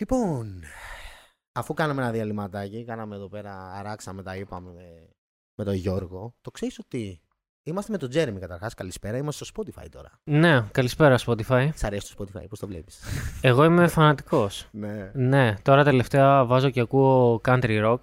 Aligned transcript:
Λοιπόν, 0.00 0.62
αφού 1.52 1.74
κάναμε 1.74 2.02
ένα 2.02 2.10
διαλυματάκι, 2.10 2.84
κάναμε 2.84 3.14
εδώ 3.14 3.28
πέρα, 3.28 3.72
αράξαμε 3.72 4.22
τα 4.22 4.36
είπαμε 4.36 4.72
με 5.54 5.64
τον 5.64 5.74
Γιώργο, 5.74 6.34
το 6.40 6.50
ξέρεις 6.50 6.78
ότι 6.78 7.20
είμαστε 7.62 7.92
με 7.92 7.98
τον 7.98 8.08
Τζέρεμι 8.08 8.40
καταρχάς. 8.40 8.74
Καλησπέρα, 8.74 9.16
είμαστε 9.16 9.44
στο 9.44 9.62
Spotify 9.62 9.86
τώρα. 9.90 10.20
Ναι, 10.24 10.62
καλησπέρα 10.70 11.18
Spotify. 11.26 11.68
Σ' 11.74 11.84
αρέσει 11.84 12.16
το 12.16 12.24
Spotify, 12.24 12.44
πώς 12.48 12.58
το 12.58 12.66
βλέπεις; 12.66 13.00
Εγώ 13.40 13.64
είμαι 13.64 13.88
φανατικός. 13.88 14.68
ναι. 14.72 15.10
Ναι, 15.14 15.54
τώρα 15.62 15.84
τελευταία 15.84 16.44
βάζω 16.44 16.70
και 16.70 16.80
ακούω 16.80 17.40
country 17.44 17.84
rock. 17.84 18.00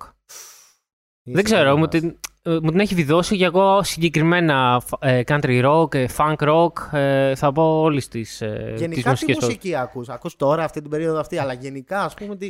Δεν 1.23 1.43
ξέρω, 1.43 1.77
μου 1.77 1.87
την, 1.87 2.07
ε, 2.07 2.13
μου 2.47 2.69
την 2.69 2.79
έχει 2.79 2.95
βιδώσει 2.95 3.37
και 3.37 3.45
εγώ 3.45 3.83
συγκεκριμένα 3.83 4.81
ε, 4.99 5.21
country 5.27 5.65
rock, 5.65 5.93
ε, 5.95 6.05
funk 6.17 6.35
rock, 6.35 6.97
ε, 6.97 7.35
θα 7.35 7.51
πω 7.51 7.81
όλες 7.81 8.07
τις, 8.07 8.41
ε, 8.41 8.73
Γενικά 8.77 9.11
τις 9.11 9.19
τι 9.19 9.33
μουσική 9.33 9.75
ακούς, 9.75 10.09
ακούς 10.09 10.35
τώρα 10.35 10.63
αυτή 10.63 10.81
την 10.81 10.89
περίοδο 10.89 11.19
αυτή, 11.19 11.37
αλλά 11.37 11.53
γενικά 11.53 12.03
ας 12.03 12.13
πούμε 12.13 12.35
τι... 12.35 12.49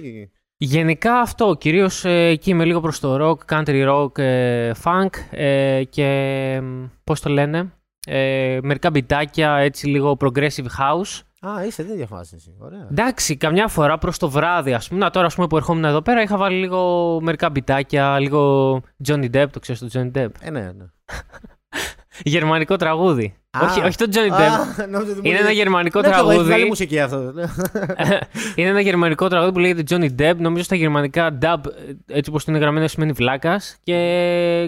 Γενικά 0.60 1.20
αυτό, 1.20 1.56
κυρίως 1.60 2.06
ε, 2.06 2.26
εκεί 2.26 2.50
είμαι 2.50 2.66
λίγο 2.66 2.80
προς 2.80 3.00
το 3.00 3.18
rock, 3.22 3.56
country 3.56 3.90
rock, 3.90 4.18
ε, 4.18 4.72
funk 4.84 5.10
ε, 5.32 5.84
και 5.84 6.62
πώς 7.04 7.22
το 7.22 7.30
λένε, 7.30 7.72
ε, 8.08 8.60
μερικά 8.62 8.90
μπιτάκια, 8.90 9.56
έτσι 9.56 9.88
λίγο 9.88 10.18
progressive 10.20 10.68
house. 10.80 11.22
Α, 11.42 11.66
είσαι 11.66 11.84
τέτοια 11.84 12.08
φάση 12.08 12.36
εσύ. 12.36 12.56
Ωραία. 12.60 12.88
Εντάξει, 12.92 13.38
καμιά 13.38 13.68
φορά 13.68 13.98
προς 13.98 14.18
το 14.18 14.30
βράδυ, 14.30 14.74
ας 14.74 14.88
πούμε. 14.88 15.00
Να, 15.00 15.10
τώρα 15.10 15.26
ας 15.26 15.36
πούμε, 15.36 15.48
που 15.48 15.58
ερχόμουν 15.58 15.86
εδώ 15.86 16.02
πέρα, 16.02 16.22
είχα 16.22 16.38
βάλει 16.38 16.60
λίγο 16.60 17.20
μερικά 17.22 17.50
μπιτάκια, 17.50 18.20
λίγο 18.20 18.74
Johnny 19.08 19.30
Depp, 19.36 19.48
το 19.52 19.60
ξέρεις 19.60 19.82
το 19.82 19.88
Johnny 19.94 20.18
Depp; 20.18 20.30
Ε, 20.42 20.50
ναι, 20.50 20.62
ναι. 20.72 20.86
Γερμανικό 22.24 22.76
τραγούδι. 22.76 23.36
Α. 23.62 23.66
όχι, 23.70 23.82
όχι 23.82 23.98
το 23.98 24.06
Johnny 24.14 24.32
Depp. 24.32 24.84
Α, 24.84 24.88
νόμιζα 24.88 25.12
ότι 25.12 25.14
μου 25.14 25.22
Είναι 25.24 25.36
ένα 25.36 25.42
λέγες- 25.42 25.58
γερμανικό 25.58 26.02
Ναι, 26.02 26.08
το 26.08 26.14
έχω, 26.14 26.20
έχει 26.20 26.28
τραγούδι. 26.30 26.50
βγάλει 26.54 26.66
μουσική 26.68 27.00
αυτό. 27.00 27.18
είναι 28.56 28.70
ένα 28.70 28.80
γερμανικό 28.82 29.28
τραγούδι 29.28 29.52
που 29.52 29.60
λέγεται 29.60 29.84
Johnny 29.90 30.22
Depp. 30.22 30.36
Νομίζω 30.38 30.64
στα 30.64 30.76
γερμανικά 30.76 31.38
depp, 31.42 31.58
έτσι 32.06 32.30
όπως 32.30 32.44
είναι 32.46 32.58
γραμμένο, 32.58 32.88
σημαίνει 32.88 33.12
βλάκας. 33.12 33.78
Και 33.84 33.96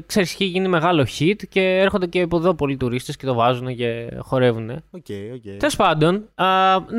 ξέρεις, 0.05 0.31
έχει 0.33 0.45
γίνει 0.45 0.67
μεγάλο 0.67 1.07
hit 1.19 1.35
και 1.49 1.61
έρχονται 1.61 2.05
και 2.05 2.21
από 2.21 2.37
εδώ 2.37 2.53
πολλοί 2.53 2.77
τουρίστες 2.77 3.15
και 3.15 3.25
το 3.25 3.33
βάζουν 3.33 3.75
και 3.75 4.07
χορεύουν. 4.19 4.69
OK, 4.69 5.05
OK. 5.35 5.57
Τέλος 5.57 5.75
πάντων, 5.75 6.23
α, 6.35 6.45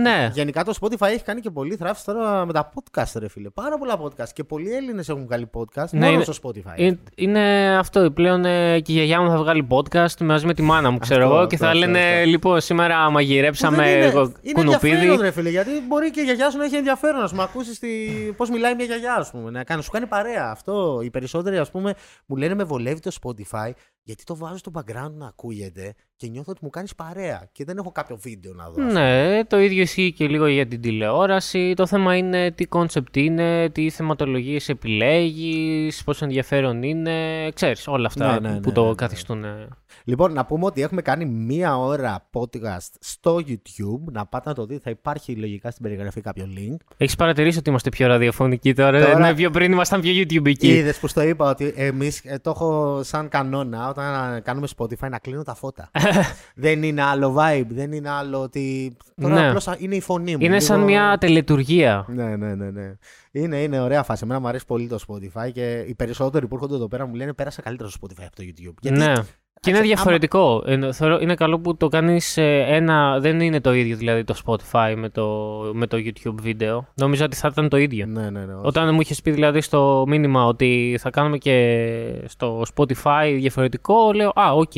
ναι. 0.03 0.31
Γενικά 0.34 0.64
το 0.64 0.73
Spotify 0.81 1.07
έχει 1.12 1.23
κάνει 1.25 1.41
και 1.41 1.51
πολύ 1.51 1.77
θραύση 1.77 2.05
τώρα 2.05 2.47
με 2.47 2.53
τα 2.53 2.73
podcast, 2.75 3.12
ρε 3.19 3.29
φίλε. 3.29 3.48
Πάρα 3.51 3.79
πολλά 3.79 3.98
podcast. 4.03 4.29
Και 4.34 4.45
πολλοί 4.45 4.75
Έλληνες 4.75 5.09
έχουν 5.09 5.25
βγάλει 5.25 5.51
podcast 5.53 5.89
Ναι, 5.91 5.98
μόνο 6.01 6.12
είναι- 6.12 6.25
στο 6.25 6.33
Spotify. 6.42 6.73
Είναι, 6.79 6.98
είναι 7.14 7.77
αυτό. 7.79 8.11
Πλέον 8.11 8.45
ε, 8.45 8.81
και 8.81 8.92
η 8.92 8.95
γιαγιά 8.95 9.20
μου 9.20 9.31
θα 9.31 9.36
βγάλει 9.36 9.67
podcast 9.70 10.20
μαζί 10.20 10.47
με 10.47 10.55
τη 10.55 10.62
μάνα 10.62 10.91
μου, 10.91 10.98
ξέρω 10.98 11.23
Αυτό, 11.23 11.34
εγώ. 11.36 11.47
Και 11.47 11.55
αυτό, 11.55 11.67
θα 11.67 11.73
αυτό, 11.73 11.80
λένε, 11.86 12.14
αυτό. 12.17 12.28
λοιπόν, 12.31 12.61
σήμερα 12.61 13.05
Που 13.06 13.12
μαγειρέψαμε 13.12 13.77
δεν 13.77 13.97
είναι, 13.97 14.05
εγώ 14.05 14.33
είναι 14.42 14.53
κουνουπίδι. 14.53 14.95
ενδιαφέρον, 14.95 15.20
ρε 15.20 15.31
φίλε, 15.31 15.48
γιατί 15.50 15.70
μπορεί 15.89 16.11
και 16.11 16.20
η 16.20 16.25
γιαγιά 16.25 16.50
σου 16.50 16.59
να 16.59 16.64
έχει 16.64 16.77
ενδιαφέρον 16.77 17.20
να 17.20 17.27
σου 17.27 17.42
ακούσεις 17.42 17.78
τη... 17.78 17.89
πώς 18.36 18.50
μιλάει 18.50 18.75
μια 18.75 18.84
γιαγιά, 18.84 19.14
ας 19.14 19.31
πούμε. 19.31 19.50
Να 19.50 19.64
κάνει, 19.64 19.83
σου 19.83 19.91
κάνει 19.91 20.06
παρέα. 20.06 20.51
Αυτό. 20.51 21.01
Οι 21.03 21.11
περισσότεροι, 21.11 21.58
ας 21.58 21.70
πούμε, 21.70 21.95
μου 22.27 22.36
λένε 22.36 22.55
με 22.55 22.64
βολεύει 22.64 23.01
το 23.01 23.11
Spotify, 23.23 23.70
γιατί 24.03 24.25
το 24.25 24.37
βάζω 24.37 24.56
στο 24.56 24.70
background 24.75 25.12
να 25.12 25.27
ακούγεται 25.27 25.95
και 26.17 26.27
νιώθω 26.29 26.51
ότι 26.51 26.61
μου 26.62 26.70
κάνεις 26.70 26.95
παρέα. 26.95 27.48
Και 27.53 27.65
δεν 27.65 27.79
έχω 27.79 27.93
κάποιο 27.93 28.17
βίντεο 28.17 28.53
να 28.55 28.65
δω. 28.70 28.83
ας 28.84 28.89
πούμε. 28.92 29.29
Ναι, 29.37 29.45
το 29.45 29.61
ίδιο 29.61 29.83
ισχύει 29.83 30.12
και 30.12 30.27
λίγο 30.29 30.47
για 30.47 30.67
την 30.67 30.81
τηλεόραση. 30.81 31.73
Το 31.77 31.87
θέμα 31.87 32.17
είναι 32.17 32.51
τι 32.51 32.65
concept 32.67 33.17
είναι, 33.17 33.70
τι 33.70 33.91
θεματολογίες 33.91 34.69
επιλέγεις, 34.69 36.05
πόσο 36.05 36.25
ενδιαφέρον 36.25 36.83
είναι. 36.83 37.48
Ξέρεις, 37.55 37.87
όλα 37.89 38.07
αυτά 38.07 38.33
Ναι, 38.41 38.48
ναι, 38.48 38.55
ναι, 38.55 38.61
που 38.61 38.73
το 38.73 38.83
ναι, 38.83 38.89
ναι. 38.89 38.95
καθιστούν. 38.95 39.45
ε. 39.45 39.69
Λοιπόν, 40.05 40.33
να 40.33 40.45
πούμε 40.47 40.64
ότι 40.64 40.83
έχουμε 40.83 41.03
κάνει 41.03 41.25
μία 41.25 41.79
ώρα 41.79 42.29
podcast 42.33 42.89
στο 43.01 43.37
YouTube. 43.47 44.12
Να 44.12 44.27
πάτε 44.27 44.48
να 44.48 44.55
το 44.55 44.67
δείτε, 44.67 44.81
θα 44.85 44.91
υπάρχει 44.91 45.37
λογικά 45.37 45.70
στην 45.70 45.83
περιγραφή 45.83 46.20
κάποιο 46.20 46.48
link. 46.57 46.77
Έχεις 46.97 47.17
παρατηρήσει 47.17 47.59
ότι 47.59 47.69
είμαστε 47.70 47.89
πιο 47.89 48.07
ραδιοφωνικοί 48.07 48.75
τώρα. 48.75 49.01
Τώρα- 49.01 49.19
Ναι, 49.19 49.35
πιο 49.35 49.51
πριν 49.51 49.73
ήμασταν 49.73 50.01
πιο 50.01 50.12
YouTubeικοί. 50.12 50.62
Είδες 50.67 50.98
που 50.98 51.07
στο 51.07 51.23
είπα 51.23 51.51
ότι 51.51 51.73
εμείς 51.77 52.23
το 52.42 52.51
έχω 52.51 53.01
σαν 53.03 53.29
κανόνα 53.29 53.89
όταν 53.91 54.42
κάνουμε 54.42 54.66
Spotify 54.77 55.08
να 55.10 55.19
κλείνω 55.19 55.42
τα 55.42 55.55
φώτα. 55.55 55.90
δεν 56.55 56.83
είναι 56.83 57.02
άλλο 57.02 57.36
vibe, 57.39 57.67
δεν 57.68 57.92
είναι 57.92 58.11
άλλο 58.11 58.40
ότι. 58.42 58.96
Τώρα 59.20 59.34
Ναι. 59.34 59.46
απλώς 59.46 59.68
είναι 59.78 59.95
η 59.96 60.01
φωνή 60.01 60.33
μου. 60.36 60.45
Είναι 60.45 60.61
σαν 60.61 60.77
λίγο- 60.77 60.89
μια 60.89 61.17
τελετουργία. 61.20 62.05
Ναι, 62.08 62.36
ναι, 62.36 62.55
ναι, 62.55 62.70
ναι. 62.70 62.92
Είναι, 63.33 63.62
είναι 63.62 63.80
ωραία 63.80 64.02
φάση. 64.02 64.20
Εμένα 64.24 64.40
μου 64.40 64.48
αρέσει 64.48 64.67
πολύ 64.67 64.86
το 64.89 64.98
Spotify 65.08 65.52
και 65.52 65.84
οι 65.89 65.95
περισσότεροι 65.95 66.46
που 66.46 66.55
έρχονται 66.55 66.74
εδώ 66.74 66.89
πέρα 66.89 67.06
μου 67.06 67.14
λένε 67.14 67.33
πέρασα 67.33 67.62
καλύτερα 67.62 67.89
στο 67.90 67.98
Spotify 68.02 68.24
από 68.27 68.36
το 68.36 68.42
YouTube. 68.46 68.74
Γιατί 68.80 68.98
Ναι. 68.98 69.12
Και 69.61 69.70
είναι 69.70 69.78
άμα- 69.78 69.86
διαφορετικό. 69.86 70.62
Ε, 70.66 70.92
θεωρώ- 70.92 71.20
Είναι 71.20 71.34
καλό 71.34 71.58
που 71.61 71.77
το 71.77 71.88
κάνεις 71.88 72.36
ε, 72.36 72.64
ένα. 72.68 73.18
Δεν 73.20 73.40
είναι 73.40 73.61
το 73.61 73.72
ίδιο 73.74 73.96
δηλαδή 73.96 74.24
το 74.24 74.34
Spotify 74.46 74.94
με 74.96 75.08
το, 75.08 75.27
με 75.74 75.86
το 75.86 75.96
YouTube 75.96 76.34
βίντεο. 76.40 76.86
Νόμιζα 76.94 77.24
ότι 77.24 77.36
θα 77.36 77.48
ήταν 77.52 77.68
το 77.68 77.77
ίδιο. 77.77 78.06
Ναι, 78.06 78.30
ναι, 78.30 78.44
ναι. 78.44 78.55
όχι. 78.55 78.66
Όταν 78.66 78.94
μου 78.94 79.00
είχες 79.00 79.20
πει 79.22 79.30
δηλαδή 79.30 79.61
στο 79.61 80.05
μήνυμα 80.06 80.44
ότι 80.46 80.96
θα 81.00 81.11
κάνουμε 81.11 81.38
και 81.38 82.22
στο 82.27 82.62
Spotify 82.74 83.34
διαφορετικό, 83.38 84.12
λέω 84.12 84.28
Α, 84.34 84.52
οκ. 84.52 84.72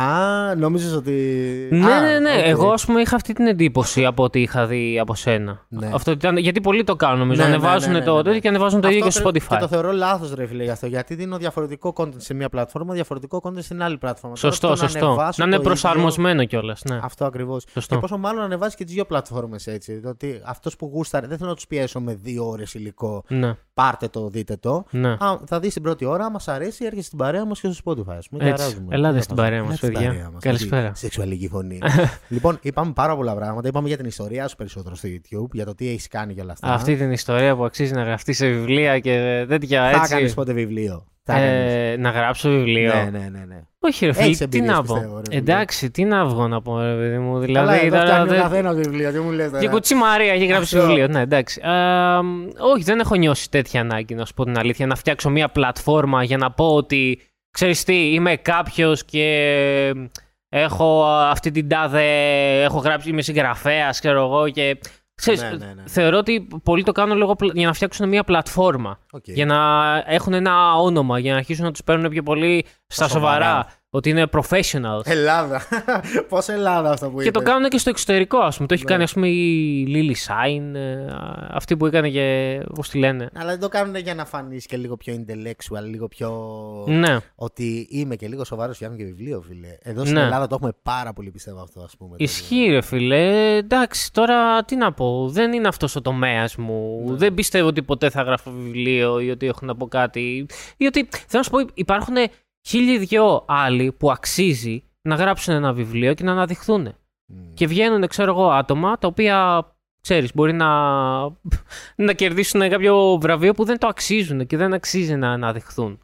Α, 0.00 0.54
νόμιζες 0.56 0.92
ότι. 0.92 1.12
Ναι, 1.70 1.92
Α, 1.92 2.00
ναι, 2.00 2.18
ναι. 2.18 2.30
οκ. 2.38 2.46
Εγώ 2.46 2.70
ας 2.70 2.84
πούμε 2.84 3.00
είχα 3.00 3.16
αυτή 3.16 3.32
την 3.32 3.46
εντύπωση 3.46 4.04
από 4.04 4.22
ό,τι 4.22 4.40
είχα 4.40 4.66
δει 4.66 4.98
από 4.98 5.14
σένα. 5.14 5.64
Ναι. 5.68 5.90
Αυτό 5.94 6.10
ήταν, 6.10 6.36
γιατί 6.36 6.60
πολλοί 6.60 6.84
το 6.84 6.96
κάνουν 6.96 7.18
νομίζω. 7.18 7.42
Ναι, 7.42 7.48
ναι, 7.48 7.54
ανεβάζουν 7.54 7.92
ναι, 7.92 7.98
ναι, 7.98 8.04
το 8.04 8.10
ναι, 8.10 8.16
ναι. 8.16 8.22
τέτοιο 8.22 8.40
και 8.40 8.48
ανεβάζουν 8.48 8.80
το 8.80 8.88
ίδιο 8.88 9.00
και 9.00 9.06
Αυτό 9.08 9.20
στο 9.20 9.30
τρε- 9.30 9.42
Spotify. 9.42 9.54
Και 9.54 9.60
το 9.60 9.68
θεωρώ 9.68 9.92
λάθος, 9.92 10.34
ρε 10.34 10.46
φίλε, 10.46 10.62
γι' 10.64 10.70
αυτό. 10.70 10.86
Γιατί 10.86 11.14
δίνω 11.14 11.36
διαφορετικό 11.36 11.92
content 11.96 12.14
σε 12.16 12.34
μία 12.34 12.48
πλατφόρμα, 12.48 12.94
διαφορετικό 12.94 13.40
content 13.44 13.58
στην 13.62 13.82
άλλη 13.82 13.98
πλατφόρμα. 13.98 14.36
Τώρα 14.40 14.52
Σωστό, 14.52 14.66
το 14.68 14.72
να 14.82 14.88
σωστό. 14.88 15.06
ανεβάσω 15.06 15.42
Να 15.42 15.46
είναι 15.46 15.56
το 15.56 15.60
ίδιο- 15.60 15.72
προσαρμοσμένο 15.80 16.44
κιόλας. 16.44 16.82
Ναι. 16.90 16.98
Αυτό 17.02 17.24
ακριβώς. 17.24 17.64
Σωστό. 17.72 17.94
Και 17.94 18.00
πόσο 18.00 18.18
μάλλον 18.18 18.38
να 18.38 18.44
ανεβάσει 18.44 18.76
και 18.76 18.84
τις 18.84 18.94
δύο 18.94 19.04
πλατφόρμες 19.04 19.66
έτσι. 19.66 20.00
Ότι 20.06 20.40
αυτός 20.44 20.76
που 20.76 20.90
γούσταρε, 20.94 21.26
δεν 21.26 21.36
θέλω 21.36 21.48
να 21.50 21.54
τους 21.56 21.66
πιέσω 21.66 22.00
με 22.00 22.14
δύο 22.22 22.48
ώρες 22.48 22.74
υλικό. 22.74 23.24
Ναι, 23.28 23.54
Πάρτε 23.76 24.08
το, 24.08 24.28
δείτε 24.28 24.56
το. 24.56 24.84
ναι. 24.90 25.08
Α, 25.10 25.38
θα 25.46 25.60
δεις 25.60 25.72
την 25.72 25.82
πρώτη 25.82 26.04
ώρα, 26.04 26.24
άμα 26.24 26.38
σ' 26.38 26.48
αρέσει, 26.48 26.84
έρχεσαι 26.84 27.06
στην 27.06 27.18
παρέα 27.18 27.44
μας 27.44 27.60
και 27.60 27.70
στο 27.70 27.82
Spotify. 27.92 28.14
Ας 28.18 28.28
πούμε, 28.28 28.42
και 28.44 28.48
Έτσι. 28.50 28.62
αράζουμε. 28.64 28.94
Ελάτε 28.94 29.16
Τι 29.16 29.22
στην 29.22 29.36
θα 29.36 29.42
παρέα 29.42 29.56
κάνουμε. 29.58 29.72
μας, 29.72 29.82
Ελάτε 29.82 29.96
στην 29.96 30.04
παιδιά. 30.06 30.08
παρέα 30.20 30.30
μας, 30.34 30.42
Καλησπέρα. 30.42 30.88
αυτή 30.88 30.98
η 31.06 31.08
Σεξουαλική 31.08 31.48
φωνή. 31.48 31.78
λοιπόν, 32.28 32.58
είπαμε 32.62 32.92
πάρα 32.92 33.16
πολλά 33.16 33.34
πράγματα. 33.34 33.68
Είπαμε 33.68 33.88
για 33.88 33.96
την 33.96 34.06
ιστορία 34.06 34.48
σου 34.48 34.56
περισσότερο 34.56 34.94
στο 34.94 35.08
YouTube, 35.08 35.50
για 35.52 35.64
το 35.64 35.74
τι 35.74 35.88
έχεις 35.88 36.08
κάνει 36.08 36.34
και 36.34 36.40
όλα 36.40 36.52
αυτά. 36.52 36.72
Αυτή 36.72 36.96
την 36.96 37.12
ιστορία 37.12 37.56
που 37.56 37.64
αξίζει 37.64 37.92
να 37.92 38.02
γραφτείς 38.02 38.36
σε 38.36 38.46
βιβλία 38.48 38.98
και 38.98 39.44
τέτοια 39.48 39.90
Θα 39.90 39.98
έτσι. 40.00 40.14
κάνει 40.14 40.32
πότε 40.32 40.52
βιβλίο. 40.52 41.06
Θα 41.28 41.32
κάνεις. 41.34 41.72
Ε, 41.74 41.96
να 41.98 42.10
γράψω 42.10 42.48
βιβλίο. 42.50 42.94
Ναι, 42.94 43.00
ναι, 43.12 43.18
ναι. 43.18 43.44
ναι. 43.48 43.60
Όχι, 43.80 44.04
ρε 44.06 44.10
Έχεις 44.10 44.22
φίλε, 44.22 44.34
τι 44.36 44.42
εμπειρίες, 44.44 44.70
να 44.70 44.82
πω. 44.82 44.94
πιστεύω, 44.94 45.16
ρε 45.16 45.22
φίλε. 45.28 45.38
Εντάξει, 45.38 45.90
τι 45.90 46.04
να 46.04 46.24
βγω 46.26 46.48
να 46.48 46.62
πω, 46.62 46.80
ρε 46.82 46.94
παιδί 46.96 47.18
μου. 47.18 47.32
Καλά, 47.32 47.44
Δηλαδή, 47.44 47.78
εδώ 47.86 47.88
τώρα 47.96 48.00
φτιάχνει 48.06 48.28
ο 48.28 48.32
δεν- 48.32 48.40
καθένας 48.42 48.76
βιβλίο, 48.76 49.12
τι 49.12 49.18
μου 49.18 49.30
λες 49.30 49.46
τώρα. 49.50 49.60
Και 49.60 49.68
κουτσί 49.68 49.94
Μαρία 49.94 50.32
έχει 50.32 50.46
γράψει 50.46 50.76
Αυτό. 50.76 50.88
βιβλίο. 50.88 51.08
Ναι, 51.08 51.20
εντάξει. 51.20 51.60
Α, 51.60 52.18
όχι, 52.74 52.82
δεν 52.82 52.98
έχω 53.00 53.14
νιώσει 53.14 53.50
τέτοια 53.50 53.80
ανάγκη, 53.80 54.14
να 54.14 54.24
σου 54.24 54.34
πω 54.34 54.44
την 54.44 54.58
αλήθεια, 54.58 54.86
να 54.86 54.94
φτιάξω 54.94 55.30
μια 55.30 55.48
πλατφόρμα 55.48 56.22
για 56.24 56.36
να 56.36 56.50
πω 56.50 56.74
ότι 56.74 57.20
ξέρεις 57.50 57.84
τι, 57.84 58.12
είμαι 58.12 58.36
κάποιος 58.36 59.04
και 59.04 59.26
έχω 60.48 61.04
αυτή 61.06 61.50
την 61.50 61.68
τάδε. 61.68 62.04
Έχω 62.62 62.78
γράψει, 62.78 63.08
είμαι 63.10 63.22
συγγραφέας, 63.22 63.98
ξέρω 64.00 64.22
εγώ. 64.24 64.48
Και, 64.48 64.78
ξέρεις, 65.16 65.42
Ναι, 65.42 65.48
ναι, 65.48 65.56
ναι, 65.56 65.72
ναι. 65.74 65.82
Θεωρώ 65.86 66.18
ότι 66.18 66.48
πολλοί 66.62 66.82
το 66.82 66.92
κάνουν 66.92 67.16
λόγω, 67.18 67.36
πλα- 67.36 67.52
για 67.54 67.66
να 67.66 67.72
φτιάξουν 67.72 68.08
μια 68.08 68.24
πλατφόρμα. 68.24 68.98
Οκ. 69.12 69.22
Για 69.26 69.46
να 69.46 69.56
έχουν 70.06 70.32
ένα 70.32 70.74
όνομα, 70.74 71.18
για 71.18 71.32
να 71.32 71.38
αρχίσουν 71.38 71.64
να 71.64 71.70
τους 71.70 71.82
παίρνουν 71.84 72.10
πιο 72.10 72.22
πολύ 72.22 72.64
στα 72.86 73.08
σοβαρά. 73.08 73.66
Σοβαρά. 73.86 73.90
Ότι 73.90 74.10
είναι 74.10 74.26
professionals. 74.32 75.06
Ελλάδα. 75.10 75.62
Πώς 76.28 76.48
Ελλάδα 76.48 76.90
αυτό 76.90 77.10
που 77.10 77.20
Και 77.20 77.30
το 77.30 77.40
είπες. 77.40 77.52
κάνουν 77.52 77.68
και 77.68 77.78
στο 77.78 77.90
εξωτερικό, 77.90 78.38
ας 78.38 78.54
πούμε. 78.56 78.68
Το 78.68 78.74
έχει 78.74 78.82
Ναι. 78.84 78.90
κάνει, 78.90 79.02
ας 79.02 79.12
πούμε, 79.12 79.28
η 79.28 79.84
Lilly 79.86 80.14
Singh, 80.14 80.74
ε, 80.74 81.06
αυτή 81.50 81.76
που 81.76 81.86
έκανε 81.86 82.08
και. 82.10 82.60
Πώς 82.74 82.88
τη 82.88 82.98
λένε. 82.98 83.28
Αλλά 83.34 83.50
δεν 83.50 83.60
το 83.60 83.68
κάνουν 83.68 83.96
για 83.96 84.14
να 84.14 84.24
φανείς 84.24 84.66
και 84.66 84.76
λίγο 84.76 84.96
πιο 84.96 85.14
intellectual, 85.14 85.82
λίγο 85.90 86.08
πιο. 86.08 86.30
Ναι. 86.86 87.16
Ότι 87.34 87.86
είμαι 87.90 88.16
και 88.16 88.28
λίγο 88.28 88.44
σοβαρός 88.44 88.76
φτιάχνω 88.76 88.96
και 88.96 89.04
βιβλίο, 89.04 89.40
φίλε. 89.48 89.68
Εδώ 89.82 90.00
στην 90.04 90.14
Ναι. 90.14 90.22
Ελλάδα 90.22 90.46
το 90.46 90.54
έχουμε 90.54 90.72
πάρα 90.82 91.12
πολύ, 91.12 91.30
πιστεύω 91.30 91.60
αυτό, 91.62 91.80
ας 91.80 91.96
πούμε. 91.98 92.16
Ισχύει, 92.18 92.66
ρε 92.70 92.80
φίλε. 92.82 93.56
Εντάξει, 93.56 94.12
τώρα 94.12 94.64
τι 94.64 94.76
να 94.76 94.92
πω. 94.92 95.28
Δεν 95.28 95.52
είναι 95.52 95.68
αυτός 95.68 95.96
ο 95.96 96.00
τομέας 96.00 96.56
μου. 96.56 97.04
Ναι. 97.10 97.16
Δεν 97.16 97.34
πιστεύω 97.34 97.66
ότι 97.68 97.82
ποτέ 97.82 98.10
θα 98.10 98.22
γράφω 98.22 98.50
βιβλίο 98.50 99.20
ή 99.20 99.30
ότι 99.30 99.46
έχω 99.46 99.58
να 99.66 99.76
πω 99.76 99.86
κάτι. 99.88 100.46
Ή 100.76 100.86
ότι. 100.86 101.08
Θέλω 101.10 101.26
να 101.32 101.42
σου 101.42 101.50
πω, 101.50 101.58
υπάρχουν 101.74 102.14
χίλιοι 102.66 102.98
δυο 102.98 103.44
άλλοι 103.48 103.92
που 103.92 104.10
αξίζει 104.10 104.82
να 105.02 105.14
γράψουν 105.14 105.54
ένα 105.54 105.72
βιβλίο 105.72 106.14
και 106.14 106.24
να 106.24 106.32
αναδειχθούν. 106.32 106.94
Μμ. 107.26 107.52
Και 107.54 107.66
βγαίνουν, 107.66 108.06
ξέρω 108.06 108.30
εγώ, 108.30 108.50
άτομα 108.50 108.98
τα 108.98 109.06
οποία, 109.08 109.66
ξέρεις, 110.00 110.34
μπορεί 110.34 110.52
να, 110.52 110.68
να 112.06 112.12
κερδίσουν 112.14 112.68
κάποιο 112.70 113.18
βραβείο 113.20 113.52
που 113.54 113.64
δεν 113.64 113.78
το 113.78 113.86
αξίζουν 113.86 114.46
και 114.46 114.56
δεν 114.56 114.72
αξίζει 114.74 115.16
να 115.16 115.30
αναδειχθούν. 115.32 116.00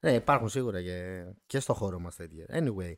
Ναι, 0.00 0.12
υπάρχουν 0.12 0.48
σίγουρα 0.48 0.82
και, 0.82 1.22
και 1.46 1.60
στο 1.60 1.74
χώρο 1.74 1.98
μας 1.98 2.16
τέτοια. 2.16 2.46
Anyway. 2.52 2.92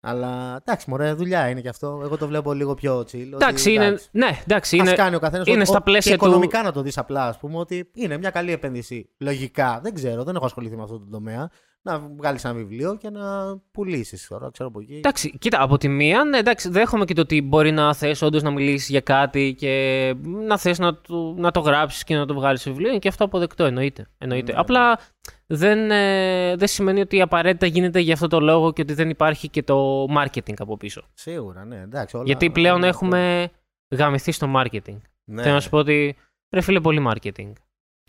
Αλλά 0.00 0.56
εντάξει, 0.60 0.90
μωρέ, 0.90 1.12
δουλειά 1.12 1.48
είναι 1.48 1.60
και 1.60 1.68
αυτό. 1.68 2.00
Εγώ 2.02 2.16
το 2.16 2.26
βλέπω 2.26 2.52
λίγο 2.52 2.74
πιο 2.74 2.98
chill. 3.00 3.32
Εντάξει, 3.32 3.72
είναι, 3.72 3.98
ναι, 4.10 4.28
εντάξει, 4.44 4.78
Ας 4.80 4.86
είναι, 4.86 4.96
κάνει 4.96 5.14
ο 5.16 5.18
καθένας 5.18 5.46
είναι 5.46 5.62
ό- 5.62 5.64
στα 5.64 5.76
ό- 5.76 5.82
πλαίσια 5.82 6.10
και 6.12 6.18
του- 6.18 6.24
οικονομικά 6.24 6.62
να 6.62 6.72
το 6.72 6.82
δεις 6.82 6.98
απλά, 6.98 7.26
ας 7.28 7.38
πούμε, 7.38 7.56
ότι 7.58 7.90
είναι 7.94 8.18
μια 8.18 8.30
καλή 8.30 8.52
επένδυση. 8.52 9.10
Λογικά, 9.18 9.80
δεν 9.82 9.94
ξέρω, 9.94 10.24
δεν 10.24 10.34
έχω 10.36 10.44
ασχοληθεί 10.44 10.76
με 10.76 10.82
αυτό 10.82 10.98
το 10.98 11.06
τομέα. 11.10 11.50
Να 11.86 11.98
βγάλεις 12.16 12.44
ένα 12.44 12.54
βιβλίο 12.54 12.96
και 12.96 13.10
να 13.10 13.56
πουλήσεις 13.70 14.26
τώρα, 14.26 14.50
ξέρω 14.50 14.68
από 14.68 14.80
εκεί. 14.80 14.94
Εντάξει, 14.96 15.38
κοίτα, 15.38 15.62
από 15.62 15.78
τη 15.78 15.88
μία, 15.88 16.24
ναι, 16.24 16.38
εντάξει, 16.38 16.68
δέχομαι 16.68 17.04
και 17.04 17.14
το 17.14 17.20
ότι 17.20 17.42
μπορεί 17.42 17.70
να 17.70 17.94
θες 17.94 18.22
όντως 18.22 18.42
να 18.42 18.50
μιλήσεις 18.50 18.88
για 18.88 19.00
κάτι 19.00 19.54
και 19.58 20.14
να 20.46 20.58
θες 20.58 20.78
να, 20.78 21.00
το- 21.00 21.34
να 21.36 21.50
το 21.50 21.60
γράψεις 21.60 22.04
και 22.04 22.16
να 22.16 22.26
το 22.26 22.34
βγάλεις 22.34 22.60
σε 22.60 22.70
βιβλίο. 22.70 22.88
Είναι 22.88 22.98
και 22.98 23.08
αυτό 23.08 23.24
αποδεκτό, 23.24 23.64
εννοείται. 23.64 24.06
εννοείται. 24.18 24.52
Ναι. 24.52 24.58
Απλά 24.58 24.98
δεν, 25.46 25.90
ε, 25.90 26.56
δεν 26.56 26.68
σημαίνει 26.68 27.00
ότι 27.00 27.20
απαραίτητα 27.20 27.66
γίνεται 27.66 28.00
για 28.00 28.14
αυτό 28.14 28.26
το 28.28 28.40
λόγο 28.40 28.72
και 28.72 28.80
ότι 28.82 28.94
δεν 28.94 29.10
υπάρχει 29.10 29.48
και 29.48 29.62
το 29.62 30.04
marketing 30.18 30.54
από 30.58 30.76
πίσω. 30.76 31.02
Σίγουρα, 31.14 31.64
ναι, 31.64 31.76
εντάξει. 31.80 32.16
Όλα, 32.16 32.24
Γιατί 32.24 32.50
πλέον 32.50 32.76
όλα- 32.76 32.86
έχουμε 32.86 33.48
γαμηθεί 33.90 34.32
στο 34.32 34.52
marketing. 34.56 34.98
Ναι. 35.24 35.42
Θέλω 35.42 35.54
να 35.54 35.60
σου 35.60 35.70
πω 35.70 35.78
ότι 35.78 36.16
ρε 36.50 36.60
φίλε, 36.60 36.80
πολύ 36.80 37.06
marketing. 37.12 37.52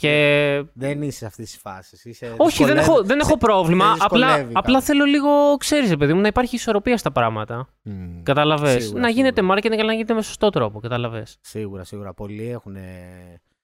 Και 0.01 0.63
Δεν 0.73 1.01
είσαι 1.01 1.17
σε 1.17 1.25
αυτής 1.25 1.51
της 1.51 1.59
φάσης. 1.61 2.05
Είσαι... 2.05 2.33
όχι, 2.37 2.63
δεν 2.63 2.75
δυσκολεύει- 2.75 2.87
έχω, 2.89 3.03
δεν 3.03 3.19
έχω 3.19 3.29
σε- 3.29 3.37
πρόβλημα. 3.37 3.85
σε 3.95 3.99
Απλά, 4.03 4.27
δυσκολεύει 4.27 4.51
απλά 4.55 4.61
κάπως. 4.71 4.83
θέλω 4.83 5.03
λίγο, 5.05 5.55
ξέρεις, 5.57 5.95
παιδί 5.97 6.13
μου, 6.13 6.21
να 6.21 6.27
υπάρχει 6.27 6.55
ισορροπία 6.55 6.97
στα 6.97 7.11
πράγματα. 7.11 7.67
Μμμ. 7.81 8.23
Καταλαβες. 8.23 8.83
Σίγουρα, 8.83 9.01
να 9.01 9.09
γίνεται 9.09 9.41
σίγουρα. 9.41 9.57
marketing, 9.59 9.73
αλλά 9.73 9.83
να 9.85 9.93
γίνεται 9.93 10.13
με 10.13 10.21
σωστό 10.21 10.49
τρόπο. 10.49 10.79
Καταλαβες. 10.79 11.37
Σίγουρα, 11.41 11.83
σίγουρα. 11.83 12.13
Πολλοί 12.13 12.49
έχουν. 12.49 12.75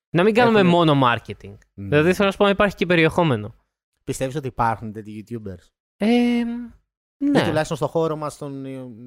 Να 0.09 0.23
μην 0.23 0.33
κάνουμε 0.33 0.59
Έχουν- 0.59 0.71
μόνο 0.71 0.93
marketing. 1.07 1.57
Δηλαδή 1.73 2.13
θέλω 2.13 2.25
να 2.25 2.31
σου 2.31 2.37
πω 2.37 2.43
να 2.43 2.49
υπάρχει 2.49 2.75
και 2.75 2.85
περιεχόμενο. 2.85 3.55
Πιστεύεις 4.03 4.35
ότι 4.35 4.47
υπάρχουν 4.47 4.91
τέτοιοι 4.91 5.25
YouTubers; 5.29 5.67
Ε, 5.97 6.07
Ναι. 7.17 7.29
ναι. 7.31 7.43
τουλάχιστον 7.47 7.77
στον 7.77 7.89
χώρο 7.89 8.15
μας 8.15 8.37
τον. 8.37 8.63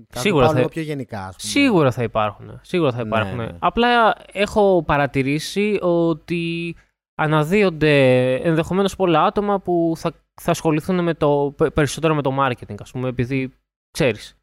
θα 0.09 0.15
το 0.15 0.19
Σίγουρα 0.21 0.43
πάω 0.45 0.53
θα- 0.53 0.59
λίγο 0.59 0.69
πιο 0.71 0.83
γενικά, 0.83 1.19
ας 1.27 1.37
πούμε. 1.37 1.53
Σίγουρα 1.53 1.91
θα 1.91 2.03
υπάρχουν. 2.03 2.61
Σίγουρα 2.63 2.91
θα 2.93 2.97
Ναι, 3.03 3.09
υπάρχουν. 3.09 3.37
ναι. 3.37 3.49
Απλά 3.59 4.15
έχω 4.33 4.83
παρατηρήσει 4.87 5.79
ότι 5.83 6.77
αναδύονται 7.17 8.35
ενδεχομένως 8.35 8.97
πολλά 8.97 9.23
άτομα 9.25 9.61
που 9.61 9.93
θα, 9.97 10.13
θα 10.41 10.51
ασχοληθούν 10.51 11.03
με 11.03 11.15
το, 11.15 11.55
πε- 11.57 11.71
περισσότερο 11.71 12.15
με 12.15 12.23
το 12.23 12.37
marketing, 12.41 12.75
ας 12.81 12.91
πούμε, 12.91 13.09
επειδή 13.09 13.53
ξέρεις. 13.91 14.37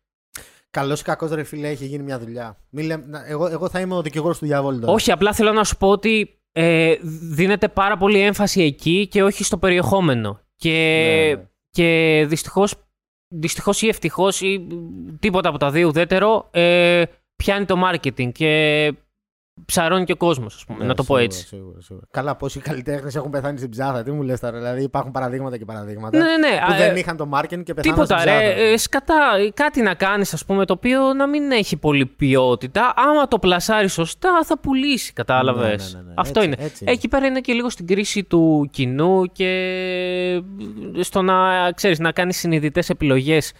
Καλό 0.69 0.93
ή 0.93 1.01
κακό 1.01 1.27
ρε 1.27 1.43
φίλε, 1.43 1.67
έχει 1.67 1.85
γίνει 1.85 2.03
μια 2.03 2.19
δουλειά. 2.19 2.57
Μη 2.69 2.83
λέμε- 2.83 3.07
να- 3.07 3.25
εγώ, 3.27 3.47
εγώ 3.47 3.69
θα 3.69 3.79
είμαι 3.79 3.95
ο 3.95 4.01
δικηγόρος 4.01 4.37
του 4.37 4.45
διαβόλου 4.45 4.79
τώρα. 4.79 4.91
Όχι, 4.93 5.11
απλά 5.11 5.33
θέλω 5.33 5.51
να 5.51 5.63
σου 5.63 5.77
πω 5.77 5.89
ότι 5.89 6.37
ε, 6.51 6.95
δίνεται 7.31 7.67
πάρα 7.67 7.97
πολύ 7.97 8.19
έμφαση 8.19 8.61
εκεί 8.61 9.07
και 9.07 9.23
όχι 9.23 9.43
στο 9.43 9.57
περιεχόμενο. 9.57 10.39
Και, 10.55 10.69
Ναι, 11.29 11.33
ναι. 11.35 11.47
και 11.69 12.25
δυστυχώς, 12.27 12.75
δυστυχώς 13.35 13.81
ή 13.81 13.87
ευτυχώς 13.87 14.41
ή 14.41 14.67
τίποτα 15.19 15.49
από 15.49 15.57
τα 15.57 15.71
δύο 15.71 15.87
ουδέτερο 15.87 16.47
ε, 16.51 17.03
πιάνει 17.35 17.65
το 17.65 17.75
marketing 17.91 18.31
και 18.31 18.93
ψαρώνει 19.65 20.03
και 20.03 20.11
ο 20.11 20.15
κόσμος, 20.17 20.55
ας 20.55 20.65
πούμε, 20.65 20.79
Ναι, 20.79 20.85
να 20.85 20.93
το 20.95 21.03
πω 21.03 21.15
σίγουρα, 21.17 21.23
έτσι. 21.23 21.47
Σίγουρα, 21.47 21.81
σίγουρα. 21.81 22.05
Καλά, 22.11 22.35
πόσοι 22.35 22.59
καλλιτέχνες 22.59 23.15
έχουν 23.15 23.31
πεθάνει 23.31 23.57
στην 23.57 23.69
ψάθα. 23.69 24.03
Τι 24.03 24.11
μου 24.11 24.21
λες 24.21 24.39
τώρα, 24.39 24.57
δηλαδή 24.57 24.83
υπάρχουν 24.83 25.11
παραδείγματα 25.11 25.57
και 25.57 25.65
παραδείγματα. 25.65 26.17
Ναι, 26.17 26.23
ναι, 26.23 26.37
ναι. 26.37 26.57
Που 26.65 26.73
Α, 26.73 26.77
δεν 26.77 26.95
ε, 26.95 26.99
είχαν 26.99 27.17
το 27.17 27.29
marketing 27.33 27.63
και 27.63 27.73
πεθάναν 27.73 27.81
Τίποτα 27.99 28.17
στην 28.19 28.31
ρε, 28.31 28.37
ψάθα. 28.39 28.59
ε, 28.61 28.77
σκατά, 28.77 29.31
ε, 29.39 29.49
κάτι 29.53 29.81
να 29.81 29.93
κάνεις 29.93 30.33
ας 30.33 30.45
πούμε 30.45 30.65
το 30.65 30.73
οποίο 30.73 31.13
να 31.13 31.27
μην 31.27 31.51
έχει 31.51 31.77
πολύ 31.77 32.05
ποιότητα. 32.05 32.93
Άμα 32.95 33.27
το 33.27 33.39
πλασάρεις 33.39 33.93
σωστά 33.93 34.43
θα 34.43 34.59
πουλήσει, 34.59 35.13
κατάλαβες. 35.13 35.93
Ναι, 35.93 35.99
ναι, 35.99 36.03
ναι, 36.03 36.07
ναι. 36.09 36.13
Αυτό 36.17 36.39
Έτσι- 36.39 36.53
είναι. 36.53 36.65
έτσι 36.65 36.83
είναι. 36.83 36.91
Εκεί 36.93 37.07
πέρα 37.07 37.25
είναι 37.25 37.39
και 37.41 37.53
λίγο 37.53 37.69
στην 37.69 37.87
κρίση 37.87 38.23
του 38.23 38.69
κοινού 38.71 39.25
και 39.31 39.49
στο 40.99 41.21
να, 41.21 41.71
ξέρεις, 41.71 41.99
να 41.99 42.11
κάνεις 42.11 42.37
συνειδητές 42.37 42.89
επιλογές 42.89 43.51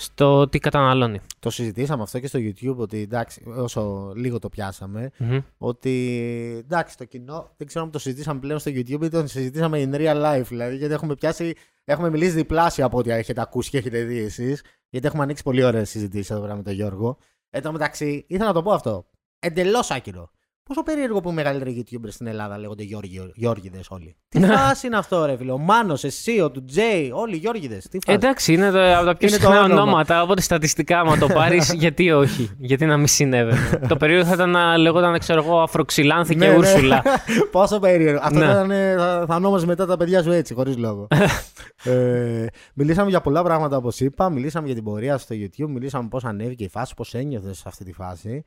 στο 0.00 0.48
τι 0.48 0.58
καταναλώνει. 0.58 1.20
Το 1.38 1.50
συζητήσαμε 1.50 2.02
αυτό 2.02 2.18
και 2.18 2.26
στο 2.26 2.38
YouTube 2.42 2.76
ότι 2.76 3.00
εντάξει, 3.00 3.42
όσο 3.56 4.12
λίγο 4.16 4.38
το 4.38 4.48
πιάσαμε, 4.48 5.10
Μμμ. 5.18 5.38
ότι 5.58 6.22
εντάξει, 6.64 6.96
το 6.96 7.04
κοινό 7.04 7.50
δεν 7.56 7.66
ξέρω 7.66 7.84
αν 7.84 7.90
το 7.90 7.98
συζητήσαμε 7.98 8.40
πλέον 8.40 8.58
στο 8.58 8.70
YouTube 8.70 9.02
ή 9.02 9.08
το 9.08 9.26
συζητήσαμε 9.26 9.88
in 9.90 9.94
real 9.94 10.22
life. 10.24 10.44
Δηλαδή, 10.48 10.76
γιατί 10.76 10.94
έχουμε 10.94 11.14
πιάσει, 11.14 11.54
έχουμε 11.84 12.10
μιλήσει 12.10 12.30
διπλάσια 12.30 12.84
από 12.84 12.98
ό,τι 12.98 13.10
έχετε 13.10 13.40
ακούσει 13.40 13.70
και 13.70 13.78
έχετε 13.78 14.02
δει 14.02 14.18
εσείς. 14.18 14.62
Γιατί 14.88 15.06
έχουμε 15.06 15.22
ανοίξει 15.22 15.42
πολύ 15.42 15.64
ωραίες 15.64 15.90
συζητήσεις 15.90 16.30
εδώ 16.30 16.40
πέρα 16.40 16.56
με 16.56 16.62
τον 16.62 16.72
Γιώργο. 16.72 17.16
Εν 17.50 17.62
τω 17.62 17.72
μεταξύ, 17.72 18.24
ήθελα 18.28 18.46
να 18.48 18.54
το 18.54 18.62
πω 18.62 18.72
αυτό. 18.72 19.06
Εντελώς 19.38 19.90
άκυρο. 19.90 20.30
Πόσο 20.70 20.82
περίεργο 20.82 21.20
που 21.20 21.30
οι 21.30 21.32
μεγαλύτεροι 21.32 21.84
YouTubers 21.90 22.08
στην 22.10 22.26
Ελλάδα 22.26 22.58
λέγονται 22.58 22.82
Γιώργοι, 22.82 23.30
Γιώργιδες 23.34 23.86
όλοι. 23.90 24.16
Τι 24.28 24.40
φάση 24.40 24.86
είναι 24.86 24.96
αυτό, 24.96 25.24
ρε 25.24 25.36
φίλε; 25.36 25.52
Ο 25.52 25.58
Μάνος, 25.58 26.04
εσύ, 26.04 26.40
ο 26.40 26.50
του 26.50 26.64
Τζέι, 26.64 27.10
όλοι 27.14 27.34
οι 27.34 27.38
Γιώργιδες. 27.38 27.88
Τι 27.88 27.98
φάση; 28.04 28.16
Εντάξει, 28.18 28.52
είναι 28.52 28.70
το- 28.70 28.96
από 28.96 29.04
τα 29.04 29.16
πιο 29.16 29.28
Είναι 29.28 29.36
το 29.36 29.42
συχνά 29.42 29.62
όνομα. 29.64 29.82
ονόματα. 29.82 30.22
Οπότε 30.22 30.40
στατιστικά, 30.40 31.00
άμα 31.00 31.18
το 31.18 31.26
πάρεις, 31.26 31.72
γιατί 31.82 32.10
όχι; 32.10 32.50
Γιατί 32.58 32.86
να 32.86 32.96
μην 32.96 33.06
συνέβαινε; 33.06 33.80
το 33.88 33.96
περίεργο 33.96 34.24
θα 34.24 34.34
ήταν 34.34 34.50
να 34.50 34.76
λέγονταν, 34.78 35.18
ξέρω 35.18 35.42
εγώ, 35.44 35.60
Αφροξυλάνθη 35.60 36.32
και 36.36 36.38
Ναι, 36.46 36.48
ναι. 36.48 36.56
Ούρσουλα. 36.56 37.02
Πόσο 37.52 37.78
περίεργο. 37.78 38.20
Αυτό 38.22 38.38
Ναι. 38.38 38.44
θα, 38.46 38.50
ήταν, 38.52 38.70
ε, 38.70 38.94
θα, 38.96 39.24
θα 39.28 39.34
ονόμαζε 39.36 39.66
μετά 39.66 39.86
τα 39.86 39.96
παιδιά 39.96 40.22
σου 40.22 40.30
έτσι, 40.30 40.54
χωρίς 40.54 40.76
λόγο. 40.76 41.06
ε, 41.84 42.46
μιλήσαμε 42.74 43.10
για 43.10 43.20
πολλά 43.20 43.42
πράγματα 43.42 43.76
όπως 43.76 44.00
είπα. 44.00 44.30
Μιλήσαμε 44.30 44.66
για 44.66 44.74
την 44.74 44.84
πορεία 44.84 45.18
στο 45.18 45.34
YouTube. 45.38 45.68
Μιλήσαμε 45.68 46.08
πώς 46.08 46.24
ανέβηκε 46.24 46.64
η 46.64 46.68
φάση, 46.68 46.94
πώς 46.94 47.14
ένιωθες 47.14 47.56
σε 47.56 47.64
αυτή 47.66 47.84
τη 47.84 47.92
φάση 47.92 48.42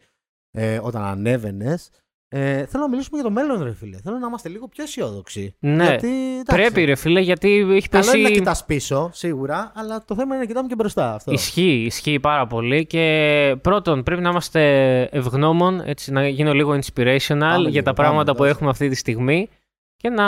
ε, 0.52 0.80
όταν 0.82 1.04
ανέβαινες. 1.04 1.90
Ε, 2.36 2.66
θέλω 2.66 2.84
να 2.84 2.90
μιλήσουμε 2.90 3.20
για 3.22 3.30
το 3.30 3.34
μέλλον, 3.34 3.64
ρε 3.64 3.74
φίλε. 3.74 3.98
Θέλω 3.98 4.18
να 4.18 4.28
είμαστε 4.28 4.50
λίγο 4.50 4.68
πιο 4.68 4.84
αισιόδοξοι. 4.84 5.56
Ναι. 5.60 5.84
Γιατί, 5.86 6.08
εντάξει, 6.08 6.44
Πρέπει, 6.46 6.84
ρε 6.86 6.96
φίλε, 6.96 7.20
γιατί 7.20 7.68
έχει 7.72 7.90
Καλό 7.90 8.04
πέσει. 8.04 8.20
είναι 8.20 8.30
να 8.30 8.36
κοιτάς 8.36 8.66
πίσω, 8.66 9.10
σίγουρα, 9.14 9.72
αλλά 9.76 10.04
το 10.08 10.16
θέμα 10.16 10.34
είναι 10.36 10.44
να 10.44 10.46
κοιτάμε 10.46 10.68
και 10.68 10.76
μπροστά. 10.76 11.14
Αυτό. 11.14 11.32
Ισχύει, 11.32 11.84
ισχύει 11.86 12.20
πάρα 12.20 12.48
πολύ 12.48 12.86
και 12.86 13.56
πρώτον 13.62 14.04
πρέπει 14.04 14.22
να 14.22 14.30
είμαστε 14.30 15.02
ευγνώμων, 15.02 15.82
έτσι 15.86 16.12
να 16.12 16.28
γίνω 16.28 16.54
λίγο 16.54 16.72
inspirational 16.72 17.38
Πάμε 17.40 17.58
για 17.58 17.70
λίγο, 17.70 17.84
τα 17.84 17.94
πάμε, 17.94 17.94
πράγματα 17.94 18.32
που 18.32 18.38
δώσε. 18.38 18.50
έχουμε 18.50 18.70
αυτή 18.70 18.90
τη 18.90 18.96
στιγμή 18.96 19.50
και 19.96 20.10
να, 20.10 20.26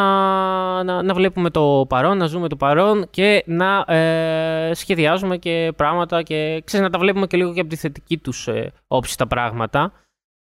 να, 0.83 1.01
να 1.03 1.13
βλέπουμε 1.13 1.49
το 1.49 1.85
παρόν, 1.89 2.17
να 2.17 2.25
ζούμε 2.25 2.47
το 2.47 2.55
παρόν 2.55 3.07
και 3.09 3.43
να 3.45 3.85
ε, 3.95 4.71
σχεδιάζουμε 4.73 5.37
και 5.37 5.71
πράγματα 5.75 6.23
και 6.23 6.61
ξέρεις, 6.65 6.85
να 6.85 6.91
τα 6.91 6.99
βλέπουμε 6.99 7.27
και 7.27 7.37
λίγο 7.37 7.53
και 7.53 7.59
από 7.59 7.69
τη 7.69 7.75
θετική 7.75 8.17
τους 8.17 8.47
ε, 8.47 8.71
όψη 8.87 9.17
τα 9.17 9.27
πράγματα. 9.27 9.91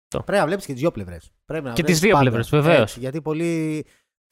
Πρέπει 0.08 0.40
να 0.40 0.46
βλέπεις 0.46 0.66
και 0.66 0.72
τις 0.72 0.80
δύο 0.80 0.90
πλευρές. 0.90 1.30
Πρέπει 1.48 1.64
να 1.64 1.72
Και 1.72 1.82
βλέπεις 1.82 1.92
τις 1.94 2.00
δύο 2.00 2.10
πάντα. 2.12 2.22
πλευρές, 2.30 2.48
βεβαίως. 2.50 2.80
Έτσι, 2.80 3.00
γιατί 3.00 3.20
πολύ. 3.20 3.84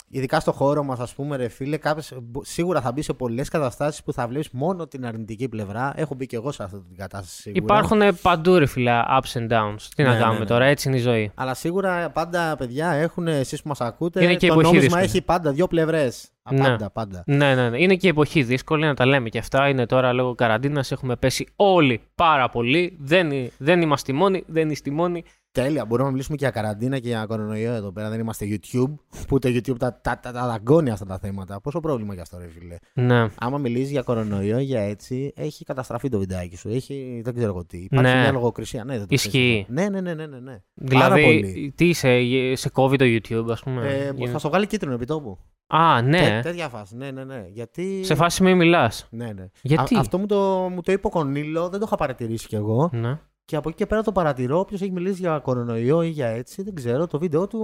Ειδικά 0.08 0.40
στο 0.40 0.52
χώρο 0.52 0.82
μας, 0.82 0.98
ας 0.98 1.14
πούμε, 1.14 1.36
ρε 1.36 1.48
φίλε, 1.48 1.76
κάποιος, 1.76 2.12
μπο- 2.22 2.44
σίγουρα 2.44 2.80
θα 2.80 2.92
μπει 2.92 3.02
σε 3.02 3.12
πολλές 3.12 3.48
καταστάσεις 3.48 4.02
που 4.02 4.12
θα 4.12 4.26
βλέπεις 4.28 4.48
μόνο 4.52 4.86
την 4.86 5.06
αρνητική 5.06 5.48
πλευρά. 5.48 5.92
Έχω 5.96 6.14
μπει 6.14 6.26
και 6.26 6.36
εγώ 6.36 6.52
σε 6.52 6.62
αυτή 6.62 6.76
την 6.88 6.96
κατάσταση 6.96 7.40
σίγουρα. 7.40 7.62
Υπάρχουν 7.64 8.20
παντού 8.22 8.58
ρε 8.58 8.66
φίλε 8.66 8.92
ups 9.08 9.38
and 9.38 9.48
downs. 9.52 9.76
Τι 9.96 10.02
Ναι, 10.02 10.08
να 10.08 10.14
ναι, 10.14 10.20
κάνουμε 10.20 10.38
ναι. 10.38 10.44
τώρα, 10.44 10.64
έτσι 10.64 10.88
είναι 10.88 10.96
η 10.96 11.00
ζωή. 11.00 11.30
Αλλά 11.34 11.54
σίγουρα 11.54 12.10
πάντα, 12.10 12.56
παιδιά, 12.56 12.90
έχουν 12.90 13.26
εσείς 13.28 13.62
που 13.62 13.68
μας 13.68 13.80
ακούτε. 13.80 14.22
Είναι 14.24 14.34
και 14.34 14.46
το 14.46 14.52
εποχή 14.52 14.64
νόμισμα 14.66 14.82
δύσκολη. 14.86 15.04
έχει 15.04 15.22
πάντα 15.22 15.52
δύο 15.52 15.66
πλευρές. 15.66 16.28
Ναι. 16.52 16.60
Πάντα, 16.60 16.90
πάντα. 16.90 17.22
Ναι, 17.26 17.54
ναι, 17.54 17.68
ναι. 17.70 17.82
Είναι 17.82 17.94
και 17.96 18.06
η 18.06 18.10
εποχή 18.10 18.42
δύσκολη 18.42 18.84
να 18.84 18.94
τα 18.94 19.06
λέμε 19.06 19.28
και 19.28 19.38
αυτά. 19.38 19.68
Είναι 19.68 19.86
τώρα 19.86 20.12
λόγω 20.12 20.34
καραντίνας. 20.34 20.92
Έχουμε 20.92 21.16
πέσει 21.16 21.46
όλοι 21.56 22.00
πάρα 22.14 22.48
πολύ. 22.48 22.96
Δεν, 23.00 23.30
ε- 23.32 23.50
δεν 23.58 23.80
είμαστε 23.80 24.12
οι 24.12 24.14
μόνοι. 24.14 24.44
Δεν 24.46 24.70
είστε 24.70 24.90
οι 24.90 24.92
μόνοι. 24.92 25.24
Τέλεια. 25.52 25.84
Μπορούμε 25.84 26.04
να 26.06 26.10
μιλήσουμε 26.12 26.36
και 26.36 26.44
για 26.44 26.52
καραντίνα 26.62 26.98
και 26.98 27.08
για 27.08 27.26
κορονοϊό 27.26 27.72
εδώ 27.72 27.92
πέρα. 27.92 28.08
Δεν 28.10 28.20
είμαστε 28.20 28.46
YouTube. 28.50 28.94
Που 29.28 29.38
το 29.38 29.48
YouTube 29.48 29.76
τα, 29.78 30.00
τα, 30.02 30.18
τα, 30.22 30.32
τα 30.32 30.46
δαγκώνει 30.46 30.90
αυτά 30.90 31.04
τα 31.06 31.18
θέματα. 31.18 31.60
Πόσο 31.60 31.80
πρόβλημα 31.80 32.12
για 32.14 32.22
αυτό, 32.22 32.38
ρε 32.38 32.48
φίλε. 32.48 32.76
Ναι. 33.06 33.28
Άμα 33.38 33.58
μιλήσεις 33.58 33.90
για 33.90 34.02
κορονοϊό, 34.02 34.58
για 34.58 34.80
έτσι, 34.80 35.32
έχει 35.36 35.64
καταστραφεί 35.64 36.08
το 36.08 36.18
βιντεάκι 36.18 36.56
σου. 36.56 36.68
Έχει, 36.68 37.20
δεν 37.24 37.34
ξέρω 37.34 37.48
εγώ 37.50 37.64
τι. 37.64 37.78
Υπάρχει 37.78 38.14
Ναι. 38.14 38.20
μια 38.20 38.32
λογοκρισία. 38.32 38.84
Ναι, 38.84 38.92
δεν 38.92 39.00
το 39.02 39.06
Ισχύει. 39.10 39.28
ξέρεις 39.28 39.60
αυτό. 39.60 39.72
Ναι, 39.72 39.88
ναι, 39.88 40.00
ναι, 40.00 40.14
ναι, 40.14 40.26
ναι, 40.26 40.38
ναι. 40.40 40.62
Πάρα 40.94 41.14
Δηλαδή, 41.14 41.22
πολύ. 41.22 41.72
τι 41.76 41.88
είσαι, 41.88 42.18
σε 42.54 42.68
κόβει 42.68 42.96
το 42.96 43.04
YouTube, 43.04 43.50
ας 43.50 43.60
πούμε. 43.62 43.88
Ε, 43.88 44.10
Γίνεται- 44.14 44.30
θα 44.32 44.38
στο 44.38 44.48
βγάλει 44.48 44.66
κίτρινο 44.66 44.94
επί 44.94 45.04
τόπου. 45.06 45.38
Α, 45.66 46.02
ναι. 46.02 46.18
Τέ, 46.18 46.40
τέτοια 46.42 46.68
φάση. 46.68 46.96
Ναι, 46.96 47.10
ναι, 47.10 47.24
ναι. 47.24 47.46
Γιατί. 47.48 48.04
Σε 48.04 48.14
φάση 48.14 48.42
μη 48.42 48.54
μιλάς. 48.54 49.06
Ναι, 49.10 49.32
ναι. 49.32 49.48
Γιατί; 49.62 49.96
Α, 49.96 50.00
αυτό 50.00 50.18
μου 50.18 50.26
το, 50.26 50.68
μου 50.72 50.80
το 50.82 50.92
είπε 50.92 51.06
ο 51.06 51.10
Κονίλο, 51.10 51.68
δεν 51.68 51.80
το 51.80 51.84
είχα 51.86 51.96
παρατηρήσει 51.96 52.46
κι 52.46 52.54
εγώ. 52.54 52.90
Ναι. 52.92 53.18
Και 53.44 53.56
από 53.56 53.68
εκεί 53.68 53.78
και 53.78 53.86
πέρα 53.86 54.02
το 54.02 54.12
παρατηρώ. 54.12 54.58
Όποιος 54.58 54.80
έχει 54.80 54.90
μιλήσει 54.90 55.20
για 55.20 55.38
κορονοϊό 55.38 56.02
ή 56.02 56.08
για 56.08 56.26
έτσι, 56.26 56.62
δεν 56.62 56.74
ξέρω. 56.74 57.06
Το 57.06 57.18
βίντεο 57.18 57.46
του 57.46 57.60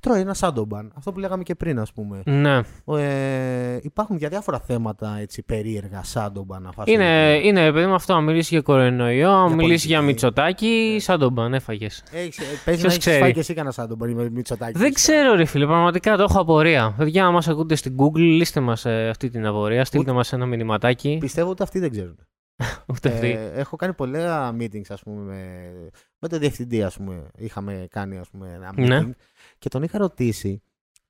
τρώει 0.00 0.20
ένα 0.20 0.34
σάντομπαν. 0.34 0.92
Αυτό 0.96 1.12
που 1.12 1.18
λέγαμε 1.18 1.42
και 1.42 1.54
πριν, 1.54 1.78
ας 1.78 1.92
πούμε. 1.92 2.22
ναι. 2.24 2.60
Ε, 2.98 3.78
υπάρχουν 3.82 4.16
για 4.16 4.28
διάφορα 4.28 4.58
θέματα 4.60 5.16
έτσι, 5.20 5.42
περίεργα 5.42 6.02
σάντομπαν. 6.04 6.62
να 6.62 6.72
φας 6.72 6.86
Είναι, 6.88 7.36
YouTube. 7.36 7.44
είναι 7.44 7.72
παιδί 7.72 7.86
μου 7.86 7.94
αυτό. 7.94 8.14
Αν 8.14 8.24
μιλήσεις 8.24 8.50
για 8.50 8.60
κορονοϊό, 8.60 9.30
αν 9.30 9.46
Για 9.46 9.56
μιλήσεις 9.56 9.84
για 9.86 9.98
πολιτική. 10.00 10.24
Μητσοτάκι, 10.26 10.90
Ναι. 10.92 10.98
σαν 10.98 11.18
τον 11.18 11.34
παν 11.34 11.54
έφαγες. 11.54 12.02
Έχεις, 12.12 12.38
ε, 12.38 12.42
παίζει 12.42 12.60
Ποιος 12.64 12.82
να 12.82 12.86
έχεις 12.88 12.98
ξέρει; 12.98 13.20
φάει 13.20 13.32
και 13.32 13.40
εσύ 13.40 13.54
κανένα 13.54 13.72
σάντομπαν 13.74 14.10
με 14.14 14.30
Μητσοτάκης. 14.30 14.80
Δεν 14.80 14.92
ξέρω, 14.92 15.34
ρε 15.34 15.44
φίλε, 15.44 15.66
πραγματικά 15.66 16.16
το 16.16 16.22
έχω 16.22 16.40
απορία. 16.40 16.94
Παιδιά, 16.96 17.26
αν 17.26 17.32
μα 17.32 17.52
ακούτε 17.52 17.74
στην 17.74 17.96
Google, 17.98 18.18
λύστε 18.18 18.60
μας 18.60 18.86
αυτή 18.86 19.28
την 19.30 19.46
απορία. 19.46 19.84
Στείλτε 19.84 20.12
μας 20.12 20.32
ένα 20.32 20.46
μηνυματάκι. 20.46 21.16
Πιστεύω 21.20 21.50
ότι 21.50 21.62
αυτοί 21.62 21.78
δεν 21.78 21.90
ξέρουν. 21.90 22.18
Ούτε 22.94 23.08
αυτή. 23.08 23.30
Ε, 23.30 23.50
έχω 23.60 23.76
κάνει 23.76 23.92
πολλά 23.92 24.54
meetings, 24.60 24.86
ας 24.88 25.02
πούμε, 25.02 25.22
με, 25.22 25.70
με 26.18 26.28
τον 26.28 26.38
διευθυντή, 26.38 26.82
ας 26.82 26.96
πούμε. 26.96 27.22
Είχαμε 27.36 27.86
κάνει, 27.90 28.18
ας 28.18 28.28
πούμε, 28.28 28.52
ένα 28.54 28.70
meeting. 28.76 28.86
Ναι. 28.88 29.02
Και 29.58 29.68
τον 29.68 29.82
είχα 29.82 29.98
ρωτήσει, 29.98 30.62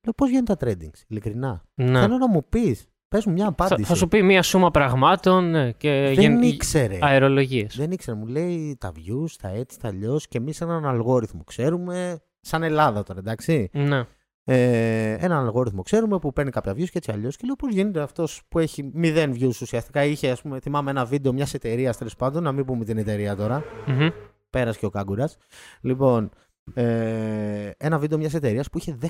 λέω, 0.02 0.12
πώς 0.16 0.28
βγαίνουν 0.28 0.44
τα 0.44 0.56
trendings, 0.60 1.02
ειλικρινά. 1.06 1.62
Ναι. 1.74 2.00
Θέλω 2.00 2.16
να 2.16 2.28
μου 2.28 2.44
πεις, 2.48 2.88
πες 3.08 3.24
μου 3.24 3.32
μια 3.32 3.44
Θα, 3.44 3.50
απάντηση. 3.50 3.88
θα 3.88 3.94
σου 3.94 4.08
πει 4.08 4.22
μία 4.22 4.42
σούμα 4.42 4.70
πραγμάτων 4.70 5.50
ναι, 5.50 5.72
και 5.72 5.90
δεν 5.90 6.12
γεν... 6.12 6.42
ήξερε. 6.42 6.98
αερολογίες. 7.00 7.76
Δεν 7.76 7.90
ήξερε. 7.90 8.16
Μου 8.16 8.26
λέει 8.26 8.76
τα 8.80 8.92
views, 8.96 9.30
τα 9.42 9.48
έτσι, 9.48 9.78
τα 9.78 9.88
αλλιώς 9.88 10.28
και 10.28 10.38
εμείς 10.38 10.60
έναν 10.60 10.86
αλγόριθμο 10.86 11.44
ξέρουμε. 11.44 12.20
Σαν 12.40 12.62
Ελλάδα 12.62 13.02
τώρα, 13.02 13.18
εντάξει. 13.18 13.70
Ναι. 13.72 14.04
Ε, 14.44 15.12
έναν 15.12 15.44
αλγόριθμο 15.44 15.82
ξέρουμε 15.82 16.18
που 16.18 16.32
παίρνει 16.32 16.50
κάποια 16.50 16.72
views 16.72 16.88
και 16.88 16.98
έτσι 16.98 17.10
αλλιώς. 17.12 17.36
Και 17.36 17.42
λέω 17.46 17.54
πώς 17.56 17.72
γίνεται 17.72 18.00
αυτός 18.00 18.42
που 18.48 18.58
έχει 18.58 18.90
0 18.96 19.32
views 19.40 19.60
ουσιαστικά. 19.60 20.04
Είχε, 20.04 20.30
ας 20.30 20.42
πούμε, 20.42 20.60
θυμάμαι 20.60 20.90
ένα 20.90 21.04
βίντεο 21.04 21.32
μιας 21.32 21.54
εταιρείας 21.54 21.96
τέλος 21.96 22.16
πάντων, 22.16 22.42
να 22.42 22.52
μην 22.52 22.64
πούμε 22.64 22.84
την 22.84 22.98
εταιρεία 22.98 23.36
τώρα. 23.36 23.64
Μμμ. 23.86 24.08
Πέρασε 24.50 24.78
και 24.78 24.86
ο 24.86 24.90
Κάγκουρας. 24.90 25.36
Λοιπόν, 25.80 26.30
ε, 26.74 27.70
ένα 27.76 27.98
βίντεο 27.98 28.18
μιας 28.18 28.34
εταιρείας 28.34 28.70
που 28.70 28.78
είχε 28.78 28.98
10.000 29.02 29.08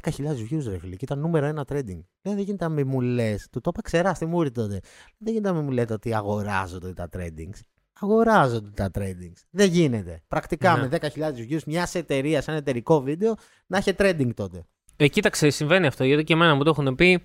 views, 0.51 0.65
ρε 0.69 0.79
φίλε, 0.79 0.97
και 0.97 1.05
ήταν 1.05 1.19
νούμερο 1.19 1.47
ένα 1.47 1.65
trending. 1.69 2.01
Λέει, 2.23 2.35
δεν 2.35 2.39
γίνεται 2.39 2.65
να 2.65 2.71
μην 2.71 2.87
μου 2.89 3.01
λες. 3.01 3.49
Του 3.53 3.61
το 3.61 3.71
είπα 3.73 3.83
ξερά 3.83 4.15
στη 4.15 4.27
μούρη 4.27 4.51
τότε. 4.51 4.81
Δεν 5.19 5.33
γίνεται 5.33 5.49
να 5.49 5.55
μην 5.57 5.65
μου 5.65 5.71
λέτε 5.71 5.93
ότι 5.93 6.15
αγοράζονται 6.15 6.93
τα 6.93 7.09
trendings. 7.17 7.61
Αγοράζονται 8.01 8.71
τα 8.75 8.91
trendings. 8.95 9.43
Δεν 9.51 9.71
γίνεται. 9.71 10.23
Πρακτικά 10.29 10.77
Ναι. 10.77 10.81
με 10.83 10.89
10.000 10.89 11.33
views 11.51 11.63
μιας 11.67 11.95
εταιρείας, 11.95 12.49
ένα 12.49 12.57
εταιρικό 12.57 13.01
βίντεο, 13.01 13.35
να 13.67 13.77
έχει 13.79 13.93
trending 13.99 14.31
τότε. 14.35 14.65
Ε, 14.97 15.09
κοίταξε, 15.09 15.51
συμβαίνει 15.51 15.87
αυτό. 15.87 16.05
Γιατί 16.05 16.25
και 16.25 16.33
εμένα 16.33 16.55
μου 16.55 16.63
το 16.65 16.71
έχουν 16.71 16.95
πει. 16.95 17.23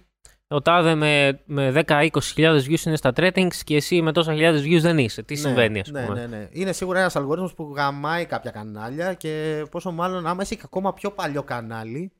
Ο 0.53 0.61
τάδε 0.61 0.95
με, 0.95 1.39
με 1.45 1.83
10-20 1.87 2.07
χιλιάδες 2.21 2.65
views 2.69 2.85
είναι 2.85 2.95
στα 2.95 3.11
tradings 3.15 3.55
και 3.63 3.75
εσύ 3.75 4.01
με 4.01 4.11
τόσα 4.11 4.33
χιλιάδες 4.33 4.63
views 4.65 4.81
δεν 4.81 4.97
είσαι. 4.97 5.23
Τι 5.23 5.35
συμβαίνει, 5.35 5.79
ας 5.79 5.91
ναι, 5.91 6.05
πούμε; 6.05 6.19
ναι, 6.19 6.37
ναι. 6.37 6.47
Είναι 6.51 6.71
σίγουρα 6.71 6.99
ένας 6.99 7.15
αλγόριθμος 7.15 7.53
που 7.53 7.73
γαμάει 7.75 8.25
κάποια 8.25 8.51
κανάλια 8.51 9.13
και 9.13 9.63
πόσο 9.71 9.91
μάλλον 9.91 10.27
άμα 10.27 10.41
είσαι 10.41 10.55
και 10.55 10.61
ακόμα 10.65 10.93
πιο 10.93 11.11
παλιό 11.11 11.43
κανάλι. 11.43 12.11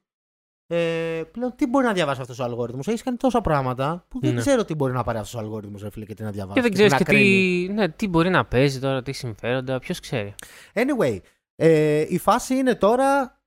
Ε, 0.67 1.21
πλέον 1.31 1.53
τι 1.55 1.67
μπορεί 1.67 1.85
να 1.85 1.93
διαβάσει 1.93 2.21
αυτός 2.21 2.39
ο 2.39 2.43
αλγόριθμος; 2.43 2.87
Έχεις 2.87 3.03
κάνει 3.03 3.17
τόσα 3.17 3.41
πράγματα 3.41 4.05
που 4.07 4.19
δεν 4.19 4.33
Ναι. 4.33 4.39
ξέρω 4.39 4.65
τι 4.65 4.75
μπορεί 4.75 4.93
να 4.93 5.03
πάρει 5.03 5.17
αυτός 5.17 5.35
ο 5.35 5.39
αλγόριθμος, 5.39 5.81
ρε 5.81 5.89
φίλε, 5.89 6.05
και 6.05 6.13
τι 6.13 6.23
να 6.23 6.31
διαβάσει. 6.31 6.55
Και 6.55 6.61
δεν 6.61 6.73
ξέρεις 6.73 6.91
να 6.91 6.97
και 6.97 7.03
κρίνει. 7.03 7.67
τι, 7.67 7.73
ναι, 7.73 7.89
τι 7.89 8.07
μπορεί 8.07 8.29
να 8.29 8.45
παίζει 8.45 8.79
τώρα, 8.79 9.01
τι 9.01 9.11
συμφέροντα, 9.11 9.79
ποιος 9.79 9.99
ξέρει. 9.99 10.35
Anyway, 10.73 11.17
ε, 11.55 12.05
η 12.07 12.17
φάση 12.17 12.55
είναι 12.55 12.75
τώρα. 12.75 13.41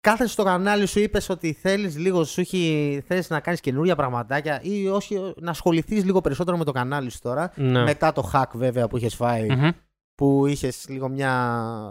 Κάθεσαι 0.00 0.32
στο 0.32 0.42
κανάλι 0.44 0.86
σου, 0.86 1.00
είπες 1.00 1.28
ότι 1.28 1.52
θέλεις 1.52 1.98
λίγο, 1.98 2.24
σου 2.24 2.40
έχει, 2.40 3.02
θέλεις 3.06 3.30
να 3.30 3.40
κάνεις 3.40 3.60
καινούργια 3.60 3.96
πραγματάκια 3.96 4.60
ή 4.62 4.88
όχι, 4.88 5.32
να 5.40 5.50
ασχοληθείς 5.50 6.04
λίγο 6.04 6.20
περισσότερο 6.20 6.56
με 6.56 6.64
το 6.64 6.72
κανάλι 6.72 7.10
σου 7.10 7.18
τώρα. 7.22 7.52
Ναι. 7.54 7.82
Μετά 7.82 8.12
το 8.12 8.30
hack, 8.34 8.44
βέβαια, 8.54 8.88
που 8.88 8.96
είχες 8.96 9.14
φάει, 9.14 9.46
Μμμ. 9.50 9.68
που 10.14 10.46
είχες 10.46 10.84
λίγο 10.88 11.08
μια, 11.08 11.34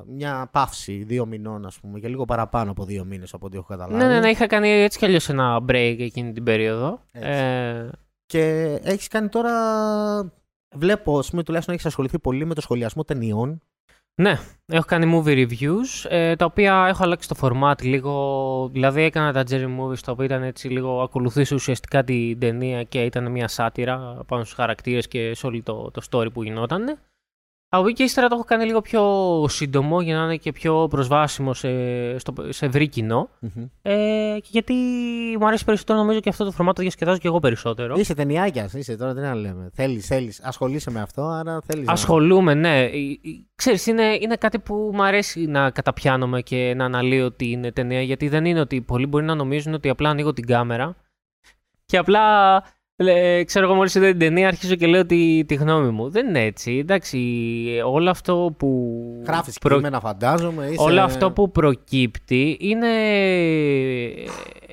μια 0.07 0.49
παύση 0.51 1.03
δύο 1.03 1.25
μηνών, 1.25 1.65
ας 1.65 1.79
πούμε, 1.79 1.99
και 1.99 2.07
λίγο 2.07 2.25
παραπάνω 2.25 2.71
από 2.71 2.85
δύο 2.85 3.05
μήνες 3.05 3.33
από 3.33 3.45
ό,τι 3.45 3.57
έχω 3.57 3.65
καταλάβει. 3.65 4.03
Ναι, 4.03 4.07
ναι, 4.07 4.19
ναι, 4.19 4.29
είχα 4.29 4.47
κάνει 4.47 4.69
έτσι 4.69 4.97
κι 4.97 5.05
αλλιώς 5.05 5.29
ένα 5.29 5.57
break 5.69 5.95
εκείνη 5.99 6.31
την 6.31 6.43
περίοδο. 6.43 7.01
Έτσι. 7.11 7.29
Ε, 7.29 7.89
Και 8.25 8.63
έχεις 8.83 9.07
κάνει 9.07 9.27
τώρα. 9.29 9.51
Βλέπω, 10.75 11.19
ας 11.19 11.29
πούμε, 11.29 11.43
τουλάχιστον 11.43 11.73
έχεις 11.73 11.85
ασχοληθεί 11.85 12.19
πολύ 12.19 12.45
με 12.45 12.53
το 12.53 12.61
σχολιασμό 12.61 13.03
ταινιών. 13.03 13.61
Ναι, 14.21 14.39
έχω 14.65 14.85
κάνει 14.85 15.13
movie 15.15 15.47
reviews, 15.47 16.09
ε, 16.09 16.35
τα 16.35 16.45
οποία 16.45 16.85
έχω 16.87 17.03
αλλάξει 17.03 17.27
το 17.27 17.35
format 17.41 17.81
λίγο. 17.81 18.69
Δηλαδή 18.73 19.01
έκανα 19.01 19.33
τα 19.33 19.43
Jerry 19.49 19.77
Movies, 19.79 19.99
τα 19.99 20.11
οποία 20.11 20.25
ήταν 20.25 20.43
έτσι 20.43 20.67
λίγο 20.67 21.01
ακολουθήσει 21.01 21.53
ουσιαστικά 21.53 22.03
την 22.03 22.39
ταινία 22.39 22.83
και 22.83 23.03
ήταν 23.03 23.31
μια 23.31 23.47
σάτυρα 23.47 24.23
πάνω 24.27 24.43
στους 24.43 24.55
χαρακτήρες 24.55 25.07
και 25.07 25.33
σε 25.35 25.45
όλο 25.45 25.61
το, 25.63 25.91
το 25.91 26.01
story 26.09 26.27
που 26.33 26.43
γινόταν. 26.43 26.99
Από 27.71 27.85
εκεί 27.85 27.93
και 27.93 28.03
ύστερα 28.03 28.27
το 28.27 28.35
έχω 28.35 28.43
κάνει 28.43 28.65
λίγο 28.65 28.81
πιο 28.81 29.03
σύντομο 29.49 30.01
για 30.01 30.15
να 30.15 30.23
είναι 30.23 30.35
και 30.35 30.51
πιο 30.51 30.87
προσβάσιμο 30.89 31.53
σε, 31.53 31.69
στο, 32.17 32.33
σε 32.49 32.65
ευρύ 32.65 32.87
κοινό. 32.87 33.29
Ε, 33.81 34.37
και 34.41 34.47
γιατί 34.49 34.73
μου 35.39 35.47
αρέσει 35.47 35.65
περισσότερο 35.65 35.99
νομίζω 35.99 36.19
και 36.19 36.29
αυτό 36.29 36.45
το 36.45 36.51
φορμάτο 36.51 36.75
το 36.75 36.81
διασκεδάζω 36.81 37.17
και 37.17 37.27
εγώ 37.27 37.39
περισσότερο. 37.39 37.95
Είσαι 37.97 38.13
ταινιάκιας, 38.13 38.73
είσαι 38.73 38.95
τώρα, 38.95 39.13
τι 39.13 39.21
να 39.21 39.35
λέμε. 39.35 39.69
Θέλεις, 39.73 40.07
θέλεις. 40.07 40.41
Ασχολείσαι 40.43 40.91
με 40.91 41.01
αυτό, 41.01 41.21
άρα 41.21 41.61
θέλεις. 41.65 41.87
Ασχολούμαι, 41.87 42.53
ναι. 42.53 42.79
Ε, 42.79 42.85
ε, 42.85 43.19
Ξέρεις, 43.55 43.85
είναι, 43.85 44.17
είναι 44.21 44.35
κάτι 44.35 44.59
που 44.59 44.91
μου 44.93 45.03
αρέσει 45.03 45.45
να 45.45 45.71
καταπιάνομαι 45.71 46.41
και 46.41 46.73
να 46.75 46.85
αναλύω 46.85 47.31
την 47.31 47.73
ταινία, 47.73 48.01
γιατί 48.01 48.27
δεν 48.27 48.45
είναι 48.45 48.59
ότι 48.59 48.81
πολλοί 48.81 49.05
μπορεί 49.05 49.25
να 49.25 49.35
νομίζουν 49.35 49.73
ότι 49.73 49.89
απλά 49.89 50.09
ανοίγω 50.09 50.33
την 50.33 50.45
κάμερα 50.45 50.95
και 51.85 51.97
απλά, 51.97 52.55
ε, 53.07 53.43
ξέρω 53.43 53.65
εγώ 53.65 53.75
μόλις 53.75 53.95
είδα 53.95 54.07
την 54.07 54.19
ταινία, 54.19 54.47
αρχίζω 54.47 54.75
και 54.75 54.87
λέω 54.87 55.05
τη, 55.05 55.45
τη 55.45 55.55
γνώμη 55.55 55.89
μου. 55.89 56.09
Δεν 56.09 56.27
είναι 56.27 56.43
έτσι, 56.43 56.77
εντάξει, 56.77 57.19
όλο 57.85 58.09
αυτό 58.09 58.55
που... 58.57 58.97
Γράφεις 59.25 59.57
προ- 59.57 59.75
κείμενα, 59.75 59.99
φαντάζομαι. 59.99 60.65
Είσαι... 60.65 60.81
Όλο 60.81 61.01
αυτό 61.01 61.31
που 61.31 61.51
προκύπτει 61.51 62.57
είναι... 62.59 62.87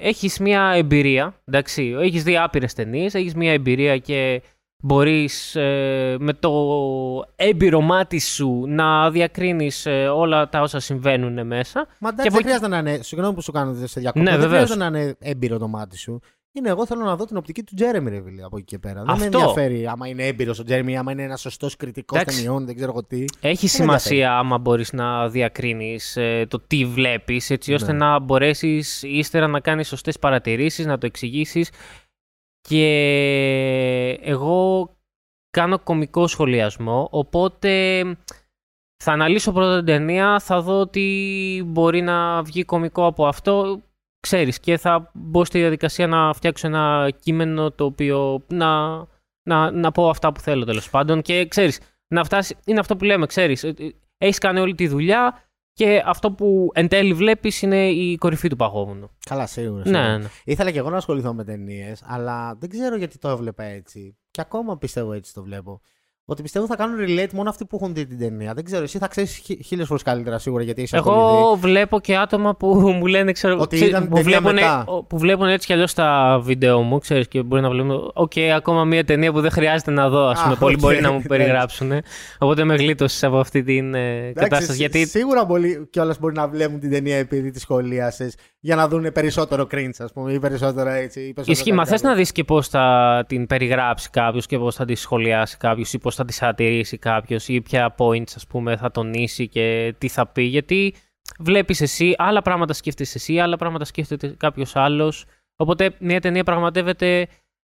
Έχεις 0.01 0.39
μια 0.39 0.73
εμπειρία, 0.75 1.35
εντάξει, 1.45 1.97
έχεις 2.01 2.23
δει 2.23 2.37
άπειρες 2.37 2.73
ταινίες, 2.73 3.15
έχεις 3.15 3.35
μια 3.35 3.53
εμπειρία 3.53 3.99
και 3.99 4.43
μπορείς 4.83 5.57
ε, 5.57 6.17
με 6.19 6.33
το 6.33 6.53
έμπειρο 7.37 7.81
μάτι 7.81 8.21
σου 8.21 8.65
να 8.67 9.11
διακρίνεις 9.11 9.87
ε, 9.87 10.09
όλα 10.09 10.49
τα 10.49 10.61
όσα 10.61 10.81
συμβαίνουν 10.81 11.47
μέσα. 11.47 11.87
Μα 12.01 12.09
εντάξει, 12.09 12.23
και 12.23 12.31
δεν 12.31 12.33
από 12.33 12.43
χρειάζεται 12.43 12.69
να 12.69 12.79
είναι. 12.79 13.03
Συγγνώμη 13.03 13.35
που 13.35 13.43
σου 13.43 13.53
κάνω 13.53 13.75
σε 13.85 14.01
διακοπή. 14.01 14.25
Ναι, 14.25 14.31
δεν 14.31 14.41
βεβαίως. 14.41 14.71
χρειάζεται 14.71 14.91
να 14.91 14.99
είναι 14.99 15.17
έμπειρο 15.19 15.59
το 15.59 15.69
μάτι 15.69 15.99
σου. 15.99 16.21
Είναι 16.57 16.69
εγώ 16.69 16.87
θέλω 16.87 17.05
να 17.05 17.17
δω 17.17 17.25
την 17.25 17.37
οπτική 17.37 17.63
του 17.63 17.75
Τζέρεμι, 17.75 18.11
ρε 18.11 18.23
φίλε, 18.23 18.43
από 18.43 18.57
εκεί 18.57 18.67
και 18.67 18.79
πέρα. 18.79 18.95
Δεν 18.95 19.05
με 19.05 19.13
Αυτό. 19.13 19.39
ενδιαφέρει 19.39 19.87
άμα 19.87 20.09
είναι 20.09 20.27
έμπειρος 20.27 20.59
ο 20.59 20.65
Τζέρεμι, 20.65 20.97
άμα 20.99 21.13
είναι 21.13 21.23
ένας 21.23 21.41
σωστός 21.41 21.77
κριτικός 21.77 22.21
Εντάξει. 22.21 22.43
ταινιών, 22.43 22.67
δεν 22.67 22.75
ξέρω 22.77 22.91
εγώ 22.91 23.05
τι. 23.05 23.25
Έχει 23.41 23.65
με 23.65 23.71
σημασία 23.71 24.39
άμα 24.39 24.59
μπορείς 24.59 24.93
να 24.93 25.29
διακρίνεις 25.29 26.17
ε, 26.17 26.47
το 26.51 26.61
τι 26.67 26.85
βλέπεις, 26.85 27.51
έτσι 27.51 27.73
ώστε 27.75 27.93
Ναι. 27.93 27.99
να 27.99 28.19
μπορέσεις 28.19 29.03
ύστερα 29.03 29.47
να 29.47 29.61
κάνεις 29.61 29.89
σωστές 29.89 30.19
παρατηρήσεις, 30.19 30.87
να 30.87 30.99
το 30.99 31.07
εξηγήσεις. 31.07 31.71
Και 32.61 34.19
εγώ 34.23 34.91
κάνω 35.51 35.79
κομικό 35.79 36.27
σχολιασμό, 36.27 37.09
οπότε 37.11 38.03
θα 39.05 39.13
αναλύσω 39.13 39.53
πρώτα 39.53 39.77
την 39.77 39.87
ταινία, 39.87 40.41
θα 40.41 40.61
δω 40.61 40.81
ότι 40.81 41.63
μπορεί 41.67 42.01
να 42.03 42.43
βγει 42.43 42.65
κομικό 42.65 43.07
από 43.07 43.27
αυτό, 43.27 43.83
ξέρεις, 44.27 44.61
και 44.61 44.77
θα 44.77 45.11
μπω 45.15 45.45
στη 45.45 45.59
διαδικασία 45.59 46.07
να 46.07 46.33
φτιάξω 46.33 46.67
ένα 46.67 47.09
κείμενο 47.21 47.71
το 47.71 47.85
οποίο 47.85 48.45
να, 48.49 48.97
να, 49.43 49.71
να 49.71 49.93
πω 49.93 50.09
αυτά 50.09 50.33
που 50.33 50.41
θέλω 50.41 50.65
τέλος 50.65 50.91
πάντων 50.91 51.23
και 51.23 51.47
ξέρεις, 51.47 51.81
να 52.09 52.25
φτάσει, 52.25 52.57
είναι 52.65 52.81
αυτό 52.81 52.97
που 52.97 53.05
λέμε, 53.05 53.27
ξέρεις, 53.27 53.65
ε, 53.65 53.75
ε, 53.79 53.89
έχεις 54.19 54.39
κάνει 54.39 54.61
όλη 54.61 54.75
τη 54.75 54.89
δουλειά 54.89 55.43
και 55.73 56.03
αυτό 56.05 56.33
που 56.33 56.71
εν 56.75 56.89
τέλει 56.89 57.15
βλέπεις 57.15 57.63
είναι 57.63 57.91
η 57.91 58.17
κορυφή 58.17 58.49
του 58.49 58.57
παγόβουνου. 58.57 59.11
Καλά, 59.27 59.47
σίγουρα. 59.47 59.85
σίγουρα. 59.85 60.09
Ναι, 60.09 60.19
ναι. 60.19 60.29
Ήθελα 60.45 60.71
και 60.71 60.79
εγώ 60.79 60.91
να 60.91 60.97
ασχοληθώ 60.97 61.35
με 61.35 61.45
ταινίες, 61.45 62.03
αλλά 62.07 62.55
δεν 62.55 62.69
ξέρω 62.69 62.97
γιατί 62.97 63.19
το 63.19 63.29
έβλεπα 63.29 63.65
έτσι. 63.65 64.17
Και 64.31 64.41
ακόμα 64.41 64.79
πιστεύω 64.79 65.13
έτσι 65.13 65.35
το 65.35 65.43
βλέπω. 65.43 65.81
Ότι 66.29 66.43
πιστεύω 66.43 66.67
θα 66.67 66.77
κάνουν 66.77 66.97
relate 67.07 67.31
μόνο 67.33 67.49
αυτοί 67.51 67.65
που 67.65 67.79
έχουν 67.81 67.95
δει 67.95 68.07
την 68.07 68.19
ταινία. 68.19 68.55
Δεν 68.55 68.65
ξέρω, 68.65 68.83
εσύ 68.83 68.99
θα 68.99 69.09
ξέρεις 69.09 69.43
χίλιες 69.65 69.87
φορές 69.87 70.03
καλύτερα 70.03 70.39
σίγουρα 70.39 70.63
γιατί 70.63 70.83
έχει 70.83 70.97
ασχοληθεί. 70.97 71.23
Εγώ 71.23 71.55
βλέπω 71.61 72.01
και 72.01 72.17
άτομα 72.17 72.55
που 72.57 72.67
μου 72.99 73.07
λένε, 73.07 73.33
ξέρω, 73.33 73.59
Ότι 73.59 73.77
ξέρεις, 73.77 73.95
είδαν 73.95 74.09
που, 74.09 74.15
ταινία 74.15 74.23
βλέπουν, 74.41 74.55
μετά. 74.55 74.85
που 75.09 75.19
βλέπουν 75.19 75.47
έτσι 75.49 75.67
κι 75.67 75.73
αλλιώς 75.73 75.95
τα 75.95 76.39
βίντεο 76.43 76.81
μου, 76.83 76.99
ξέρεις, 76.99 77.29
και 77.29 77.43
μπορεί 77.43 77.63
να 77.63 77.71
βλέπουν, 77.71 78.11
οκ, 78.15 78.33
ακόμα 78.57 78.85
μια 78.85 79.05
ταινία 79.05 79.33
που 79.33 79.41
δεν 79.41 79.51
χρειάζεται 79.51 79.91
να 79.91 80.09
δω, 80.09 80.27
ας 80.27 80.41
Α, 80.41 80.43
πούμε, 80.43 80.57
πολλοί 80.57 80.75
οκ, 80.75 80.81
μπορεί 80.81 81.01
να 81.01 81.09
μου 81.11 81.15
εντάξει. 81.25 81.29
περιγράψουν. 81.29 81.93
Οπότε 82.39 82.65
με 82.65 82.75
γλίτωσες 82.75 83.25
από 83.25 83.39
αυτή 83.39 83.63
την 83.63 83.95
ε, 83.95 84.17
Εντάξει, 84.17 84.33
κατάσταση, 84.35 84.71
σι- 84.71 84.79
γιατί 84.81 85.07
Σίγουρα 85.07 85.47
πολλοί 85.47 85.87
κιόλας 85.91 86.19
μπορεί 86.19 86.35
να 86.35 86.49
βλέπουν 86.49 86.81
την 86.81 86.91
ταινία 86.91 87.17
επειδή 87.17 87.51
τη 87.51 87.61
σχολίασες 87.61 88.35
για 88.67 88.77
να 88.77 88.89
δουν 88.89 89.13
περισσότερο 89.13 89.67
cringe, 89.71 89.99
ας 89.99 90.13
πούμε, 90.13 90.33
ή 90.33 90.39
περισσότερο 90.39 90.91
έτσι. 90.91 91.21
Ή 91.21 91.33
περισσότερο 91.33 91.53
Ισχύει, 91.53 91.73
μα 91.73 91.77
κάτι 91.77 91.91
θες 91.91 92.05
άλλο. 92.05 92.11
να 92.11 92.19
δεις 92.19 92.33
και 92.33 92.45
πώς 92.45 92.69
θα 92.69 93.25
την 93.29 93.47
περιγράψει 93.47 94.11
κάποιος 94.11 94.47
και 94.47 94.59
πώς 94.59 94.75
θα 94.75 94.85
τη 94.85 94.95
σχολιάσει 94.95 95.57
κάποιος 95.57 95.93
ή 95.93 95.99
πώς 95.99 96.15
θα 96.15 96.25
τη 96.25 96.33
σατηρήσει 96.33 96.99
κάποιος 96.99 97.49
ή 97.49 97.61
ποια 97.61 97.95
points 97.99 98.33
ας 98.37 98.47
πούμε 98.47 98.77
θα 98.77 98.91
τονίσει 98.91 99.49
και 99.49 99.95
τι 99.99 100.09
θα 100.09 100.27
πει 100.27 100.43
γιατί 100.43 100.95
βλέπεις 101.39 101.81
εσύ, 101.81 102.15
άλλα 102.19 102.43
πράγματα 102.43 102.73
σκέφτεσαι 102.73 103.19
εσύ, 103.19 103.39
άλλα 103.39 103.57
πράγματα 103.57 103.85
σκέφτεται 103.85 104.35
κάποιος 104.39 104.77
άλλος 104.77 105.25
οπότε 105.57 105.95
μια 105.99 106.21
ταινία 106.21 106.45
πραγματεύεται 106.45 107.29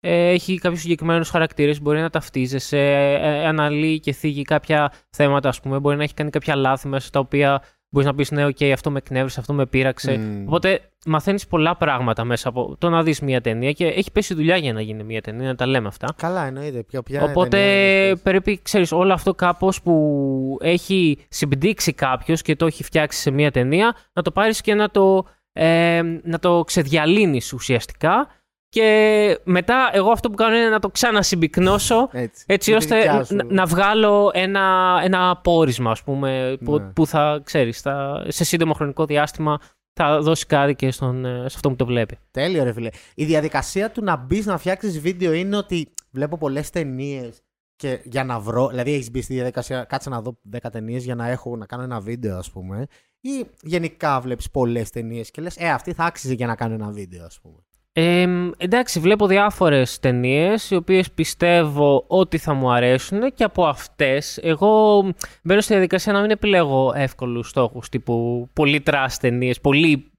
ε, 0.03 0.29
έχει 0.29 0.57
κάποιους 0.57 0.81
συγκεκριμένους 0.81 1.29
χαρακτήρες, 1.29 1.81
μπορεί 1.81 2.00
να 2.00 2.10
ταυτίζεσαι, 2.10 2.77
ε, 2.77 3.13
ε, 3.13 3.48
αναλύει 3.48 4.00
και 4.00 4.12
θίγει 4.12 4.41
κάποια 4.41 4.93
θέματα, 5.10 5.50
ας 5.50 5.60
πούμε, 5.60 5.79
μπορεί 5.79 5.98
να 5.98 6.03
έχει 6.03 6.13
κάνει 6.13 6.29
κάποια 6.29 6.55
λάθη 6.55 6.88
μέσα 6.88 7.07
στα 7.07 7.19
οποία 7.19 7.62
μπορείς 7.91 8.07
να 8.07 8.15
πεις 8.15 8.31
ναι, 8.31 8.45
οκ, 8.45 8.62
αυτό 8.74 8.91
με 8.91 8.98
εκνεύρισε, 8.98 9.39
αυτό 9.39 9.53
με 9.53 9.65
πείραξε. 9.65 10.17
Μμμ. 10.17 10.48
Οπότε 10.48 10.79
μαθαίνεις 11.05 11.48
πολλά 11.48 11.75
πράγματα 11.75 12.24
μέσα 12.24 12.50
από 12.50 12.75
το 12.77 12.89
να 12.89 13.03
δεις 13.03 13.19
μια 13.19 13.41
ταινία 13.41 13.71
και 13.71 13.86
έχει 13.86 14.12
πέσει 14.12 14.33
δουλειά 14.33 14.57
για 14.57 14.74
να 14.74 14.81
γίνει 14.81 15.03
μια 15.03 15.21
ταινία, 15.21 15.48
να 15.48 15.55
τα 15.55 15.65
λέμε 15.65 15.88
αυτά. 15.88 16.13
Καλά, 16.17 16.45
εννοείται. 16.45 16.83
Ποια, 16.83 17.03
ποια 17.03 17.24
Οπότε 17.24 17.57
ταινία 17.57 18.05
είναι 18.05 18.15
πρέπει, 18.15 18.60
ξέρεις, 18.62 18.91
όλο 18.91 19.13
αυτό 19.13 19.33
κάπως 19.33 19.81
που 19.81 20.57
έχει 20.62 21.25
συμπτύξει 21.29 21.93
κάποιος 21.93 22.41
και 22.41 22.55
το 22.55 22.65
έχει 22.65 22.83
φτιάξει 22.83 23.19
σε 23.19 23.31
μια 23.31 23.51
ταινία, 23.51 23.95
να 24.13 24.21
το 24.21 24.31
πάρεις 24.31 24.62
και 24.62 24.74
να 24.74 24.89
το, 24.89 25.25
ε, 25.53 26.01
να 26.24 26.39
το 26.39 26.63
ξεδιαλύνεις 26.63 27.53
ουσιαστικά 27.53 28.27
και 28.75 29.40
μετά 29.44 29.90
εγώ 29.94 30.12
αυτό 30.12 30.30
που 30.30 30.36
κάνω 30.36 30.56
είναι 30.56 30.70
να 30.70 30.80
το 30.80 30.90
ξανασυμπυκνώσω 30.90 32.10
Έτσι, 32.12 32.44
έτσι 32.48 32.72
με 32.72 32.78
τη 32.78 32.84
ώστε 32.84 32.96
δικιά 32.98 33.24
σου. 33.24 33.36
να, 33.36 33.44
να 33.44 33.66
βγάλω 33.66 34.32
ένα, 34.34 35.00
ένα 35.04 35.38
πόρισμα, 35.44 35.92
ας 35.92 36.04
πούμε, 36.04 36.58
που, 36.63 36.78
Ναι. 36.80 36.86
που 36.86 37.06
θα, 37.06 37.42
ξέρεις, 37.44 37.82
θα, 37.82 38.25
σε 38.28 38.44
σύντομο 38.44 38.74
χρονικό 38.74 39.06
διάστημα 39.06 39.60
θα 39.94 40.22
δώσει 40.22 40.46
κάτι 40.46 40.75
και 40.75 40.92
στον, 40.92 41.25
ε, 41.25 41.38
σε 41.40 41.56
αυτό 41.56 41.70
που 41.70 41.75
το 41.75 41.86
βλέπει. 41.86 42.18
Τέλειο, 42.32 42.63
ρε 42.63 42.74
φίλε. 42.74 42.90
Η 43.16 43.25
διαδικασία 43.25 43.92
του 43.92 44.04
να 44.04 44.16
μπεις 44.16 44.46
να 44.46 44.58
φτιάξεις 44.58 45.00
βίντεο 45.00 45.32
είναι 45.34 45.58
ότι 45.58 45.94
βλέπω 46.12 46.38
πολλές 46.38 46.70
ταινίες 46.70 47.42
και 47.75 48.00
για 48.04 48.24
να 48.24 48.40
βρω, 48.40 48.68
δηλαδή 48.68 48.94
έχεις 48.94 49.12
μπει 49.12 49.22
στη 49.22 49.34
διαδικασία, 49.34 49.84
κάτσε 49.84 50.10
να 50.10 50.22
δω 50.22 50.38
10 50.51 50.58
ταινίες 50.72 51.04
για 51.04 51.16
να 51.16 51.28
έχω 51.30 51.56
να 51.58 51.66
κάνω 51.66 51.84
ένα 51.84 52.00
βίντεο, 52.00 52.38
ας 52.38 52.51
πούμε. 52.51 52.86
Ή 53.22 53.46
γενικά 53.62 54.20
βλέπεις 54.22 54.50
πολλές 54.51 54.90
ταινίες 54.90 55.32
και 55.32 55.42
λες, 55.42 55.56
Ε, 55.58 55.70
αυτή 55.70 55.94
θα 55.94 56.04
άξιζε 56.04 56.34
για 56.34 56.48
να 56.48 56.56
κάνω 56.56 56.74
ένα 56.74 56.90
βίντεο, 56.90 57.25
ας 57.25 57.40
πούμε. 57.42 57.56
Ε, 57.93 58.25
εντάξει, 58.57 59.00
βλέπω 59.00 59.27
διάφορες 59.27 60.00
ταινίες 60.00 60.69
οι 60.71 60.75
οποίες 60.75 61.12
πιστεύω 61.12 62.03
ότι 62.07 62.38
θα 62.38 62.53
μου 62.53 62.71
αρέσουν 62.71 63.33
και 63.33 63.43
από 63.43 63.65
αυτές 63.65 64.38
εγώ 64.41 65.01
μπαίνω 65.43 65.62
στη 65.62 65.74
διαδικασία 65.74 66.13
να 66.13 66.21
μην 66.21 66.29
επιλέγω 66.31 66.93
εύκολους 66.95 67.50
στόχους 67.50 67.89
τύπου 67.89 68.50
πολύ 68.53 68.81
trash 68.82 69.18
ταινίες, 69.17 69.62
πολύ 69.62 70.11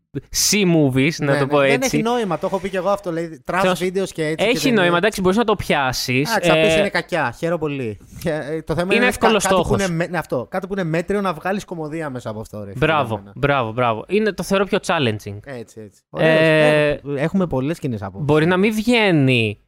C-movies, 0.50 1.12
να 1.18 1.32
Ναι, 1.32 1.38
το 1.38 1.44
ναι, 1.44 1.46
πω 1.46 1.58
Δεν 1.58 1.70
έτσι. 1.70 1.96
έχει 1.96 2.02
νόημα, 2.02 2.38
το 2.38 2.46
έχω 2.46 2.58
πει 2.58 2.68
και 2.68 2.76
εγώ 2.76 2.88
αυτό. 2.88 3.12
Δηλαδή, 3.12 3.42
trash 3.50 3.58
Θέλω- 3.60 3.72
videos 3.80 4.08
και 4.12 4.26
έτσι. 4.26 4.46
Έχει 4.46 4.56
και 4.58 4.64
νόημα, 4.64 4.74
ταινίες. 4.82 4.96
εντάξει, 4.98 5.20
μπορείς 5.20 5.36
να 5.36 5.44
το 5.44 5.56
πιάσεις. 5.56 6.30
Α, 6.36 6.40
ξαπείς 6.40 6.74
Ε, 6.74 6.78
είναι 6.78 6.88
κακιά. 6.88 7.34
Χαίρομαι 7.38 7.58
πολύ. 7.58 7.98
Ε, 8.24 8.62
Το 8.62 8.74
θέμα 8.74 8.86
Είναι 8.86 8.94
είναι, 8.94 9.06
εύκολος 9.06 9.42
κάτι 9.42 9.54
που 9.54 9.60
στόχος. 9.62 9.84
είναι, 9.86 9.94
με- 9.94 10.06
ναι, 10.06 10.18
αυτό, 10.18 10.46
κάτι 10.50 10.66
που 10.66 10.72
είναι 10.72 10.84
μέτριο 10.84 11.20
να 11.20 11.32
βγάλεις 11.32 11.64
κωμωδία 11.64 12.10
μέσα 12.10 12.30
από 12.30 12.40
αυτό. 12.40 12.58
Ρε, 12.58 12.72
φίλε, 12.72 12.86
Μπράβο, 12.86 13.14
εμένα. 13.14 13.32
μπράβο, 13.36 13.72
μπράβο. 13.72 14.04
Είναι, 14.08 14.32
το 14.32 14.42
θεωρώ 14.42 14.64
πιο 14.64 14.78
challenging. 14.86 15.38
Έτσι, 15.44 15.80
έτσι. 15.80 16.02
Ε, 16.16 16.20
Ωραίος. 16.20 16.38
Ε, 16.40 17.00
Έχουμε 17.22 17.46
πολλές 17.46 17.78
κοινές 17.78 18.02
απόψεις. 18.02 18.24
Μπορεί 18.24 18.46
να 18.46 18.56
μην 18.56 18.72
βγαίνει 18.74 19.60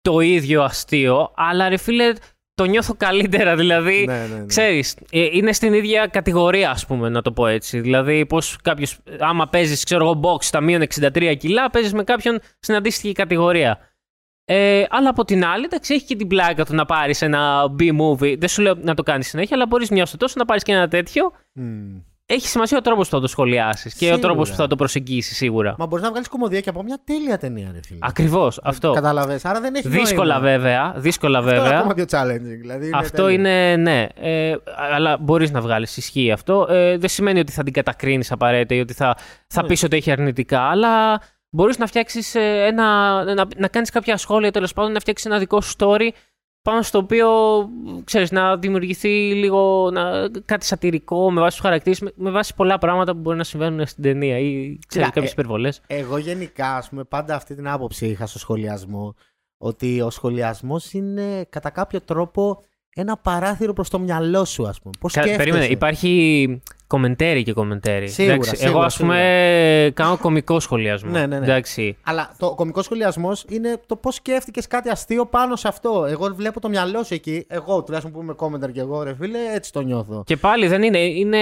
το 0.00 0.20
ίδιο 0.20 0.62
αστείο, 0.62 1.32
αλλά 1.36 1.68
ρε 1.68 1.76
φίλε, 1.76 2.12
το 2.62 2.70
νιώθω 2.70 2.94
καλύτερα. 2.96 3.56
Δηλαδή, 3.56 4.04
Ναι, 4.06 4.26
ναι, 4.26 4.36
ναι. 4.36 4.46
ξέρεις, 4.46 4.96
ε, 5.10 5.20
είναι 5.32 5.52
στην 5.52 5.72
ίδια 5.72 6.06
κατηγορία, 6.06 6.70
ας 6.70 6.86
πούμε, 6.86 7.08
να 7.08 7.22
το 7.22 7.32
πω 7.32 7.46
έτσι. 7.46 7.80
Δηλαδή, 7.80 8.26
πώς 8.26 8.56
κάποιος, 8.62 8.98
άμα 9.18 9.48
παίζεις, 9.48 9.84
ξέρω 9.84 10.04
εγώ, 10.04 10.20
box 10.24 10.42
στα 10.42 10.60
μείον 10.60 10.82
63 10.82 11.34
κιλά, 11.36 11.70
παίζεις 11.70 11.92
με 11.92 12.04
κάποιον 12.04 12.38
στην 12.60 12.74
αντίστοιχη 12.74 13.12
κατηγορία. 13.12 13.78
Ε, 14.44 14.84
αλλά 14.90 15.08
από 15.08 15.24
την 15.24 15.44
άλλη, 15.44 15.64
εντάξει, 15.64 15.94
έχει 15.94 16.04
και 16.04 16.16
την 16.16 16.26
πλάκα 16.26 16.64
του 16.64 16.74
να 16.74 16.84
πάρεις 16.84 17.22
ένα 17.22 17.64
B-movie. 17.78 18.38
Δεν 18.38 18.48
σου 18.48 18.62
λέω 18.62 18.74
να 18.74 18.94
το 18.94 19.02
κάνεις 19.02 19.28
συνέχεια, 19.28 19.56
αλλά 19.56 19.66
μπορείς 19.66 19.90
μια 19.90 20.06
τόσο 20.18 20.34
να 20.38 20.44
πάρεις 20.44 20.62
και 20.62 20.72
ένα 20.72 20.88
τέτοιο. 20.88 21.32
Μμ. 21.52 21.96
Έχει 22.26 22.48
σημασία 22.48 22.78
ο 22.78 22.80
τρόπος 22.80 23.08
που 23.08 23.14
θα 23.14 23.20
το 23.20 23.26
σχολιάσεις 23.26 23.94
και 23.94 24.04
ο 24.04 24.08
Σίγουρα. 24.08 24.22
τρόπος 24.28 24.50
που 24.50 24.56
θα 24.56 24.66
το 24.66 24.76
προσεγγίσεις 24.76 25.36
σίγουρα. 25.36 25.74
Μα 25.78 25.86
μπορείς 25.86 26.04
να 26.04 26.10
βγάλεις 26.10 26.28
κομμωδία 26.28 26.60
και 26.60 26.68
από 26.68 26.82
μια 26.82 26.98
τέλεια 27.04 27.38
ταινία, 27.38 27.70
ρε 27.74 27.80
φίλε. 27.86 27.98
Ακριβώς, 28.02 28.60
αυτό. 28.62 28.92
Κατάλαβε. 28.92 29.40
Άρα 29.42 29.60
δεν 29.60 29.74
έχει 29.74 29.88
Δύσκολα 29.88 30.38
νόημα. 30.38 30.48
βέβαια, 30.58 30.94
δύσκολα 30.96 31.38
Αυτό 31.38 31.50
είναι 31.50 31.60
βέβαια. 31.60 31.78
ακόμα 31.78 31.94
πιο 31.94 32.04
challenging. 32.10 32.58
Δηλαδή 32.60 32.86
είναι 32.86 32.96
Αυτό 32.98 33.16
τέλειο. 33.22 33.28
είναι, 33.28 33.76
ναι. 33.76 34.06
Ε, 34.20 34.54
αλλά 34.92 35.16
μπορείς 35.20 35.50
να 35.50 35.60
βγάλεις 35.60 35.96
ισχύει 35.96 36.30
αυτό. 36.32 36.66
Ε, 36.70 36.98
δεν 36.98 37.08
σημαίνει 37.08 37.38
ότι 37.38 37.52
θα 37.52 37.62
την 37.62 37.72
κατακρίνεις 37.72 38.32
απαραίτητα 38.32 38.74
ή 38.74 38.80
ότι 38.80 38.92
θα, 38.92 39.16
θα 39.46 39.62
Ναι. 39.62 39.68
πεις 39.68 39.82
ότι 39.82 39.96
έχει 39.96 40.10
αρνητικά. 40.10 40.60
Αλλά 40.60 41.20
μπορείς 41.50 41.78
να 41.78 41.86
φτιάξεις 41.86 42.34
ένα. 42.34 42.84
να, 43.34 43.44
να 43.56 43.68
κάνεις 43.68 43.90
κάποια 43.90 44.16
σχόλια 44.16 44.50
τέλος 44.50 44.72
πάντων, 44.72 44.92
να 44.92 45.00
φτιάξεις 45.00 45.26
ένα 45.26 45.38
δικό 45.38 45.60
σου 45.60 45.74
story 45.78 46.08
πάνω 46.62 46.82
στο 46.82 46.98
οποίο 46.98 47.28
ξέρεις, 48.04 48.30
να 48.30 48.56
δημιουργηθεί 48.56 49.34
λίγο 49.34 49.90
να, 49.92 50.28
κάτι 50.44 50.64
σατυρικό 50.64 51.30
με 51.30 51.40
βάση 51.40 51.56
τους 51.56 51.64
χαρακτήρες, 51.64 52.00
με, 52.00 52.12
με 52.14 52.30
βάση 52.30 52.54
πολλά 52.54 52.78
πράγματα 52.78 53.12
που 53.12 53.18
μπορεί 53.18 53.36
να 53.36 53.44
συμβαίνουν 53.44 53.86
στην 53.86 54.02
ταινία 54.02 54.38
ή 54.38 54.52
ξέρεις, 54.52 54.78
Κοίτα, 54.88 55.04
κάποιες 55.04 55.30
ε, 55.30 55.32
υπερβολές. 55.32 55.80
Εγώ 55.86 56.18
γενικά, 56.18 56.76
ας 56.76 56.88
πούμε, 56.88 57.04
πάντα 57.04 57.34
αυτή 57.34 57.54
την 57.54 57.68
άποψη 57.68 58.06
είχα 58.06 58.26
στο 58.26 58.38
σχολιασμό. 58.38 59.14
Ότι 59.58 60.00
ο 60.00 60.10
σχολιασμός 60.10 60.92
είναι 60.92 61.46
κατά 61.50 61.70
κάποιο 61.70 62.00
τρόπο 62.00 62.64
ένα 62.94 63.16
παράθυρο 63.16 63.72
προς 63.72 63.88
το 63.88 63.98
μυαλό 63.98 64.44
σου, 64.44 64.66
ας 64.66 64.80
πούμε. 64.80 64.94
Πώς 65.00 65.12
σκέφτεσαι; 65.12 65.36
Περίμενε, 65.36 65.64
υπάρχει 65.64 66.62
κομμεντέρι 66.92 67.42
και 67.42 67.52
κομμεντέρι. 67.52 68.08
Σίγουρα, 68.08 68.34
Εντάξει, 68.34 68.56
σίγουρα, 68.56 68.76
εγώ, 68.76 68.84
ας 68.86 68.96
πούμε, 68.96 69.90
κάνω 69.94 70.16
κομικό 70.16 70.60
σχολιασμό. 70.60 71.10
Ναι, 71.10 71.26
ναι, 71.26 71.38
ναι. 71.38 71.44
Εντάξει. 71.44 71.96
Αλλά 72.02 72.34
το 72.38 72.54
κωμικό 72.54 72.82
σχολιασμός 72.82 73.44
είναι 73.48 73.80
το 73.86 73.96
πώς 73.96 74.14
σκέφτηκες 74.14 74.66
κάτι 74.66 74.88
αστείο 74.88 75.26
πάνω 75.26 75.56
σε 75.56 75.68
αυτό. 75.68 76.06
Εγώ 76.10 76.34
βλέπω 76.34 76.60
το 76.60 76.68
μυαλό 76.68 77.02
σου 77.02 77.14
εκεί. 77.14 77.44
Εγώ, 77.48 77.82
τουλάχιστον 77.82 78.14
που 78.14 78.22
είμαι 78.22 78.32
κόμμενταρ 78.32 78.70
και 78.70 78.80
εγώ, 78.80 79.02
ρε 79.02 79.14
φίλε, 79.14 79.38
έτσι 79.54 79.72
το 79.72 79.80
νιώθω. 79.80 80.22
Και 80.26 80.36
πάλι 80.36 80.66
δεν 80.66 80.82
είναι, 80.82 80.98
είναι. 80.98 81.38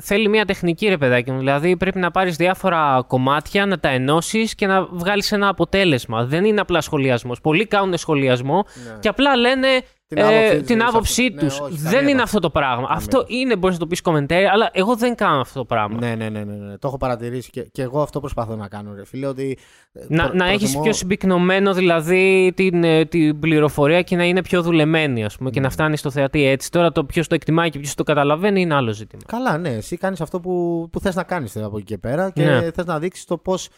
Θέλει 0.00 0.28
μια 0.28 0.44
τεχνική, 0.44 0.88
ρε 0.88 0.96
παιδάκι 0.96 1.30
μου. 1.30 1.38
Δηλαδή 1.38 1.76
πρέπει 1.76 1.98
να 1.98 2.10
πάρεις 2.10 2.36
διάφορα 2.36 3.04
κομμάτια, 3.06 3.66
να 3.66 3.78
τα 3.78 3.88
ενώσεις 3.88 4.54
και 4.54 4.66
να 4.66 4.84
βγάλεις 4.84 5.32
ένα 5.32 5.48
αποτέλεσμα. 5.48 6.24
Δεν 6.24 6.44
είναι 6.44 6.60
απλά 6.60 6.80
σχολιασμός. 6.80 7.40
Πολλοί 7.40 7.66
κάνουν 7.66 7.96
σχολιασμό 7.96 8.64
Ναι. 8.74 8.98
και 9.00 9.08
απλά 9.08 9.36
λένε 9.36 9.68
Την 10.08 10.18
ε, 10.18 10.22
άποψή 10.24 10.56
τους, 10.58 10.66
την 10.66 10.80
σε 10.80 10.86
άποψή 10.88 11.32
αυτό. 11.34 11.44
Ναι, 11.44 11.50
του. 11.50 11.56
όχι, 11.64 11.74
δεν 11.76 11.82
καμία 11.84 12.00
είναι 12.00 12.10
επαφή. 12.10 12.22
αυτό 12.22 12.38
το 12.38 12.50
πράγμα. 12.50 12.86
Αυτό 12.90 13.24
είναι, 13.26 13.56
μπορείς 13.56 13.74
να 13.76 13.80
το 13.82 13.86
πεις 13.86 14.00
κομμεντέρι, 14.00 14.44
αλλά 14.44 14.70
εγώ 14.72 14.96
δεν 14.96 15.14
κάνω 15.14 15.40
αυτό 15.40 15.58
το 15.58 15.64
πράγμα. 15.64 15.98
Ναι, 15.98 16.14
ναι, 16.14 16.28
ναι, 16.28 16.44
ναι, 16.44 16.54
ναι. 16.54 16.78
Το 16.78 16.88
έχω 16.88 16.96
παρατηρήσει 16.96 17.50
και, 17.50 17.62
και 17.72 17.82
εγώ 17.82 18.02
αυτό 18.02 18.20
προσπαθώ 18.20 18.56
να 18.56 18.68
κάνω, 18.68 18.94
ρε 18.94 19.04
φίλε. 19.04 19.26
Ότι 19.26 19.58
ε, 19.92 20.04
Να, 20.08 20.22
προ- 20.24 20.34
να 20.34 20.44
έχεις 20.46 20.58
προτιμώ- 20.60 20.82
πιο 20.84 20.92
συμπυκνωμένο 20.92 21.74
δηλαδή 21.74 22.52
την, 22.56 22.84
ε, 22.84 23.04
την 23.04 23.38
πληροφορία 23.38 24.02
και 24.02 24.16
να 24.16 24.24
είναι 24.24 24.42
πιο 24.42 24.62
δουλεμένη 24.62 25.24
ας 25.24 25.36
πούμε 25.36 25.50
και 25.50 25.60
Ναι. 25.60 25.66
να 25.66 25.72
φτάνει 25.72 25.96
στο 25.96 26.10
θεατή 26.10 26.46
έτσι. 26.46 26.70
Τώρα 26.70 26.92
το 26.92 27.04
ποιος 27.04 27.26
το 27.28 27.34
εκτιμάει 27.34 27.70
και 27.70 27.78
ποιος 27.78 27.94
το 27.94 28.02
καταλαβαίνει 28.02 28.60
είναι 28.60 28.74
άλλο 28.74 28.92
ζήτημα. 28.92 29.22
Καλά, 29.26 29.58
ναι. 29.58 29.68
Εσύ 29.68 29.96
κάνεις 29.96 30.20
αυτό 30.20 30.40
που, 30.40 30.88
που 30.92 31.00
θες 31.00 31.14
να 31.14 31.22
κάνεις 31.22 31.56
από 31.56 31.76
εκεί 31.76 31.86
και 31.86 31.98
πέρα 31.98 32.30
και 32.30 32.44
Ναι. 32.44 32.70
θες 32.74 32.84
να 32.84 32.98
δείξεις 32.98 33.24
το 33.24 33.36
πώς. 33.38 33.68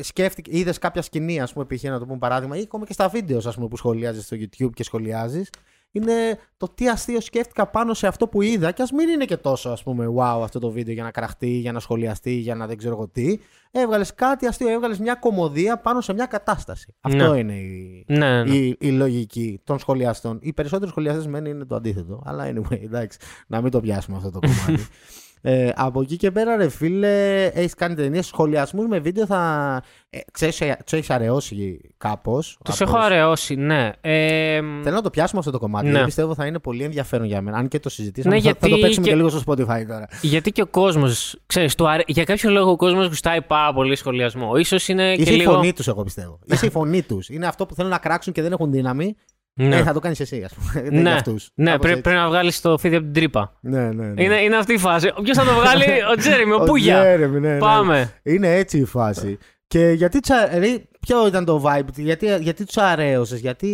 Σκέφτηκε, 0.00 0.50
είδες 0.58 0.78
κάποια 0.78 1.02
σκηνή, 1.02 1.40
ας 1.40 1.52
πούμε, 1.52 1.64
π.χ. 1.64 1.82
να 1.82 1.98
το 1.98 2.04
πούμε 2.06 2.18
παράδειγμα, 2.18 2.56
ή 2.56 2.60
ακόμα 2.60 2.86
και 2.86 2.92
στα 2.92 3.08
βίντεος 3.08 3.46
ας 3.46 3.54
πούμε, 3.54 3.68
που 3.68 3.76
σχολιάζεις 3.76 4.24
στο 4.24 4.36
YouTube 4.40 4.70
και 4.74 4.84
σχολιάζεις. 4.84 5.50
Είναι 5.96 6.38
το 6.56 6.68
τι 6.68 6.88
αστείο 6.88 7.20
σκέφτηκα 7.20 7.66
πάνω 7.66 7.94
σε 7.94 8.06
αυτό 8.06 8.28
που 8.28 8.42
είδα 8.42 8.70
και 8.72 8.82
ας 8.82 8.90
μην 8.92 9.08
είναι 9.08 9.24
και 9.24 9.36
τόσο, 9.36 9.70
ας 9.70 9.82
πούμε, 9.82 10.06
wow 10.16 10.40
αυτό 10.42 10.58
το 10.58 10.70
βίντεο 10.70 10.94
για 10.94 11.02
να 11.02 11.10
κραχτεί, 11.10 11.48
για 11.48 11.72
να 11.72 11.80
σχολιαστεί, 11.80 12.32
για 12.32 12.54
να 12.54 12.66
δεν 12.66 12.76
ξέρω 12.76 12.94
εγώ 12.94 13.08
τι. 13.08 13.38
Έβγαλες 13.70 14.14
κάτι 14.14 14.46
αστείο, 14.46 14.68
έβγαλες 14.68 14.98
μια 14.98 15.14
κομμωδία 15.14 15.78
πάνω 15.78 16.00
σε 16.00 16.12
μια 16.12 16.26
κατάσταση. 16.26 16.94
Αυτό 17.00 17.32
Ναι. 17.32 17.38
είναι 17.38 17.52
η, 17.54 18.04
Ναι, 18.08 18.42
ναι. 18.42 18.54
η, 18.54 18.76
η 18.80 18.90
λογική 18.90 19.60
των 19.64 19.78
σχολιαστών. 19.78 20.38
Οι 20.42 20.52
περισσότεροι 20.52 20.90
σχολιαστές 20.90 21.26
μένει 21.26 21.50
είναι 21.50 21.64
το 21.64 21.74
αντίθετο. 21.74 22.22
Αλλά 22.24 22.52
anyway, 22.52 22.82
εντάξει, 22.82 23.18
να 23.46 23.60
μην 23.62 23.70
το 23.70 23.80
πιάσουμε 23.80 24.16
αυτό 24.16 24.30
το 24.30 24.38
κομμάτι. 24.38 24.86
ε, 25.46 25.70
από 25.74 26.00
εκεί 26.00 26.16
και 26.16 26.30
πέρα, 26.30 26.56
ρε 26.56 26.68
φίλε, 26.68 27.44
έχεις 27.46 27.74
κάνει 27.74 27.94
ταινίες 27.94 28.26
σχολιασμούς 28.26 28.86
με 28.86 28.98
βίντεο. 28.98 29.26
Θα. 29.26 29.82
Ε, 30.10 30.18
ξέρεις, 30.32 30.60
ε, 30.60 30.76
τους 30.84 30.92
έχεις 30.92 31.10
αραιώσει 31.10 31.80
κάπως. 31.96 32.58
Τους 32.64 32.80
έχω 32.80 32.96
αραιώσει, 32.96 33.54
ναι. 33.54 33.90
Ε, 34.00 34.60
Θέλω 34.82 34.94
να 34.94 35.00
το 35.02 35.10
πιάσουμε 35.10 35.38
αυτό 35.38 35.50
το 35.52 35.58
κομμάτι. 35.58 35.84
Ναι. 35.84 35.90
γιατί 35.90 36.04
πιστεύω 36.04 36.34
θα 36.34 36.46
είναι 36.46 36.58
πολύ 36.58 36.82
ενδιαφέρον 36.84 37.26
για 37.26 37.40
μένα. 37.40 37.56
Αν 37.56 37.68
και 37.68 37.78
το 37.80 37.88
συζητήσαμε, 37.88 38.34
Ναι, 38.34 38.40
θα, 38.40 38.48
θα 38.48 38.56
το 38.58 38.66
γιατί 38.66 38.82
παίξουμε 38.82 39.04
και... 39.06 39.10
και- 39.12 39.16
λίγο 39.16 39.28
στο 39.28 39.40
Spotify 39.46 39.84
τώρα. 39.88 40.08
γιατί 40.22 40.52
και 40.52 40.62
ο 40.62 40.66
κόσμος, 40.66 41.38
ξέρεις, 41.46 41.74
του 41.74 41.88
αρέ... 41.88 42.02
για 42.06 42.24
κάποιο 42.24 42.50
λόγο 42.50 42.70
ο 42.70 42.76
κόσμος 42.76 43.06
γουστάει 43.06 43.42
πάρα 43.42 43.72
πολύ 43.74 43.96
σχολιασμό. 43.96 44.56
Ίσως 44.56 44.88
είναι 44.88 45.12
Είσαι 45.12 45.22
και 45.24 45.32
η 45.32 45.36
λίγο... 45.36 45.52
φωνή 45.52 45.72
τους, 45.72 45.88
εγώ 45.88 46.02
πιστεύω. 46.02 46.38
Είσαι 46.46 46.66
η 46.66 46.70
φωνή 46.70 47.02
τους. 47.02 47.28
Είναι 47.28 47.46
αυτό 47.46 47.66
που 47.66 47.74
θέλουν 47.74 47.90
να 47.90 47.98
κράξουν 47.98 48.32
και 48.32 48.42
δεν 48.42 48.52
έχουν 48.52 48.70
δύναμη. 48.70 49.16
Ναι, 49.56 49.76
Ε, 49.76 49.82
θα 49.82 49.92
το 49.92 50.00
κάνεις 50.00 50.20
εσύ, 50.20 50.42
ας 50.44 50.54
πούμε. 50.54 50.82
Δεν 50.82 50.92
ναι, 50.94 51.00
για 51.00 51.14
αυτούς. 51.14 51.50
ναι 51.54 51.64
Κάπως 51.70 51.80
πρέ- 51.80 51.90
έτσι. 51.96 52.02
πρέπει 52.02 52.16
να 52.22 52.28
βγάλεις 52.28 52.60
το 52.60 52.78
φίδι 52.78 52.94
από 52.94 53.04
την 53.04 53.14
τρύπα. 53.14 53.58
Ναι, 53.60 53.92
ναι, 53.92 54.04
ναι. 54.06 54.22
Είναι, 54.22 54.36
είναι 54.42 54.56
αυτή 54.56 54.72
η 54.72 54.78
φάση. 54.78 55.12
Ποιος 55.22 55.36
θα 55.36 55.44
το 55.44 55.52
βγάλει, 55.54 55.84
ο 56.12 56.16
Τζέρεμι, 56.16 56.52
ο 56.52 56.56
Ο 56.60 56.64
Πούγια. 56.64 56.98
Τζέρεμι, 57.00 57.40
ναι, 57.40 57.52
ναι. 57.52 57.58
Πάμε. 57.58 58.12
Είναι 58.22 58.54
έτσι 58.54 58.78
η 58.78 58.84
φάση. 58.84 59.38
Και 59.66 59.88
γιατί 59.88 60.20
τσα... 60.20 60.58
ρε, 60.58 60.74
ποιο 61.00 61.26
ήταν 61.26 61.44
το 61.44 61.62
vibe, 61.66 61.88
γιατί, 61.96 62.36
γιατί 62.40 62.64
τους 62.64 62.76
αρέωσες, 62.76 63.40
γιατί 63.40 63.68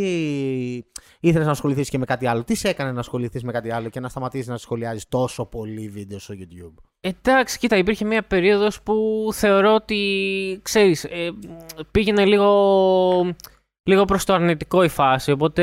ήθελες 1.20 1.46
να 1.46 1.52
ασχοληθείς 1.52 1.88
και 1.88 1.98
με 1.98 2.04
κάτι 2.04 2.26
άλλο; 2.26 2.44
Τι 2.44 2.54
σε 2.54 2.68
έκανε 2.68 2.92
να 2.92 3.00
ασχοληθείς 3.00 3.42
με 3.44 3.52
κάτι 3.52 3.70
άλλο 3.72 3.88
και 3.88 4.00
να 4.00 4.08
σταματήσεις 4.08 4.46
να 4.46 4.56
σχολιάζεις 4.56 5.08
τόσο 5.08 5.44
πολύ 5.46 5.88
βίντεο 5.88 6.18
στο 6.18 6.34
YouTube; 6.38 6.82
Εντάξει, 7.00 7.58
κοίτα, 7.58 7.76
υπήρχε 7.76 8.04
μια 8.04 8.22
περίοδος 8.22 8.82
που 8.82 9.28
θεωρώ 9.32 9.74
ότι, 9.74 9.98
ξέρεις, 10.62 11.04
ε, 11.04 11.30
πήγαινε 11.90 12.24
λίγο, 12.24 12.50
λίγο 13.90 14.04
προς 14.04 14.24
το 14.24 14.32
αρνητικό 14.34 14.82
η 14.82 14.88
φάση, 14.88 15.30
οπότε 15.30 15.62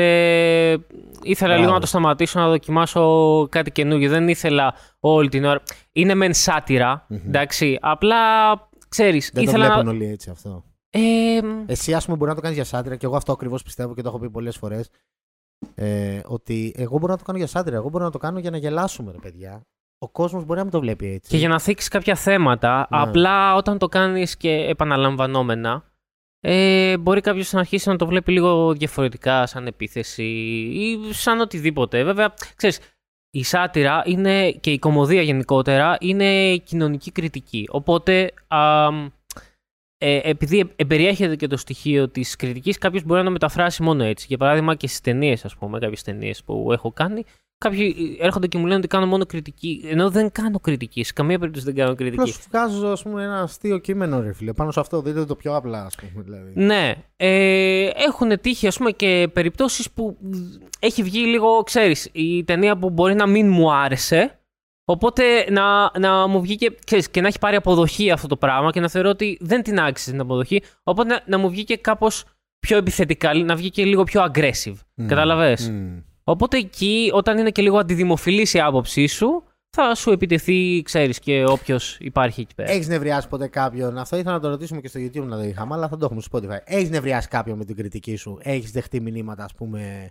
ήθελα 1.22 1.48
Μπράβο. 1.48 1.60
λίγο 1.60 1.72
να 1.72 1.80
το 1.80 1.86
σταματήσω, 1.86 2.40
να 2.40 2.48
δοκιμάσω 2.48 3.46
κάτι 3.50 3.70
καινούργιο. 3.70 4.08
Δεν 4.10 4.28
ήθελα 4.28 4.74
όλη 5.00 5.28
την 5.28 5.44
ώρα. 5.44 5.62
Είναι 5.92 6.14
μεν 6.14 6.34
σάτυρα, 6.34 7.06
εντάξει, 7.26 7.78
απλά, 7.80 8.16
ξέρεις, 8.88 9.30
Δεν 9.34 9.42
ήθελα 9.42 9.64
το 9.66 9.70
βλέπουν 9.72 9.84
να... 9.84 9.90
όλοι 9.90 10.06
έτσι 10.12 10.30
αυτό. 10.30 10.64
Ε, 10.90 11.00
Εσύ, 11.66 11.94
ας 11.94 12.04
πούμε, 12.04 12.16
μπορεί 12.16 12.30
να 12.30 12.36
το 12.36 12.42
κάνεις 12.42 12.56
για 12.56 12.66
σάτυρα 12.66 12.96
και 12.96 13.06
εγώ 13.06 13.16
αυτό 13.16 13.32
ακριβώς 13.32 13.62
πιστεύω 13.62 13.94
και 13.94 14.02
το 14.02 14.08
έχω 14.08 14.18
πει 14.18 14.30
πολλές 14.30 14.56
φορές. 14.56 14.90
Ε, 15.74 16.20
ότι 16.26 16.74
εγώ 16.76 16.98
μπορώ 16.98 17.12
να 17.12 17.18
το 17.18 17.24
κάνω 17.24 17.38
για 17.38 17.46
σάτυρα. 17.46 17.76
Εγώ 17.76 17.88
μπορώ 17.88 18.04
να 18.04 18.10
το 18.10 18.18
κάνω 18.18 18.38
για 18.38 18.50
να 18.50 18.56
γελάσουμε, 18.56 19.12
ρε 19.12 19.18
παιδιά. 19.18 19.62
Ο 19.98 20.08
κόσμος 20.08 20.44
μπορεί 20.44 20.58
να 20.58 20.62
μην 20.64 20.72
το 20.72 20.80
βλέπει 20.80 21.06
έτσι. 21.06 21.30
και 21.30 21.36
για 21.36 21.48
να 21.48 21.60
θίξεις 21.60 21.88
κάποια 21.88 22.14
θέματα, 22.14 22.78
Ναι. 22.90 23.00
απλά 23.00 23.54
όταν 23.54 23.78
το 23.78 23.88
κάνεις 23.88 24.36
και 24.36 24.50
επαναλαμβανόμενα, 24.50 25.84
ε, 26.40 26.96
μπορεί 26.96 27.20
κάποιος 27.20 27.52
να 27.52 27.60
αρχίσει 27.60 27.88
να 27.88 27.96
το 27.96 28.06
βλέπει 28.06 28.32
λίγο 28.32 28.72
διαφορετικά, 28.72 29.46
σαν 29.46 29.66
επίθεση 29.66 30.24
ή 30.72 31.12
σαν 31.12 31.40
οτιδήποτε. 31.40 32.04
Βέβαια, 32.04 32.34
ξέρεις, 32.56 32.80
η 33.30 33.42
σάτυρα 33.42 34.02
είναι, 34.06 34.50
και 34.50 34.72
η 34.72 34.78
κομμωδία 34.78 35.22
γενικότερα 35.22 35.96
είναι 36.00 36.56
κοινωνική 36.56 37.10
κριτική. 37.10 37.68
Οπότε, 37.70 38.32
α, 38.46 38.88
ε, 39.98 40.20
επειδή 40.22 40.72
εμπεριέχεται 40.76 41.36
και 41.36 41.46
το 41.46 41.56
στοιχείο 41.56 42.08
της 42.08 42.36
κριτικής, 42.36 42.78
κάποιος 42.78 43.02
μπορεί 43.02 43.18
να 43.18 43.26
το 43.26 43.32
μεταφράσει 43.32 43.82
μόνο 43.82 44.04
έτσι. 44.04 44.26
Για 44.28 44.36
παράδειγμα 44.36 44.74
και 44.74 44.86
στις 44.86 45.00
ταινίες, 45.00 45.44
ας 45.44 45.56
πούμε, 45.56 45.78
κάποιες 45.78 46.02
ταινίες 46.02 46.44
που 46.44 46.72
έχω 46.72 46.92
κάνει, 46.92 47.24
κάποιοι 47.58 48.16
έρχονται 48.20 48.46
και 48.46 48.58
μου 48.58 48.64
λένε 48.64 48.78
ότι 48.78 48.86
κάνω 48.86 49.06
μόνο 49.06 49.26
κριτική. 49.26 49.84
Ενώ 49.84 50.10
δεν 50.10 50.32
κάνω 50.32 50.60
κριτική. 50.60 51.04
Σε 51.04 51.12
καμία 51.12 51.38
περίπτωση 51.38 51.64
δεν 51.64 51.74
κάνω 51.74 51.94
κριτική. 51.94 52.20
Απλώς 52.20 52.46
βγάζω 52.50 52.88
ας 52.88 53.02
πούμε, 53.02 53.22
ένα 53.22 53.40
αστείο 53.40 53.78
κείμενο, 53.78 54.20
ρε 54.20 54.32
φίλε. 54.32 54.52
Πάνω 54.52 54.70
σε 54.70 54.80
αυτό 54.80 55.02
δείτε 55.02 55.24
το 55.24 55.36
πιο 55.36 55.56
απλά, 55.56 55.84
ας 55.84 55.94
πούμε. 55.94 56.22
Δηλαδή. 56.22 56.52
Ναι. 56.54 56.94
Ε, 57.16 57.88
έχουν 57.94 58.40
τύχει, 58.40 58.66
ας 58.66 58.76
πούμε, 58.76 58.90
και 58.90 59.28
περιπτώσεις 59.32 59.90
που 59.90 60.16
έχει 60.78 61.02
βγει 61.02 61.20
λίγο, 61.20 61.62
ξέρεις, 61.62 62.08
η 62.12 62.44
ταινία 62.44 62.78
που 62.78 62.90
μπορεί 62.90 63.14
να 63.14 63.26
μην 63.26 63.48
μου 63.48 63.72
άρεσε. 63.72 64.32
Οπότε 64.84 65.22
να, 65.50 65.98
να 65.98 66.26
μου 66.26 66.40
βγει 66.40 66.56
και, 66.56 66.78
ξέρεις, 66.84 67.10
και 67.10 67.20
να 67.20 67.26
έχει 67.26 67.38
πάρει 67.38 67.56
αποδοχή 67.56 68.10
αυτό 68.10 68.26
το 68.26 68.36
πράγμα 68.36 68.70
και 68.70 68.80
να 68.80 68.88
θεωρώ 68.88 69.08
ότι 69.08 69.38
δεν 69.40 69.62
την 69.62 69.80
άξιζε 69.80 70.10
την 70.10 70.20
αποδοχή. 70.20 70.62
Οπότε 70.82 71.08
να, 71.08 71.22
να 71.26 71.38
μου 71.38 71.50
βγει 71.50 71.64
και 71.64 71.76
κάπως 71.76 72.24
πιο 72.60 72.76
επιθετικά, 72.76 73.34
να 73.34 73.54
βγει 73.54 73.70
και 73.70 73.84
λίγο 73.84 74.04
πιο 74.04 74.24
aggressive. 74.32 74.74
Mm. 74.74 75.04
Καταλαβες; 75.06 75.70
Mm. 75.72 76.02
Οπότε 76.28 76.56
εκεί, 76.56 77.10
όταν 77.12 77.38
είναι 77.38 77.50
και 77.50 77.62
λίγο 77.62 77.78
αντιδημοφιλής 77.78 78.54
η 78.54 78.60
άποψή 78.60 79.06
σου, 79.06 79.42
θα 79.76 79.94
σου 79.94 80.10
επιτεθεί, 80.10 80.82
ξέρεις, 80.82 81.18
και 81.18 81.44
όποιος 81.44 81.96
υπάρχει 82.00 82.40
εκεί 82.40 82.54
πέρα. 82.54 82.70
Έχεις 82.70 82.88
νευριάσει 82.88 83.28
ποτέ 83.28 83.48
κάποιον; 83.48 83.98
Αυτό 83.98 84.16
ήθελα 84.16 84.32
να 84.32 84.40
το 84.40 84.48
ρωτήσουμε 84.48 84.80
και 84.80 84.88
στο 84.88 85.00
YouTube 85.00 85.26
να 85.26 85.36
το 85.36 85.42
είχαμε, 85.42 85.74
αλλά 85.74 85.88
θα 85.88 85.96
το 85.96 86.04
έχουμε 86.04 86.20
στο 86.20 86.38
Spotify. 86.38 86.58
Έχεις 86.64 86.90
νευριάσει 86.90 87.28
κάποιον 87.28 87.58
με 87.58 87.64
την 87.64 87.76
κριτική 87.76 88.16
σου; 88.16 88.38
Έχεις 88.42 88.70
δεχτεί 88.70 89.00
μηνύματα, 89.00 89.44
ας 89.44 89.54
πούμε, 89.54 90.08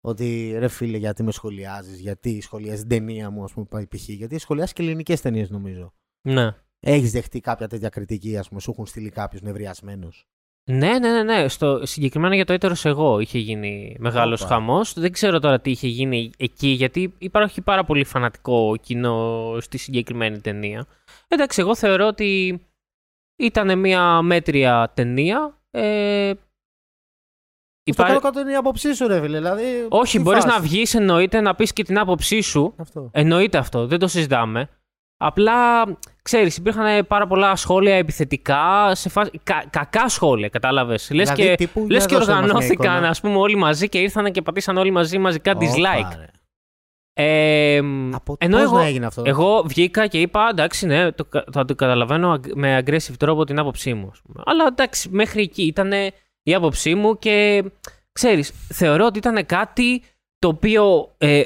ότι 0.00 0.56
ρε 0.58 0.68
φίλε, 0.68 0.96
γιατί 0.96 1.22
με 1.22 1.32
σχολιάζεις, 1.32 2.00
γιατί 2.00 2.40
σχολιάζεις 2.40 2.80
την 2.80 2.88
ταινία 2.88 3.30
μου, 3.30 3.44
ας 3.44 3.52
πούμε, 3.52 3.66
π.χ. 3.66 4.08
Γιατί 4.08 4.38
σχολιάζεις 4.38 4.72
και 4.72 4.82
ελληνικές 4.82 5.20
ταινίες, 5.20 5.50
νομίζω. 5.50 5.92
Ναι. 6.28 6.54
Έχεις 6.80 7.12
δεχτεί 7.12 7.40
κάποια 7.40 7.68
τέτοια 7.68 7.88
κριτική, 7.88 8.36
ας 8.36 8.48
πούμε, 8.48 8.60
σου 8.60 8.70
έχουν 8.70 8.86
στείλει 8.86 9.10
κάποιο 9.10 9.40
νευριασμένο. 9.42 10.08
Ναι, 10.70 10.98
ναι, 10.98 11.10
ναι, 11.10 11.22
ναι. 11.22 11.48
Στο, 11.48 11.86
συγκεκριμένα 11.86 12.34
για 12.34 12.44
το 12.44 12.52
έτερος 12.52 12.84
εγώ 12.84 13.18
είχε 13.20 13.38
γίνει 13.38 13.96
μεγάλος 13.98 14.40
Όπα. 14.40 14.50
χαμός. 14.50 14.92
Δεν 14.92 15.12
ξέρω 15.12 15.40
τώρα 15.40 15.60
τι 15.60 15.70
είχε 15.70 15.86
γίνει 15.88 16.30
εκεί, 16.36 16.68
γιατί 16.68 17.14
υπάρχει 17.18 17.60
πάρα 17.60 17.84
πολύ 17.84 18.04
φανατικό 18.04 18.76
κοινό 18.80 19.56
στη 19.60 19.78
συγκεκριμένη 19.78 20.40
ταινία. 20.40 20.86
Εντάξει, 21.28 21.60
εγώ 21.60 21.76
θεωρώ 21.76 22.06
ότι 22.06 22.60
ήταν 23.36 23.78
μια 23.78 24.22
μέτρια 24.22 24.90
ταινία. 24.94 25.58
Ε, 25.70 26.32
Στο 26.34 28.02
υπά- 28.02 28.06
κάτω 28.06 28.20
κάτω 28.20 28.40
είναι 28.40 28.52
η 28.52 28.54
άποψή 28.54 28.94
σου, 28.94 29.06
ρε 29.06 29.20
φίλε. 29.20 29.36
Δηλαδή, 29.36 29.86
Όχι, 29.88 30.16
τι 30.16 30.22
μπορείς 30.22 30.44
φάση. 30.44 30.56
να 30.56 30.62
βγεις 30.62 30.94
εννοείται 30.94 31.40
να 31.40 31.54
πεις 31.54 31.72
και 31.72 31.82
την 31.84 31.98
άποψή 31.98 32.40
σου. 32.40 32.74
Αυτό. 32.76 33.10
Εννοείται 33.12 33.58
αυτό, 33.58 33.86
δεν 33.86 33.98
το 33.98 34.06
συζητάμε. 34.08 34.68
Απλά, 35.16 35.84
ξέρεις, 36.22 36.56
υπήρχαν 36.56 37.06
πάρα 37.06 37.26
πολλά 37.26 37.56
σχόλια 37.56 37.94
επιθετικά, 37.94 38.94
σε 38.94 39.08
φάση, 39.08 39.30
κα- 39.42 39.64
κακά 39.70 40.08
σχόλια, 40.08 40.48
κατάλαβες. 40.48 41.10
Λες 41.10 41.30
Δηλαδή, 41.30 41.50
και, 41.50 41.54
τύπου, 41.64 41.86
λες 41.90 41.98
για 41.98 42.06
και 42.06 42.14
δώσε 42.14 42.30
μας 42.30 42.38
μια 42.38 42.46
οργανώθηκαν, 42.48 42.92
εικόνα. 42.94 43.08
ας 43.08 43.20
πούμε, 43.20 43.36
όλοι 43.36 43.56
μαζί 43.56 43.88
και 43.88 43.98
ήρθαν 43.98 44.32
και 44.32 44.42
πατήσαν 44.42 44.76
όλοι 44.76 44.90
μαζί 44.90 45.18
μαζικά 45.18 45.52
Όπα, 45.56 45.60
dislike. 45.66 46.16
ρε. 46.18 46.26
Ε, 47.18 47.78
Από 48.12 48.36
ενώ 48.38 48.56
πώς 48.56 48.64
εγώ, 48.66 48.76
να 48.76 48.84
έγινε 48.84 49.06
αυτό; 49.06 49.22
εγώ 49.26 49.62
βγήκα 49.66 50.06
και 50.06 50.20
είπα, 50.20 50.48
εντάξει, 50.50 50.86
ναι, 50.86 51.12
το, 51.12 51.24
κα- 51.24 51.44
θα 51.52 51.64
το 51.64 51.74
καταλαβαίνω 51.74 52.30
αγ- 52.32 52.52
με 52.54 52.82
aggressive 52.86 53.14
τρόπο 53.18 53.44
την 53.44 53.58
άποψή 53.58 53.94
μου. 53.94 54.08
ας 54.12 54.20
πούμε. 54.22 54.42
Αλλά 54.46 54.64
εντάξει, 54.66 55.08
μέχρι 55.12 55.42
εκεί 55.42 55.62
ήταν 55.62 55.92
η 56.42 56.54
άποψή 56.54 56.94
μου 56.94 57.18
και 57.18 57.64
ξέρεις, 58.12 58.52
θεωρώ 58.72 59.04
ότι 59.06 59.18
ήταν 59.18 59.46
κάτι 59.46 60.02
το 60.38 60.48
οποίο 60.48 61.14
ε, 61.18 61.42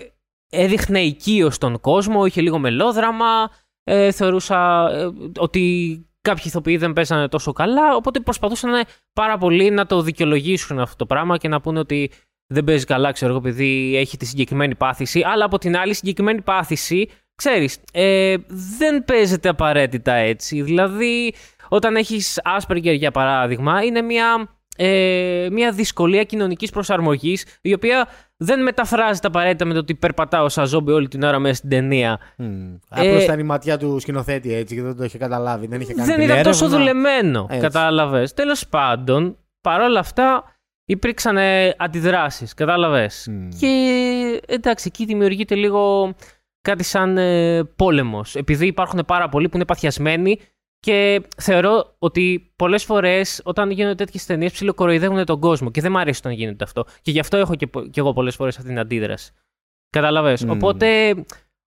έδειχνε 0.50 1.00
οικείο 1.00 1.50
στον 1.50 1.80
κόσμο, 1.80 2.24
είχε 2.24 2.40
λίγο 2.40 2.58
μελόδραμα, 2.58 3.50
ε, 3.84 4.10
θεωρούσα 4.10 4.88
ε, 4.92 5.08
ότι 5.36 5.94
κάποιοι 6.20 6.42
ηθοποιοί 6.46 6.76
δεν 6.76 6.92
παίζανε 6.92 7.28
τόσο 7.28 7.52
καλά, 7.52 7.94
οπότε 7.96 8.20
προσπαθούσαν 8.20 8.84
πάρα 9.12 9.38
πολύ 9.38 9.70
να 9.70 9.86
το 9.86 10.02
δικαιολογήσουν 10.02 10.78
αυτό 10.78 10.96
το 10.96 11.06
πράγμα 11.06 11.36
και 11.36 11.48
να 11.48 11.60
πούνε 11.60 11.78
ότι 11.78 12.10
δεν 12.52 12.64
παίζει 12.64 12.84
καλά, 12.84 13.12
ξέρω 13.12 13.30
εγώ, 13.30 13.40
επειδή 13.40 13.96
έχει 13.96 14.16
τη 14.16 14.26
συγκεκριμένη 14.26 14.74
πάθηση. 14.74 15.22
Αλλά 15.24 15.44
από 15.44 15.58
την 15.58 15.76
άλλη, 15.76 15.90
η 15.90 15.94
συγκεκριμένη 15.94 16.42
πάθηση, 16.42 17.08
ξέρεις, 17.34 17.78
ε, 17.92 18.36
δεν 18.78 19.04
παίζεται 19.04 19.48
απαραίτητα 19.48 20.12
έτσι. 20.12 20.62
Δηλαδή, 20.62 21.34
όταν 21.68 21.96
έχεις 21.96 22.40
Asperger, 22.58 22.96
για 22.96 23.10
παράδειγμα, 23.10 23.82
είναι 23.82 24.02
μια, 24.02 24.58
ε, 24.82 25.48
μια 25.52 25.72
δυσκολία 25.72 26.24
κοινωνικής 26.24 26.70
προσαρμογής, 26.70 27.44
η 27.60 27.72
οποία 27.72 28.08
δεν 28.36 28.62
μεταφράζεται 28.62 29.26
απαραίτητα 29.26 29.64
με 29.64 29.72
το 29.72 29.78
ότι 29.78 29.94
περπατάω 29.94 30.48
σαν 30.48 30.66
ζόμπι 30.66 30.92
όλη 30.92 31.08
την 31.08 31.22
ώρα 31.22 31.38
μέσα 31.38 31.54
στην 31.54 31.68
ταινία. 31.68 32.18
Mm. 32.38 32.44
Απλώς 32.88 33.20
Ε, 33.20 33.22
ήταν 33.22 33.38
η 33.38 33.42
ματιά 33.42 33.78
του 33.78 33.98
σκηνοθέτη 34.00 34.54
έτσι 34.54 34.74
και 34.74 34.82
δεν 34.82 34.96
το 34.96 35.04
είχε 35.04 35.18
καταλάβει. 35.18 35.66
Δεν 35.66 35.80
είχε 35.80 35.94
κάνει 35.94 36.08
δεν 36.08 36.18
την 36.18 36.28
ήταν 36.28 36.42
τόσο 36.42 36.64
έρευνα. 36.64 36.84
δουλεμένο. 36.84 37.46
Έτσι. 37.48 37.60
Κατάλαβες. 37.62 38.34
Τέλος 38.34 38.66
πάντων, 38.68 39.36
παρόλα 39.60 39.98
αυτά, 39.98 40.44
υπήρξαν 40.84 41.36
ε, 41.36 41.74
αντιδράσεις. 41.78 42.54
Κατάλαβες. 42.54 43.26
Μμ. 43.30 43.48
Και 43.60 44.42
εντάξει, 44.46 44.84
εκεί 44.92 45.04
δημιουργείται 45.04 45.54
λίγο 45.54 46.14
κάτι 46.62 46.84
σαν 46.84 47.18
ε, 47.18 47.64
πόλεμος. 47.64 48.34
Επειδή 48.34 48.66
υπάρχουν 48.66 49.02
πάρα 49.06 49.28
πολλοί 49.28 49.48
που 49.48 49.56
είναι 49.56 49.64
παθιασμένοι 49.64 50.38
και 50.80 51.22
θεωρώ 51.36 51.94
ότι 51.98 52.52
πολλές 52.56 52.84
φορές 52.84 53.40
όταν 53.44 53.70
γίνονται 53.70 53.94
τέτοιες 53.94 54.26
ταινίες 54.26 54.52
ψιλοκοροϊδεύουν 54.52 55.24
τον 55.24 55.40
κόσμο 55.40 55.70
και 55.70 55.80
δεν 55.80 55.92
μου 55.92 55.98
αρέσει 55.98 56.20
όταν 56.24 56.32
γίνεται 56.32 56.64
αυτό. 56.64 56.84
Και 57.02 57.10
γι' 57.10 57.20
αυτό 57.20 57.36
έχω 57.36 57.54
και, 57.54 57.66
πο- 57.66 57.86
και 57.86 58.00
εγώ 58.00 58.12
πολλές 58.12 58.34
φορές 58.34 58.56
αυτή 58.56 58.68
την 58.68 58.78
αντίδραση. 58.78 59.32
Καταλαβες. 59.90 60.44
Μμ. 60.44 60.50
Οπότε, 60.50 61.14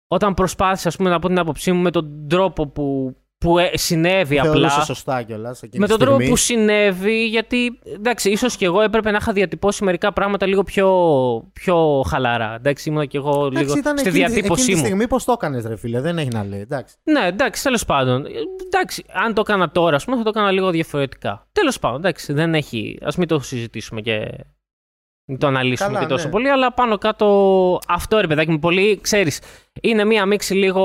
όταν 0.08 0.34
προσπάθησα 0.34 0.88
ας 0.88 0.96
πούμε, 0.96 1.10
να 1.10 1.20
πω 1.20 1.28
την 1.28 1.40
άποψή 1.40 1.72
μου 1.72 1.82
με 1.82 1.92
τον 1.92 2.28
τρόπο 2.28 2.68
που, 2.68 3.16
που 3.44 3.58
ε, 3.58 3.70
συνέβη 3.74 4.36
Θεωρούσε 4.36 4.66
απλά. 4.66 4.84
σωστά 4.84 5.22
κιόλας. 5.22 5.62
Με 5.74 5.88
τον 5.88 6.00
τρόπο 6.00 6.26
που 6.26 6.36
συνέβη, 6.36 7.26
γιατί 7.26 7.80
εντάξει, 7.96 8.30
ίσως 8.30 8.56
και 8.58 8.66
εγώ 8.66 8.82
έπρεπε 8.82 9.12
να 9.12 9.18
είχα 9.22 9.32
διατυπώσει 9.34 9.84
μερικά 9.84 10.14
πράγματα 10.14 10.46
λίγο 10.46 10.64
πιο, 10.64 10.90
πιο 11.54 12.04
χαλαρά. 12.08 12.56
Εντάξει, 12.56 12.90
ήμουν 12.90 13.08
και 13.08 13.18
εγώ 13.18 13.50
λίγο 13.50 13.76
στη 13.98 14.10
διατύπωσή 14.10 14.62
Εκείνη 14.62 14.66
τη 14.66 14.72
μου. 14.76 14.86
στιγμή 14.86 15.08
πώς 15.08 15.24
το 15.24 15.32
έκανες, 15.32 15.66
ρε 15.66 15.76
φίλε, 15.76 16.02
δεν 16.02 16.18
έχει 16.18 16.30
να 16.30 16.44
λέει. 16.44 16.60
Εντάξει. 16.60 16.96
Ναι, 17.04 17.26
εντάξει, 17.28 17.64
τέλος 17.64 17.86
πάντων. 17.86 18.26
Ε, 18.26 18.30
Εντάξει, 18.66 19.04
αν 19.14 19.34
το 19.34 19.42
έκανα 19.48 19.72
τώρα, 19.72 19.96
ας 19.96 20.06
πούμε, 20.06 20.18
θα 20.18 20.24
το 20.24 20.30
έκανα 20.30 20.52
λίγο 20.52 20.70
διαφορετικά. 20.70 21.48
Τέλος 21.52 21.80
πάντων, 21.80 22.00
εντάξει, 22.00 22.34
δεν 22.34 22.54
έχει. 22.56 22.98
Α 23.02 23.10
μην 23.18 23.28
το 23.28 23.40
συζητήσουμε 23.40 24.02
και. 24.02 24.32
Μην 25.26 25.38
το 25.38 25.48
αναλύσουμε 25.48 25.88
Καλά, 25.94 26.00
και 26.00 26.06
τόσο 26.06 26.26
ναι. 26.26 26.32
πολύ, 26.32 26.50
αλλά 26.50 26.74
πάνω 26.74 26.98
κάτω 26.98 27.80
αυτό 27.88 28.20
ρε 28.20 28.28
παιδάκι 28.28 28.52
μου, 28.52 28.60
πολύ, 28.60 29.00
ξέρεις, 29.02 29.42
είναι 29.82 30.06
μία 30.06 30.26
μίξη 30.26 30.54
λίγο 30.54 30.84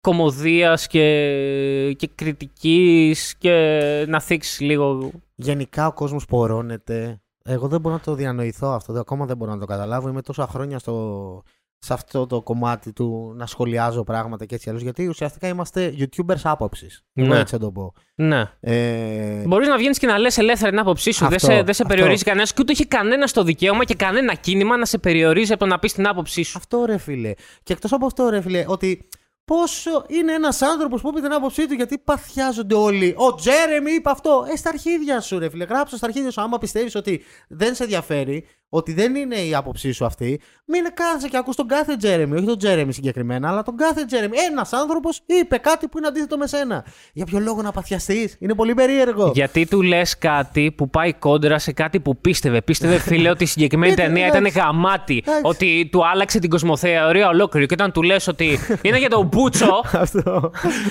κομμωδίας 0.00 0.86
και, 0.86 1.94
και 1.98 2.10
κριτικής 2.14 3.34
και 3.38 4.04
να 4.08 4.20
θίξεις 4.20 4.60
λίγο... 4.60 5.10
Γενικά 5.34 5.86
ο 5.86 5.92
κόσμος 5.92 6.24
πορώνεται. 6.26 7.20
Εγώ 7.44 7.68
δεν 7.68 7.80
μπορώ 7.80 7.94
να 7.94 8.00
το 8.00 8.14
διανοηθώ 8.14 8.68
αυτό. 8.68 8.92
Ακόμα 8.92 9.26
δεν 9.26 9.36
μπορώ 9.36 9.52
να 9.52 9.58
το 9.58 9.66
καταλάβω. 9.66 10.08
Είμαι 10.08 10.22
τόσα 10.22 10.46
χρόνια 10.46 10.78
στο, 10.78 11.42
σε 11.78 11.92
αυτό 11.92 12.26
το 12.26 12.42
κομμάτι 12.42 12.92
του 12.92 13.32
να 13.36 13.46
σχολιάζω 13.46 14.04
πράγματα 14.04 14.44
και 14.44 14.54
έτσι 14.54 14.68
αλλιώς. 14.68 14.84
Γιατί 14.84 15.06
ουσιαστικά 15.08 15.48
είμαστε 15.48 15.94
YouTubers 15.98 16.40
άποψης. 16.42 17.02
Ναι. 17.12 17.26
Ναι. 17.26 17.38
Έτσι 17.38 17.54
να 17.54 17.60
το 17.60 17.70
πω. 17.70 17.92
Ναι. 18.14 18.44
Ε, 18.60 19.42
Μπορείς 19.46 19.68
να 19.68 19.76
βγαίνεις 19.76 19.98
και 19.98 20.06
να 20.06 20.18
λες 20.18 20.38
ελεύθερα 20.38 20.70
την 20.70 20.78
άποψή 20.78 21.12
σου. 21.12 21.24
δεν 21.24 21.34
Αυτό, 21.34 21.46
σε, 21.46 21.54
δεν 21.62 21.74
σε 21.74 21.82
αυτό. 21.82 21.94
περιορίζει 21.94 22.24
κανένας 22.24 22.52
και 22.52 22.58
ούτε 22.60 22.72
έχει 22.72 22.86
κανένα 22.86 23.26
το 23.26 23.42
δικαίωμα 23.42 23.84
και 23.84 23.94
κανένα 23.94 24.34
κίνημα 24.34 24.76
να 24.76 24.84
σε 24.84 24.98
περιορίζει 24.98 25.52
από 25.52 25.60
το 25.64 25.70
να 25.70 25.78
πεις 25.78 25.92
την 25.92 26.06
άποψή 26.08 26.42
σου. 26.42 26.58
Αυτό 26.58 26.84
ρε 26.86 26.98
φίλε. 26.98 27.32
Και 27.62 27.72
εκτός 27.72 27.92
από 27.92 28.06
αυτό, 28.06 28.28
ρε 28.28 28.40
φίλε, 28.40 28.64
ότι 28.66 29.08
πόσο 29.50 30.04
είναι 30.08 30.32
ένας 30.32 30.62
άνθρωπος 30.62 31.00
που 31.00 31.08
είπε 31.08 31.20
την 31.20 31.32
άποψή 31.32 31.66
του, 31.66 31.74
γιατί 31.74 31.98
παθιάζονται 31.98 32.74
όλοι. 32.74 33.14
Ο 33.16 33.34
Τζέρεμι 33.34 33.92
είπε 33.92 34.10
αυτό. 34.10 34.46
Ε, 34.52 34.56
στα 34.56 34.68
αρχίδια 34.68 35.20
σου, 35.20 35.38
ρε 35.38 35.48
φίλε. 35.48 35.64
Γράψω 35.64 35.96
στα 35.96 36.06
αρχίδια 36.06 36.30
σου. 36.30 36.40
Άμα 36.40 36.58
πιστεύεις 36.58 36.94
ότι 36.94 37.22
δεν 37.48 37.74
σε 37.74 37.82
ενδιαφέρει, 37.82 38.46
ότι 38.72 38.92
δεν 38.92 39.14
είναι 39.14 39.34
η 39.36 39.54
άποψή 39.54 39.92
σου 39.92 40.04
αυτή, 40.04 40.40
μην 40.64 40.82
κάθεσαι 40.94 41.28
και 41.28 41.36
ακούς 41.36 41.56
τον 41.56 41.66
κάθε 41.68 41.96
Τζέρεμι. 41.96 42.36
Όχι 42.36 42.44
τον 42.46 42.58
Τζέρεμι 42.58 42.92
συγκεκριμένα, 42.92 43.48
αλλά 43.48 43.62
τον 43.62 43.76
κάθε 43.76 44.04
Τζέρεμι. 44.04 44.36
Ένας 44.50 44.72
άνθρωπος 44.72 45.20
είπε 45.26 45.56
κάτι 45.58 45.88
που 45.88 45.98
είναι 45.98 46.06
αντίθετο 46.06 46.36
με 46.36 46.46
σένα. 46.46 46.84
Για 47.12 47.24
ποιο 47.24 47.38
λόγο 47.38 47.62
να 47.62 47.70
παθιαστείς; 47.72 48.36
Είναι 48.38 48.54
πολύ 48.54 48.74
περίεργο. 48.74 49.30
Γιατί 49.34 49.66
του 49.66 49.82
λες 49.82 50.18
κάτι 50.18 50.72
που 50.76 50.90
πάει 50.90 51.12
κόντρα 51.12 51.58
σε 51.58 51.72
κάτι 51.72 52.00
που 52.00 52.16
πίστευε. 52.20 52.62
Πίστευε, 52.62 52.98
φίλε, 52.98 53.30
ότι 53.30 53.42
η 53.44 53.46
συγκεκριμένη 53.46 53.92
Ήταν- 53.92 54.06
ταινία 54.06 54.26
ήταν 54.26 54.38
εντάξει. 54.44 54.58
γαμάτη. 54.58 55.22
Εντάξει. 55.26 55.42
Ότι 55.44 55.88
του 55.92 56.06
άλλαξε 56.08 56.38
την 56.38 56.50
κοσμοθεωρία 56.50 57.28
ολόκληρη. 57.28 57.66
Και 57.66 57.74
όταν 57.74 57.92
του 57.92 58.02
λες 58.02 58.28
ότι 58.28 58.58
είναι 58.82 58.98
για 58.98 59.08
τον 59.08 59.26
Μπούτσο. 59.26 59.84
Αυτό. 60.04 60.50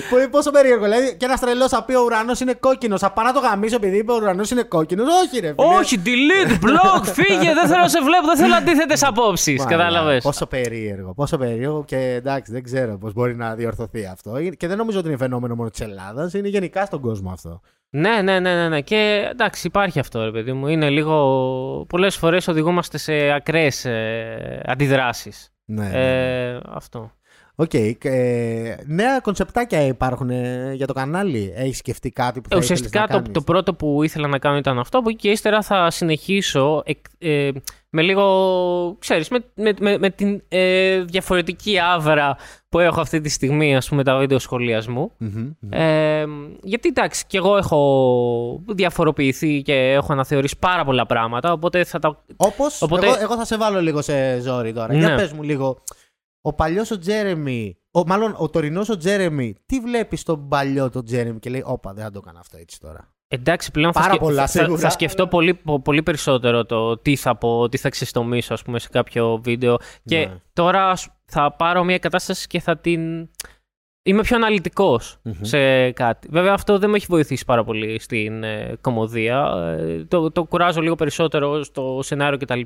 Που 0.10 0.18
είναι 0.18 0.28
πόσο 0.28 0.52
περίεργο. 0.52 0.84
Δηλαδή, 0.84 1.16
και 1.18 1.26
ένας 1.26 1.40
τρελός 1.40 1.70
θα 1.70 1.84
πει 1.84 1.94
ο 1.94 2.02
ουρανός 2.04 2.40
είναι 2.40 2.54
κόκκινος. 2.54 3.00
Θα 3.00 3.12
πάω 3.12 3.26
να 3.26 3.34
το 3.34 3.40
γαμίσω 3.40 3.76
επειδή 3.76 3.98
είπε 3.98 4.12
ο 4.12 4.16
ουρανός 4.16 4.52
είναι 4.52 4.64
κόκκινος. 4.64 5.08
Όχι, 5.08 5.40
ρε 5.40 5.48
φίλε. 5.58 5.76
Όχι, 5.80 6.02
delete, 6.06 6.52
blog, 6.66 7.04
φύγε. 7.04 7.54
Δεν 7.54 7.68
θέλω 7.70 7.82
να 7.82 7.88
σε 7.88 8.02
βλέπω. 8.02 8.26
Δεν 8.26 8.38
θέλω 8.38 8.56
αντίθετες 8.56 9.04
απόψεις. 9.04 9.58
Μάλιστα. 9.58 9.70
Κατάλαβες; 9.70 10.24
Πόσο 10.24 10.46
περίεργο. 10.46 11.14
Πόσο 11.14 11.38
περίεργο 11.38 11.84
και 11.86 11.98
εντάξει, 11.98 12.52
δεν 12.52 12.64
ξέρω 12.64 12.98
πώς 12.98 13.14
μπορεί 13.14 13.36
να 13.36 13.56
διορθωθεί 13.56 14.06
αυτό. 14.06 14.40
Και 14.58 14.68
δεν 14.68 14.78
νομίζω 14.78 15.00
ότι 15.00 15.08
είναι 15.08 15.18
φαινόμενο 15.18 15.56
μόνο 15.56 15.70
της 15.70 15.80
Ελλάδας. 15.80 16.34
Είναι 16.34 16.48
γενικά 16.48 16.86
στον 16.86 17.02
κόσμο 17.02 17.32
αυτό. 17.32 17.62
Ναι, 17.90 18.22
ναι, 18.22 18.40
ναι, 18.40 18.56
ναι, 18.56 18.70
ναι. 18.70 18.82
Και 18.82 19.28
εντάξει, 19.32 19.68
υπάρχει 19.68 20.00
αυτό, 20.00 20.24
ρε 20.24 20.32
παιδί 20.32 20.54
μου. 20.54 20.68
Είναι 20.68 20.90
λίγο. 20.90 21.86
Πολλές 21.90 22.16
φορές 22.16 22.48
οδηγούμαστε 22.48 22.98
σε 22.98 23.32
ακραίες 23.32 23.86
αντιδράσεις. 24.64 25.50
Ναι. 25.66 25.88
ναι. 25.88 26.52
Ε, 26.54 26.60
αυτό. 26.70 27.12
Οκ. 27.62 27.74
ε, 27.74 28.76
νέα 28.86 29.20
concept 29.20 29.59
άκια 29.59 29.82
υπάρχουν 29.82 30.30
ε, 30.30 30.72
για 30.76 30.88
το 30.88 30.94
κανάλι. 30.94 31.54
Έχεις 31.56 31.78
σκεφτεί 31.78 32.12
κάτι 32.12 32.42
που 32.42 32.50
θα 32.50 32.56
Ε, 32.56 32.60
ήθελες 32.60 32.80
ουσιαστικά 32.80 33.00
να 33.02 33.08
το, 33.08 33.14
κάνεις; 33.14 33.32
το 33.32 33.42
πρώτο 33.42 33.74
που 33.74 34.04
ήθελα 34.04 34.28
να 34.28 34.38
κάνω 34.40 34.58
ήταν 34.58 34.80
αυτό. 34.80 34.98
Από 34.98 35.10
εκεί 35.10 35.18
και 35.18 35.30
ύστερα 35.30 35.62
θα 35.62 35.90
συνεχίσω 35.92 36.82
εκ- 36.86 37.06
ε, 37.18 37.50
με 37.90 38.02
λίγο, 38.02 38.96
ξέρεις, 39.00 39.30
με, 39.30 39.40
με, 39.56 39.74
με, 39.80 39.98
με 39.98 40.10
την 40.10 40.42
ε, 40.48 41.00
διαφορετική 41.02 41.80
αύρα 41.80 42.38
που 42.70 42.80
έχω 42.80 43.02
αυτή 43.02 43.22
τη 43.22 43.30
στιγμή, 43.30 43.76
ας 43.76 43.90
πούμε, 43.90 44.04
τα 44.04 44.18
βίντεο 44.18 44.40
σχολιασμού. 44.40 45.12
Μμμ, 45.18 45.30
μμμ. 45.60 45.70
Ε, 45.74 46.26
γιατί 46.64 46.88
εντάξει, 46.88 47.24
και 47.28 47.38
εγώ 47.38 47.58
έχω 47.58 48.62
διαφοροποιηθεί 48.68 49.62
και 49.62 49.74
έχω 49.74 50.14
αναθεωρήσει 50.14 50.58
πάρα 50.60 50.84
πολλά 50.86 51.06
πράγματα, 51.06 51.52
οπότε 51.52 51.84
θα 51.84 52.00
τα... 52.00 52.24
Όπως, 52.36 52.82
Οπότε- 52.82 53.06
εγώ, 53.08 53.16
εγώ 53.22 53.36
θα 53.36 53.46
σε 53.46 53.58
βάλω 53.58 53.82
λίγο 53.82 54.02
σε 54.02 54.40
ζόρι 54.40 54.74
τώρα. 54.74 54.94
Ναι. 54.94 55.00
Για 55.00 55.16
πες 55.16 55.32
μου 55.32 55.44
λίγο, 55.44 55.78
ο 56.42 56.54
παλιός 56.54 56.92
ο 56.92 56.98
Τζέρεμι, 57.00 57.78
ο, 57.92 58.04
μάλλον 58.06 58.36
ο 58.38 58.50
τωρινός 58.50 58.90
ο 58.90 58.98
Τζέρεμι, 58.98 59.56
τι 59.66 59.80
βλέπεις 59.80 60.20
στον 60.20 60.48
παλιό 60.48 60.90
τον 60.90 61.06
Τζέρεμι 61.06 61.40
και 61.40 61.50
λέει, 61.50 61.64
όπα 61.66 61.94
δεν 61.94 62.04
θα 62.04 62.12
το 62.12 62.20
κάνω 62.20 62.40
αυτό 62.40 62.58
έτσι 62.58 62.80
τώρα. 62.80 63.14
Εντάξει, 63.32 63.72
πλέον 63.72 63.94
θα, 63.94 64.00
Πάρα 64.00 64.14
σκε- 64.14 64.24
πολλά, 64.26 64.42
θα, 64.48 64.48
σίγουρα. 64.64 64.80
θα 64.82 64.90
σκεφτώ 64.90 65.28
πολύ, 65.28 65.54
πο- 65.54 65.80
πολύ 65.82 66.04
περισσότερο 66.04 66.66
το 66.66 66.98
τι 66.98 67.16
θα 67.16 67.36
πω, 67.36 67.70
τι 67.70 67.78
θα 67.78 67.90
ξεστομίσω, 67.90 68.54
ας 68.54 68.62
πούμε, 68.64 68.80
σε 68.80 68.90
κάποιο 68.92 69.40
βίντεο. 69.44 69.78
Και 70.06 70.18
Ναι. 70.18 70.36
τώρα 70.54 70.90
ας- 70.90 71.10
θα 71.26 71.52
πάρω 71.56 71.84
μια 71.84 71.98
κατάσταση 72.00 72.48
και 72.48 72.60
θα 72.60 72.78
την... 72.78 73.30
Είμαι 74.04 74.22
πιο 74.22 74.36
αναλυτικός 74.36 75.20
Μμμ. 75.24 75.34
σε 75.42 75.92
κάτι. 75.92 76.28
Βέβαια 76.32 76.54
αυτό 76.54 76.78
δεν 76.80 76.90
με 76.90 76.96
έχει 76.96 77.06
βοηθήσει 77.10 77.46
πάρα 77.46 77.64
πολύ 77.64 78.00
στην 78.00 78.44
ε, 78.44 78.78
κομμωδία. 78.82 79.54
Ε, 79.80 80.06
το, 80.06 80.32
το 80.32 80.44
κουράζω 80.44 80.82
λίγο 80.82 80.96
περισσότερο 80.96 81.64
στο 81.64 82.00
σενάριο 82.04 82.38
κτλ. 82.38 82.62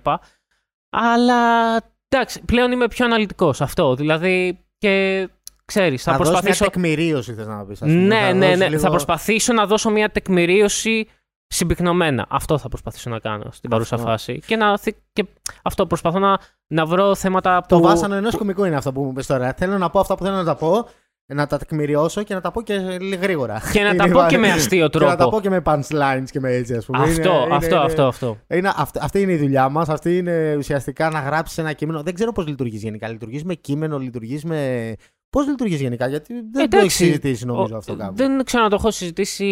Αλλά 0.89 1.75
εντάξει, 2.13 2.41
πλέον 2.45 2.71
είμαι 2.71 2.87
πιο 2.87 3.05
αναλυτικός 3.05 3.61
αυτό. 3.61 3.95
Δηλαδή 3.95 4.59
και 4.77 5.29
ξέρεις, 5.65 6.03
θα 6.03 6.11
να 6.11 6.17
προσπαθήσω... 6.17 6.47
δώσεις 6.47 6.59
μια 6.61 6.69
τεκμηρίωση 6.69 7.33
θες 7.33 7.47
να 7.47 7.65
πεις. 7.65 7.81
ας 7.81 7.87
πούμε. 7.89 8.01
Ναι, 8.01 8.15
Θα 8.19 8.33
ναι, 8.33 8.45
δώσεις 8.45 8.59
ναι. 8.59 8.67
λίγο- 8.69 8.81
Θα 8.81 8.89
προσπαθήσω 8.89 9.53
να 9.53 9.65
δώσω 9.65 9.89
μια 9.89 10.09
τεκμηρίωση 10.11 11.07
συμπυκνωμένα. 11.47 12.25
Αυτό 12.29 12.57
θα 12.57 12.67
προσπαθήσω 12.69 13.09
να 13.09 13.19
κάνω 13.19 13.51
στην 13.51 13.69
παρούσα 13.69 13.95
Αυτό. 13.95 14.07
φάση. 14.07 14.41
Και, 14.45 14.55
να, 14.55 14.77
θυ- 14.77 14.97
και 15.13 15.25
αυτό 15.63 15.85
προσπαθώ 15.87 16.19
να, 16.19 16.37
να 16.67 16.85
βρω 16.85 17.15
θέματα 17.15 17.59
που... 17.59 17.65
Το 17.67 17.79
βάσανο 17.79 18.15
ενός 18.15 18.35
κομικού 18.35 18.63
είναι 18.63 18.75
αυτό 18.75 18.91
που 18.91 19.03
μου 19.03 19.13
πες 19.13 19.25
τώρα. 19.25 19.53
Θέλω 19.57 19.77
να 19.77 19.89
πω 19.89 19.99
αυτά 19.99 20.15
που 20.15 20.23
θέλω 20.23 20.35
να 20.35 20.43
τα 20.43 20.55
πω, 20.55 20.87
να 21.25 21.47
τα 21.47 21.57
τεκμηριώσω 21.57 22.23
και 22.23 22.33
να 22.33 22.41
τα 22.41 22.51
πω 22.51 22.61
και 22.61 22.77
λίγο 22.99 23.21
γρήγορα. 23.21 23.61
Και 23.71 23.81
να 23.81 23.95
τα 23.95 24.03
Είναι 24.03 24.13
πω 24.13 24.19
βα- 24.19 24.27
και 24.27 24.37
με 24.37 24.49
αστείο 24.51 24.87
Και 24.89 24.99
να 24.99 25.05
τα 25.05 25.15
τρόπο. 25.15 25.31
πω 25.31 25.41
και 25.41 25.49
με 25.49 25.61
punchlines 25.65 26.23
και 26.31 26.39
με 26.39 26.51
έτσι, 26.51 26.73
ας 26.75 26.85
πούμε. 26.85 27.03
Αυτό, 27.03 27.29
Είναι- 27.29 27.43
είναι- 27.45 27.55
αυτό, 27.55 27.75
είναι- 27.75 27.85
αυτό, 27.85 28.03
αυτό. 28.05 28.37
Είναι, 28.49 28.71
αυ- 28.75 28.97
αυτή 29.03 29.21
είναι 29.21 29.31
η 29.31 29.37
δουλειά 29.37 29.69
μας. 29.69 29.89
Αυτή 29.89 30.17
είναι 30.17 30.55
ουσιαστικά 30.57 31.09
να 31.09 31.19
γράψεις 31.19 31.57
ένα 31.57 31.73
κείμενο. 31.73 32.03
Δεν 32.03 32.13
ξέρω 32.13 32.31
πώς 32.31 32.47
λειτουργείς 32.47 32.81
γενικά. 32.81 33.07
Λειτουργείς 33.07 33.43
με 33.43 33.53
κείμενο, 33.53 33.97
λειτουργείς 33.99 34.43
με. 34.43 34.93
Πώς 35.29 35.47
λειτουργείς 35.47 35.81
γενικά, 35.81 36.07
γιατί 36.07 36.33
δεν 36.33 36.51
το 36.51 36.59
έχεις 36.59 36.73
Εντάξει, 36.73 36.95
συζητήσει 37.05 37.45
νομίζω 37.45 37.73
Ο- 37.73 37.77
αυτό 37.77 37.95
κάπου. 37.95 38.15
Δεν 38.15 38.43
ξέρω 38.43 38.63
να 38.63 38.69
το 38.69 38.75
έχω 38.79 38.91
συζητήσει 38.91 39.45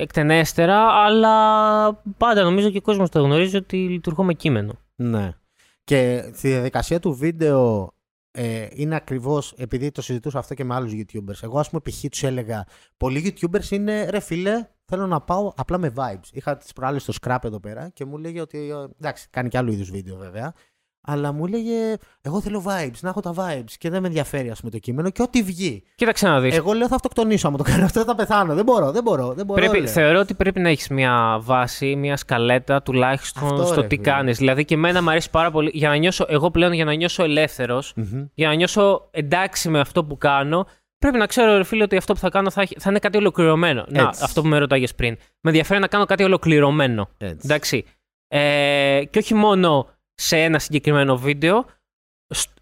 εκτενέστερα, 0.00 0.78
αλλά 1.04 1.34
πάντα 2.16 2.42
νομίζω 2.42 2.70
και 2.70 2.78
ο 2.78 2.80
κόσμος 2.80 3.10
το 3.10 3.22
γνωρίζει 3.22 3.56
ότι 3.56 3.76
λειτουργώ 3.76 4.22
με 4.24 4.32
κείμενο. 4.34 4.72
Ναι. 4.96 5.32
Και 5.84 6.30
στη 6.34 6.48
διαδικασία 6.48 7.00
του 7.00 7.12
βίντεο 7.12 7.90
ε, 8.32 8.66
είναι 8.70 8.94
ακριβώς 8.94 9.52
επειδή 9.56 9.90
το 9.90 10.02
συζητούσα 10.02 10.38
αυτό 10.38 10.54
και 10.54 10.64
με 10.64 10.74
άλλους 10.74 10.92
YouTubers. 10.94 11.42
Εγώ, 11.42 11.58
ας 11.58 11.70
πούμε, 11.70 11.82
π.χ. 11.84 12.04
τους 12.10 12.22
έλεγα: 12.22 12.66
Πολλοί 12.96 13.34
YouTubers 13.40 13.70
είναι 13.70 14.10
ρε 14.10 14.20
φίλε, 14.20 14.68
θέλω 14.84 15.06
να 15.06 15.20
πάω 15.20 15.52
απλά 15.56 15.78
με 15.78 15.92
vibes. 15.96 16.28
Είχα 16.32 16.56
τις 16.56 16.72
προάλλες 16.72 17.02
στο 17.02 17.12
Scrap 17.20 17.38
εδώ 17.42 17.60
πέρα 17.60 17.88
και 17.88 18.04
μου 18.04 18.18
λέγε 18.18 18.40
ότι. 18.40 18.58
ε, 18.58 18.86
Εντάξει, 18.98 19.28
κάνει 19.30 19.48
και 19.48 19.58
άλλου 19.58 19.72
είδους 19.72 19.90
βίντεο 19.90 20.16
βέβαια. 20.16 20.54
Αλλά 21.02 21.32
μου 21.32 21.46
έλεγε: 21.46 21.96
Εγώ 22.22 22.40
θέλω 22.40 22.64
vibes, 22.66 22.98
να 23.00 23.08
έχω 23.08 23.20
τα 23.20 23.34
vibes 23.36 23.70
και 23.78 23.90
δεν 23.90 24.00
με 24.00 24.06
ενδιαφέρει, 24.06 24.50
ας 24.50 24.58
πούμε, 24.58 24.70
το 24.70 24.78
κείμενο 24.78 25.10
και 25.10 25.22
ό,τι 25.22 25.42
βγει. 25.42 25.82
Κοίταξε 25.94 26.28
να 26.28 26.40
δεις. 26.40 26.56
Εγώ 26.56 26.72
λέω: 26.72 26.88
Θα 26.88 26.94
αυτοκτονήσω 26.94 27.48
άμα 27.48 27.56
το 27.56 27.62
κάνω 27.62 27.84
αυτό, 27.84 28.04
θα 28.04 28.14
πεθάνω. 28.14 28.54
Δεν 28.54 28.64
μπορώ, 28.64 28.90
δεν 28.90 29.02
μπορώ. 29.02 29.32
Δεν 29.32 29.46
μπορώ 29.46 29.60
Πρέπει, 29.60 29.78
λέω. 29.78 29.86
θεωρώ 29.92 30.18
ότι 30.18 30.34
πρέπει 30.34 30.60
να 30.60 30.68
έχεις 30.68 30.88
μια 30.88 31.38
βάση, 31.40 31.96
μια 31.96 32.16
σκαλέτα 32.16 32.82
τουλάχιστον 32.82 33.44
Αυτό, 33.48 33.64
στο 33.66 33.80
ρε, 33.80 33.86
τι 33.86 33.96
φίλε. 33.96 34.10
κάνεις. 34.10 34.38
Δηλαδή 34.38 34.64
και 34.64 34.74
εμένα 34.74 35.02
μου 35.02 35.10
αρέσει 35.10 35.30
πάρα 35.30 35.50
πολύ, 35.50 35.70
για 35.74 35.88
να 35.88 35.96
νιώσω, 35.96 36.24
εγώ 36.28 36.50
πλέον 36.50 36.72
για 36.72 36.84
να 36.84 36.92
νιώσω 36.94 37.22
ελεύθερος, 37.22 37.92
Μμμ. 37.96 38.24
για 38.34 38.48
να 38.48 38.54
νιώσω 38.54 39.08
εντάξει 39.10 39.68
με 39.68 39.80
αυτό 39.80 40.04
που 40.04 40.16
κάνω, 40.16 40.66
πρέπει 40.98 41.18
να 41.18 41.26
ξέρω, 41.26 41.56
ρε 41.56 41.64
φίλε, 41.64 41.82
ότι 41.82 41.96
αυτό 41.96 42.12
που 42.12 42.18
θα 42.18 42.28
κάνω 42.28 42.50
θα, 42.50 42.60
έχει- 42.62 42.76
θα 42.78 42.90
είναι 42.90 42.98
κάτι 42.98 43.16
ολοκληρωμένο. 43.16 43.84
Να, 43.88 44.02
Έτσι. 44.02 44.20
αυτό 44.24 44.42
που 44.42 44.48
με 44.48 44.58
ρωτάγες 44.58 44.94
πριν. 44.94 45.16
Με 45.40 45.50
ενδιαφέρει 45.50 45.80
να 45.80 45.86
κάνω 45.86 46.04
κάτι 46.04 46.22
ολοκληρωμένο. 46.24 47.08
Έτσι. 47.18 47.40
Εντάξει. 47.44 47.84
Ε, 48.28 49.02
και 49.10 49.18
όχι 49.18 49.34
μόνο 49.34 49.86
σε 50.22 50.36
ένα 50.36 50.58
συγκεκριμένο 50.58 51.16
βίντεο, 51.16 51.64
σ- 51.64 51.79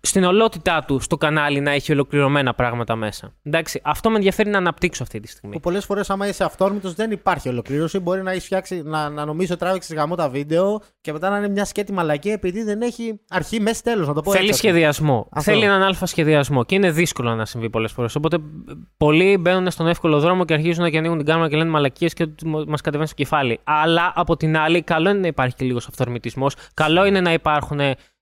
στην 0.00 0.24
ολότητά 0.24 0.84
του 0.86 1.00
στο 1.00 1.16
κανάλι 1.16 1.60
να 1.60 1.70
έχει 1.70 1.92
ολοκληρωμένα 1.92 2.54
πράγματα 2.54 2.96
μέσα. 2.96 3.32
Εντάξει, 3.42 3.80
αυτό 3.84 4.10
με 4.10 4.16
ενδιαφέρει 4.16 4.50
να 4.50 4.58
αναπτύξω 4.58 5.02
αυτή 5.02 5.20
τη 5.20 5.28
στιγμή. 5.28 5.54
Που 5.54 5.60
πολλές 5.60 5.84
φορές, 5.84 6.10
άμα 6.10 6.28
είσαι 6.28 6.44
αυτόρμητος, 6.44 6.94
δεν 6.94 7.10
υπάρχει 7.10 7.48
ολοκλήρωση. 7.48 7.98
Μπορεί 7.98 8.22
να 8.22 8.30
έχεις 8.30 8.44
φτιάξει, 8.44 8.82
να, 8.84 9.08
να 9.08 9.24
νομίζω 9.24 9.56
τράβηξες 9.56 9.96
γαμό 9.96 10.14
τα 10.14 10.28
βίντεο 10.28 10.80
και 11.00 11.12
μετά 11.12 11.30
να 11.30 11.36
είναι 11.36 11.48
μια 11.48 11.64
σκέτη 11.64 11.92
μαλακή 11.92 12.28
επειδή 12.28 12.62
δεν 12.62 12.82
έχει 12.82 13.20
αρχή, 13.28 13.60
μέση, 13.60 13.82
τέλος. 13.82 14.06
Να 14.06 14.14
το 14.14 14.22
πω 14.22 14.30
Θέλει 14.32 14.48
έτσι. 14.48 14.54
ας 14.54 14.60
πούμε. 14.60 14.72
σχεδιασμό. 14.72 15.28
Αυτό. 15.30 15.50
Θέλει 15.50 15.64
έναν 15.64 15.82
αλφα 15.82 16.06
σχεδιασμό 16.06 16.64
και 16.64 16.74
είναι 16.74 16.90
δύσκολο 16.90 17.34
να 17.34 17.44
συμβεί 17.44 17.70
πολλές 17.70 17.92
φορές. 17.92 18.14
Οπότε 18.14 18.36
ε, 18.36 18.72
πολλοί 18.96 19.36
μπαίνουν 19.36 19.70
στον 19.70 19.86
εύκολο 19.86 20.20
δρόμο 20.20 20.44
και 20.44 20.54
αρχίζουν 20.54 20.90
και 20.90 20.98
ανοίγουν 20.98 21.16
την 21.16 21.26
κάμερα 21.26 21.48
και 21.48 21.56
λένε 21.56 21.70
μαλακίες 21.70 22.12
και 22.14 22.28
μας 22.44 22.80
κατεβαίνει 22.80 23.08
στο 23.08 23.16
κεφάλι. 23.16 23.60
Αλλά 23.64 24.12
από 24.14 24.36
την 24.36 24.56
άλλη, 24.56 24.82
καλό 24.82 25.10
είναι 25.10 25.18
να 25.20 25.26
υπάρχει 25.26 25.54
και 25.54 25.64
λίγος 25.64 25.86
αυθορμητισμό. 25.86 26.46
Καλό 26.74 27.04
είναι 27.04 27.20
να 27.20 27.32
υπάρχουν 27.32 27.80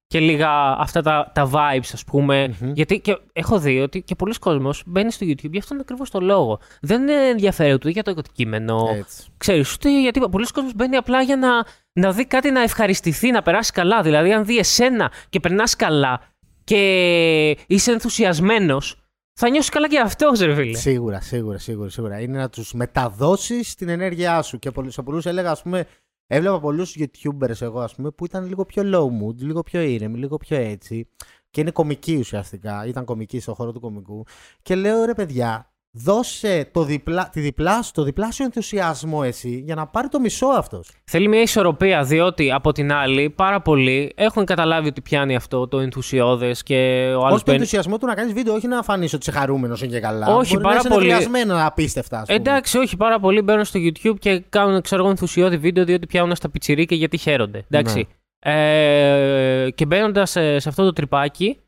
και 0.09 0.21
λίγα 0.21 0.51
αυτά 0.79 1.03
τα, 1.03 1.31
τα 1.35 1.51
vibes, 1.53 1.89
ας 1.93 2.05
πούμε. 2.05 2.55
Μμμ. 2.61 2.73
Γιατί 2.75 3.01
και 3.01 3.19
έχω 3.33 3.59
δει 3.59 3.81
ότι 3.81 4.03
και 4.03 4.15
πολλοί 4.15 4.35
κόσμος 4.35 4.83
μπαίνει 4.87 5.13
στο 5.13 5.27
YouTube 5.29 5.51
για 5.51 5.61
αυτόν 5.61 5.81
ακριβώς 5.81 6.11
το 6.11 6.21
λόγο. 6.21 6.59
Δεν 6.81 7.09
ενδιαφέρεται 7.09 7.75
ούτε 7.75 7.91
για 7.91 8.03
το 8.03 8.15
κείμενο. 8.33 8.89
Έτσι. 8.99 9.25
Ξέρεις, 9.37 9.73
ούτε 9.75 10.01
γιατί 10.01 10.21
πολλοί 10.31 10.47
κόσμος 10.47 10.75
μπαίνει 10.75 10.97
απλά 10.97 11.23
για 11.23 11.37
να, 11.37 11.49
να 11.93 12.13
δει 12.13 12.27
κάτι 12.27 12.51
να 12.51 12.63
ευχαριστηθεί, 12.63 13.31
να 13.31 13.43
περάσει 13.43 13.73
καλά. 13.73 14.03
Δηλαδή, 14.03 14.33
αν 14.33 14.45
δει 14.45 14.59
εσένα 14.59 15.13
και 15.29 15.41
περνάς 15.41 15.77
καλά 15.77 16.21
και 16.65 16.81
είσαι 17.67 17.93
ενθουσιασμένος, 17.93 19.01
θα 19.41 19.49
νιώσεις 19.51 19.71
καλά 19.71 19.89
και 19.89 19.99
αυτός, 19.99 20.41
ρε 20.41 20.55
φίλε. 20.55 20.77
Σίγουρα, 20.77 21.21
σίγουρα, 21.21 21.59
σίγουρα, 21.59 21.89
σίγουρα. 21.89 22.21
Είναι 22.21 22.39
να 22.39 22.49
τους 22.49 22.73
μεταδώσεις 22.73 23.75
την 23.75 23.89
ενέργειά 23.89 24.43
σου. 24.43 24.59
Και 24.59 24.71
πολλού- 24.71 24.93
σε 24.93 25.03
πολλούς 25.03 25.27
έλεγα, 25.27 25.51
ας 25.51 25.63
πούμε, 25.63 25.87
έβλεπα 26.27 26.61
πολλούς 26.61 26.97
YouTubers 26.99 27.61
εγώ, 27.61 27.81
ας 27.81 27.95
πούμε, 27.95 28.11
που 28.11 28.25
ήταν 28.25 28.47
λίγο 28.47 28.65
πιο 28.65 28.83
low 28.87 29.25
mood, 29.25 29.37
λίγο 29.37 29.63
πιο 29.63 29.81
ήρεμοι, 29.81 30.19
λίγο 30.19 30.37
πιο 30.37 30.57
έτσι. 30.57 31.09
Και 31.51 31.61
είναι 31.61 31.71
κομικοί 31.71 32.17
ουσιαστικά. 32.17 32.87
Ήταν 32.87 33.05
κομικοί 33.05 33.41
στον 33.41 33.55
χώρο 33.55 33.73
του 33.73 33.81
κομικού. 33.81 34.25
Και 34.63 34.75
λέω, 34.75 35.05
ρε 35.05 35.15
παιδιά, 35.15 35.73
δώσε 35.99 36.69
το 36.73 36.83
διπλά, 36.83 37.29
τη 37.33 37.41
διπλάσιο, 37.41 37.93
το 37.95 38.03
διπλάσιο 38.03 38.45
ενθουσιασμό 38.45 39.21
εσύ 39.25 39.63
για 39.65 39.75
να 39.75 39.87
πάρει 39.87 40.09
το 40.09 40.21
μισό 40.21 40.47
αυτός. 40.47 40.91
Θέλει 41.05 41.29
μια 41.29 41.41
ισορροπία, 41.41 42.03
διότι 42.03 42.53
από 42.53 42.73
την 42.73 42.93
άλλη, 42.93 43.31
πάρα 43.31 43.61
πολλοί 43.61 44.13
έχουν 44.17 44.45
καταλάβει 44.45 44.89
ότι 44.89 45.01
πιάνει 45.01 45.37
αυτό 45.37 45.69
το 45.69 45.79
ενθουσιώδες 45.79 46.63
και 46.63 46.75
ο 47.17 47.19
άλλος 47.19 47.33
Όχι 47.33 47.39
το 47.39 47.43
μπαίνει. 47.45 47.57
ενθουσιασμό 47.59 47.99
του 47.99 48.07
να 48.07 48.15
κάνεις 48.15 48.33
βίντεο, 48.33 48.55
όχι 48.55 48.67
να 48.67 48.83
φανείς 48.83 49.13
ότι 49.13 49.29
είσαι 49.31 49.39
χαρούμενος 49.39 49.81
και 49.87 50.01
καλά. 50.01 50.27
Όχι, 50.27 50.51
Μπορεί 50.53 50.63
πάρα 50.65 50.75
να 50.75 50.81
είσαι 50.81 50.89
πολύ. 50.89 51.07
νευριασμένο 51.07 51.67
απίστευτα. 51.67 52.19
ας 52.21 52.27
πούμε. 52.27 52.39
Εντάξει, 52.39 52.79
όχι, 52.79 52.97
πάρα 52.97 53.21
πολλοί 53.21 53.43
μπαίνουν 53.43 53.65
στο 53.65 53.81
YouTube 53.83 54.19
και 54.19 54.39
κάνουν 54.49 54.81
ξέρω 54.81 55.01
εγώ, 55.03 55.11
ενθουσιώδη 55.11 55.57
βίντεο 55.57 55.85
διότι 55.85 56.07
πιάνουν 56.07 56.37
στα 56.37 56.49
πιτσιρίκια 56.51 56.97
γιατί 56.97 57.17
χαίρονται. 57.17 57.65
Εντάξει. 57.71 58.09
Ε, 58.39 59.69
και 59.75 59.87
μπαίνοντας 59.87 60.31
σε, 60.31 60.59
σε 60.59 60.69
αυτό 60.69 60.85
το 60.85 60.93
τρυπάκι, 60.93 61.61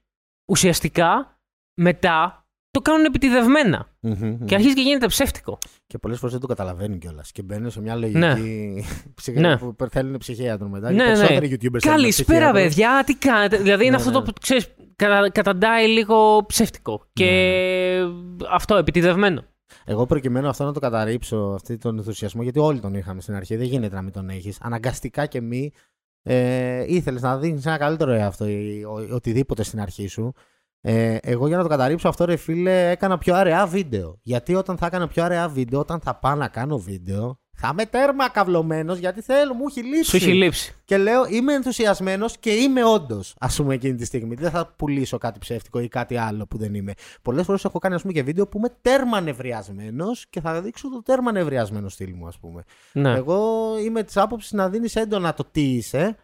ουσιαστικά 0.50 1.38
μετά 1.80 2.37
το 2.70 2.80
κάνουν 2.80 3.04
επιτιδευμένα. 3.04 3.88
Μμμ, 4.00 4.12
μμμ. 4.20 4.44
Και 4.44 4.54
αρχίζει 4.54 4.74
και 4.74 4.80
γίνεται 4.80 5.06
ψεύτικο. 5.06 5.58
Και 5.86 5.98
πολλές 5.98 6.16
φορές 6.18 6.32
δεν 6.32 6.40
το 6.40 6.46
καταλαβαίνουν 6.46 6.98
κιόλας. 6.98 7.32
Και 7.32 7.42
μπαίνουν 7.42 7.70
σε 7.70 7.80
μια 7.80 7.94
λογική. 7.94 8.18
Ναι. 8.18 8.34
ψυχα... 9.14 9.40
Ναι. 9.40 9.56
που 9.58 9.76
θέλουν 9.90 10.16
ψυχίατρο 10.18 10.68
μετά. 10.68 10.90
Ναι, 10.90 10.94
Οι 10.94 10.96
ναι. 10.96 11.04
περισσότεροι 11.04 11.46
YouTubers 11.52 11.78
θέλουν 11.80 11.96
Καλησπέρα, 11.96 12.38
ψυχίατρο. 12.52 12.60
παιδιά, 12.62 13.02
τι 13.06 13.14
κάνετε; 13.14 13.56
Δηλαδή 13.56 13.82
είναι 13.82 13.90
Ναι, 13.90 13.96
αυτό 13.96 14.08
ναι. 14.08 14.16
το 14.16 14.22
που 14.22 14.32
ξέρεις, 14.40 14.68
κατα, 14.96 15.30
καταντάει 15.30 15.86
λίγο 15.88 16.44
ψεύτικο. 16.46 17.06
Και 17.12 17.28
αυτό 18.52 18.76
επιτιδευμένο. 18.76 19.42
Εγώ 19.84 20.06
προκειμένου 20.06 20.48
αυτό 20.48 20.64
να 20.64 20.72
το 20.72 20.80
καταρρύψω, 20.80 21.36
αυτή 21.36 21.76
τον 21.78 21.96
ενθουσιασμό, 21.98 22.42
γιατί 22.42 22.58
όλοι 22.58 22.80
τον 22.80 22.94
είχαμε 22.94 23.20
στην 23.20 23.34
αρχή, 23.34 23.56
δεν 23.56 23.66
γίνεται 23.66 23.94
να 23.94 24.02
μην 24.02 24.12
τον 24.12 24.28
έχεις. 24.28 24.58
Αναγκαστικά 24.60 25.26
και 25.26 25.40
μη 25.40 25.72
ε, 26.22 26.84
ήθελες 26.94 27.22
να 27.22 27.38
δίνεις 27.38 27.66
ένα 27.66 27.76
καλύτερο 27.76 28.10
εαυτό 28.12 28.46
ή 28.48 28.84
ο- 28.84 29.08
οτιδήποτε 29.14 29.62
στην 29.62 29.80
αρχή 29.80 30.06
σου. 30.06 30.32
Ε, 30.80 31.16
εγώ 31.22 31.46
για 31.46 31.56
να 31.56 31.62
το 31.62 31.68
καταρρύψω 31.68 32.08
αυτό, 32.08 32.24
ρε 32.24 32.36
φίλε, 32.36 32.90
έκανα 32.90 33.18
πιο 33.18 33.34
αραιά 33.34 33.66
βίντεο. 33.66 34.18
Γιατί 34.22 34.54
όταν 34.54 34.76
θα 34.76 34.86
έκανα 34.86 35.08
πιο 35.08 35.24
αραιά 35.24 35.48
βίντεο, 35.48 35.80
όταν 35.80 36.00
θα 36.00 36.14
πάω 36.14 36.34
να 36.34 36.48
κάνω 36.48 36.78
βίντεο, 36.78 37.38
θα 37.60 37.68
είμαι 37.72 37.86
τέρμα 37.86 38.28
καυλωμένος 38.28 38.98
γιατί 38.98 39.20
θέλω, 39.20 39.54
μου 39.54 39.64
έχει 39.68 39.82
λείψει. 39.82 40.10
Σου 40.10 40.16
έχει 40.16 40.32
λείψει. 40.32 40.74
Και 40.84 40.96
λέω 40.96 41.26
είμαι 41.28 41.52
ενθουσιασμένος 41.52 42.38
και 42.38 42.50
είμαι 42.50 42.84
όντως, 42.84 43.34
ας 43.38 43.56
πούμε, 43.56 43.74
εκείνη 43.74 43.94
τη 43.94 44.04
στιγμή. 44.04 44.34
Δεν 44.34 44.50
θα 44.50 44.74
πουλήσω 44.76 45.18
κάτι 45.18 45.38
ψεύτικο 45.38 45.80
ή 45.80 45.88
κάτι 45.88 46.16
άλλο 46.16 46.46
που 46.46 46.58
δεν 46.58 46.74
είμαι. 46.74 46.92
Πολλές 47.22 47.44
φορές 47.44 47.64
έχω 47.64 47.78
κάνει 47.78 47.94
ας 47.94 48.00
πούμε, 48.00 48.12
και 48.12 48.22
βίντεο 48.22 48.46
που 48.46 48.58
είμαι 48.58 48.68
τέρμα 48.82 49.20
νευριασμένος 49.20 50.26
και 50.30 50.40
θα 50.40 50.60
δείξω 50.60 50.90
το 50.90 51.02
τέρμα 51.02 51.32
νευριασμένο 51.32 51.88
στυλ 51.88 52.14
μου, 52.14 52.26
ας 52.26 52.38
πούμε. 52.38 52.62
Ναι. 52.92 53.14
Εγώ 53.14 53.68
είμαι 53.84 54.02
της 54.02 54.16
άποψης 54.16 54.52
να 54.52 54.68
δίνεις 54.68 54.96
έντονα 54.96 55.34
το 55.34 55.44
τι 55.50 55.74
είσαι, 55.74 56.16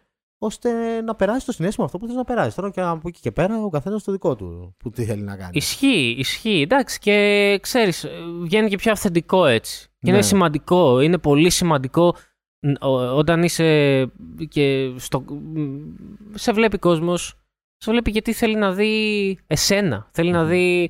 ώστε 0.45 1.01
να 1.01 1.15
περάσει 1.15 1.45
το 1.45 1.51
συνέστημα 1.51 1.85
αυτό 1.85 1.97
που 1.97 2.07
θες 2.07 2.15
να 2.15 2.23
περάσει. 2.23 2.55
Τώρα 2.55 2.69
και 2.71 2.81
από 2.81 3.07
εκεί 3.07 3.19
και 3.19 3.31
πέρα 3.31 3.63
ο 3.63 3.69
καθένας 3.69 4.03
το 4.03 4.11
δικό 4.11 4.35
του 4.35 4.75
που 4.79 4.89
τι 4.89 5.03
θέλει 5.05 5.21
να 5.21 5.35
κάνει. 5.35 5.49
Ισχύει, 5.53 6.15
ισχύει. 6.17 6.61
Εντάξει, 6.61 6.99
και 6.99 7.57
ξέρεις, 7.61 8.05
βγαίνει 8.41 8.69
και 8.69 8.75
πιο 8.77 8.91
αυθεντικό 8.91 9.45
έτσι. 9.45 9.87
Και 9.99 10.11
Ναι. 10.11 10.17
είναι 10.17 10.21
σημαντικό, 10.25 10.99
είναι 10.99 11.17
πολύ 11.17 11.49
σημαντικό 11.49 12.15
ν- 12.59 12.83
ο- 12.83 13.17
όταν 13.17 13.43
είσαι 13.43 14.11
και 14.49 14.91
στο, 14.95 15.25
σε 16.33 16.51
βλέπει 16.51 16.77
κόσμος, 16.77 17.33
σε 17.77 17.91
βλέπει 17.91 18.11
γιατί 18.11 18.33
θέλει 18.33 18.55
να 18.55 18.71
δει 18.71 19.37
εσένα. 19.47 20.09
Θέλει 20.11 20.31
να 20.31 20.41
Μμμ. 20.41 20.49
δει 20.49 20.89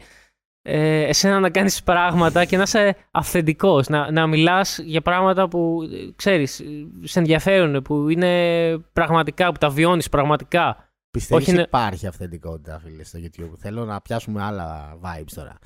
ε, 0.67 1.01
εσένα 1.01 1.39
να 1.39 1.49
κάνεις 1.49 1.83
πράγματα 1.83 2.45
και 2.45 2.57
να 2.57 2.63
είσαι 2.63 2.95
αυθεντικός. 3.11 3.87
Να, 3.87 4.11
να 4.11 4.27
μιλάς 4.27 4.77
για 4.77 5.01
πράγματα 5.01 5.47
που, 5.47 5.79
ε, 5.91 6.11
ξέρεις, 6.15 6.59
ε, 6.59 6.65
σε 7.03 7.19
ενδιαφέρουν, 7.19 7.81
που 7.81 8.09
είναι 8.09 8.77
πραγματικά, 8.93 9.51
που 9.51 9.57
τα 9.57 9.69
βιώνεις 9.69 10.09
πραγματικά. 10.09 10.89
Πιστεύεις 11.09 11.43
Όχι, 11.43 11.55
ότι 11.55 11.59
ναι. 11.59 11.67
υπάρχει 11.67 12.07
αυθεντικότητα, 12.07 12.79
φίλε, 12.79 13.03
στο 13.03 13.19
YouTube; 13.21 13.53
Θέλω 13.57 13.85
να 13.85 14.01
πιάσουμε 14.01 14.43
άλλα 14.43 14.99
vibes 15.03 15.31
τώρα. 15.35 15.57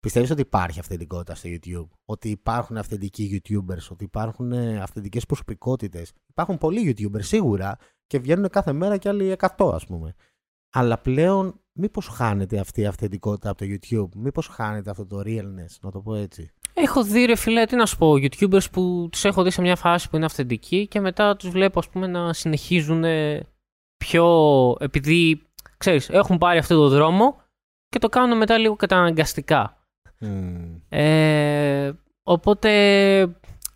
Πιστεύεις 0.00 0.30
ότι 0.30 0.40
υπάρχει 0.40 0.78
αυθεντικότητα 0.78 1.34
στο 1.34 1.48
YouTube; 1.52 1.88
Ότι 2.04 2.28
υπάρχουν 2.28 2.76
αυθεντικοί 2.76 3.42
YouTubers, 3.42 3.88
ότι 3.90 4.04
υπάρχουν 4.04 4.52
ε, 4.52 4.80
αυθεντικές 4.80 5.26
προσωπικότητες; 5.26 6.12
Υπάρχουν 6.26 6.58
πολλοί 6.58 6.94
YouTubers 6.98 7.24
σίγουρα 7.24 7.76
και 8.06 8.18
βγαίνουν 8.18 8.48
κάθε 8.48 8.72
μέρα 8.72 8.96
και 8.96 9.08
άλλοι 9.08 9.36
100 9.56 9.74
ας 9.74 9.86
πούμε. 9.86 10.14
Αλλά 10.78 10.98
πλέον 10.98 11.60
μήπως 11.72 12.08
χάνεται 12.08 12.58
αυτή 12.58 12.80
η 12.80 12.86
αυθεντικότητα 12.86 13.50
από 13.50 13.58
το 13.58 13.66
YouTube; 13.68 14.08
Μήπως 14.16 14.46
χάνεται 14.46 14.90
αυτό 14.90 15.06
το 15.06 15.18
realness, 15.24 15.76
να 15.80 15.90
το 15.90 16.00
πω 16.00 16.14
έτσι; 16.14 16.50
Έχω 16.74 17.04
δει, 17.04 17.24
ρε 17.24 17.36
φίλε, 17.36 17.64
τι 17.64 17.76
να 17.76 17.86
σου 17.86 17.96
πω, 17.96 18.12
YouTubers 18.12 18.70
που 18.72 19.08
τους 19.12 19.24
έχω 19.24 19.42
δει 19.42 19.50
σε 19.50 19.60
μια 19.60 19.76
φάση 19.76 20.10
που 20.10 20.16
είναι 20.16 20.24
αυθεντικοί 20.24 20.86
και 20.86 21.00
μετά 21.00 21.36
τους 21.36 21.50
βλέπω, 21.50 21.78
ας 21.78 21.88
πούμε, 21.88 22.06
να 22.06 22.32
συνεχίζουν 22.32 23.04
ε, 23.04 23.46
πιο... 23.96 24.26
επειδή, 24.80 25.42
ξέρεις, 25.76 26.10
έχουν 26.10 26.38
πάρει 26.38 26.58
αυτό 26.58 26.76
το 26.76 26.88
δρόμο 26.88 27.40
και 27.88 27.98
το 27.98 28.08
κάνουν 28.08 28.38
μετά 28.38 28.58
λίγο 28.58 28.76
καταναγκαστικά. 28.76 29.76
Μμμ. 30.20 30.80
Ε, 30.88 31.92
οπότε, 32.22 32.70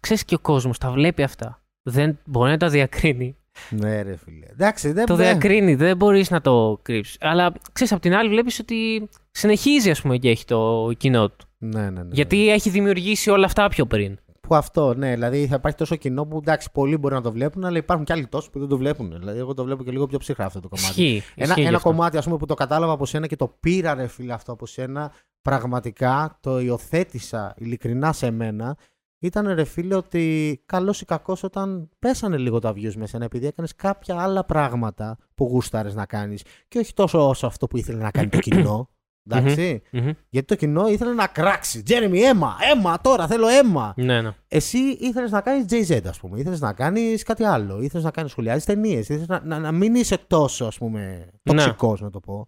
ξέρεις 0.01 0.25
και 0.25 0.35
ο 0.35 0.39
κόσμος 0.39 0.79
τα 0.79 0.91
βλέπει 0.91 1.23
αυτά. 1.23 1.63
Δεν 1.83 2.19
μπορεί 2.25 2.51
να 2.51 2.57
τα 2.57 2.69
διακρίνει. 2.69 3.37
Ναι 3.71 4.03
ρε 4.03 4.17
φίλε. 4.17 4.47
Εντάξει, 4.51 4.93
δεν 4.93 5.07
Το 5.07 5.15
δεν- 5.17 5.27
διακρίνει, 5.27 5.75
δεν 5.75 5.97
μπορείς 5.97 6.31
να 6.31 6.41
το 6.41 6.79
κρύψεις. 6.83 7.17
Αλλά, 7.21 7.53
ξέρεις, 7.73 7.93
απ' 7.93 8.01
την 8.01 8.15
άλλη 8.15 8.29
βλέπεις 8.29 8.59
ότι 8.59 9.09
συνεχίζει, 9.31 9.91
ας 9.91 10.01
πούμε, 10.01 10.17
και 10.17 10.29
έχει 10.31 10.45
το 10.45 10.91
κοινό 10.97 11.29
του. 11.29 11.47
Ναι, 11.59 11.81
ναι, 11.83 12.03
ναι. 12.03 12.09
Γιατί 12.13 12.51
έχει 12.51 12.71
δημιουργήσει 12.71 13.31
όλα 13.31 13.47
αυτά 13.47 13.69
πιο 13.69 13.87
πριν. 13.87 14.19
Που 14.41 14.55
αυτό, 14.57 14.95
ναι. 14.95 15.11
Δηλαδή 15.15 15.47
θα 15.47 15.55
υπάρχει 15.55 15.77
τόσο 15.79 15.97
κοινό 15.97 16.27
που 16.27 16.37
εντάξει, 16.37 16.69
πολλοί 16.73 16.97
μπορεί 16.97 17.15
να 17.15 17.21
το 17.21 17.33
βλέπουν, 17.33 17.65
αλλά 17.65 17.77
υπάρχουν 17.79 18.05
και 18.07 18.13
άλλοι 18.13 18.27
τόσοι 18.27 18.51
που 18.51 18.59
δεν 18.59 18.69
το 18.69 18.77
βλέπουν. 18.77 19.15
Δηλαδή, 19.19 19.39
εγώ 19.39 19.55
το 19.55 19.65
βλέπω 19.65 19.85
και 19.85 19.91
λίγο 19.91 20.07
πιο 20.07 20.19
ψυχρά 20.19 20.45
αυτό 20.45 20.61
το 20.61 20.69
κομμάτι. 20.69 20.89
Ισχύει. 21.03 21.23
Ένα, 21.35 21.47
ισχύει 21.47 21.61
γι' 21.61 21.67
ένα 21.67 21.77
αυτό. 21.77 21.89
κομμάτι, 21.89 22.17
ας 22.17 22.25
πούμε, 22.25 22.37
που 22.37 22.47
το 22.47 22.55
κατάλαβα 22.55 22.93
από 22.93 23.07
σένα 23.07 23.27
και 23.27 23.37
το 23.37 23.57
πήρα, 23.61 23.95
ρε 23.95 24.07
φίλε, 24.07 24.33
αυτό 24.33 24.53
από 24.53 24.67
σένα, 24.67 25.13
πραγματικά 25.43 26.39
το 26.41 26.61
υιοθέτησα 26.61 27.55
ειλικρινά 27.59 28.13
σε 28.13 28.31
μένα. 28.31 28.77
Ήταν 29.23 29.49
ρε 29.49 29.65
φίλε 29.65 29.95
ότι 29.95 30.63
καλός 30.67 31.01
ή 31.01 31.05
κακός 31.05 31.43
όταν 31.43 31.89
πέσανε 31.99 32.37
λίγο 32.37 32.59
τα 32.59 32.73
views 32.73 32.95
με 32.95 33.07
σένα 33.07 33.25
επειδή 33.25 33.47
έκανες 33.47 33.75
κάποια 33.75 34.21
άλλα 34.21 34.45
πράγματα 34.45 35.19
που 35.35 35.45
γούσταρες 35.45 35.95
να 35.95 36.07
κάνεις 36.07 36.45
και 36.69 36.79
όχι 36.79 36.93
τόσο 36.93 37.29
όσο 37.29 37.47
αυτό 37.47 37.67
που 37.67 37.77
ήθελε 37.77 38.03
να 38.03 38.11
κάνει 38.11 38.29
το 38.29 38.39
κοινό. 38.39 38.89
Εντάξει. 39.31 39.83
Μμμ. 39.93 40.11
Γιατί 40.29 40.47
το 40.47 40.55
κοινό 40.55 40.89
ήθελε 40.89 41.13
να 41.13 41.27
κράξει. 41.27 41.83
Τζέρεμι, 41.83 42.21
αίμα, 42.21 42.57
αίμα 42.61 43.01
τώρα, 43.01 43.27
θέλω 43.27 43.47
αίμα. 43.49 43.95
Ναι, 43.97 44.23
ναι. 44.23 44.35
Εσύ 44.49 44.79
ήθελες 44.79 45.31
να 45.31 45.41
κάνεις 45.41 45.65
JZ, 45.71 46.01
ας 46.07 46.19
πούμε. 46.19 46.39
Ήθελες 46.39 46.61
να 46.61 46.73
κάνεις 46.73 47.23
κάτι 47.23 47.45
άλλο. 47.45 47.81
Ήθελες 47.81 48.05
να 48.05 48.11
κάνεις 48.11 48.31
σχολιάζει 48.31 48.65
ταινίες. 48.65 49.09
Ήθελες 49.09 49.27
να, 49.27 49.41
να, 49.45 49.59
να 49.59 49.73
μην 49.73 49.95
είσαι 49.95 50.19
τόσο, 50.27 50.65
ας 50.65 50.79
πούμε, 50.79 51.31
τοξικός, 51.43 52.01
να 52.01 52.11
το 52.11 52.21
πω. 52.21 52.47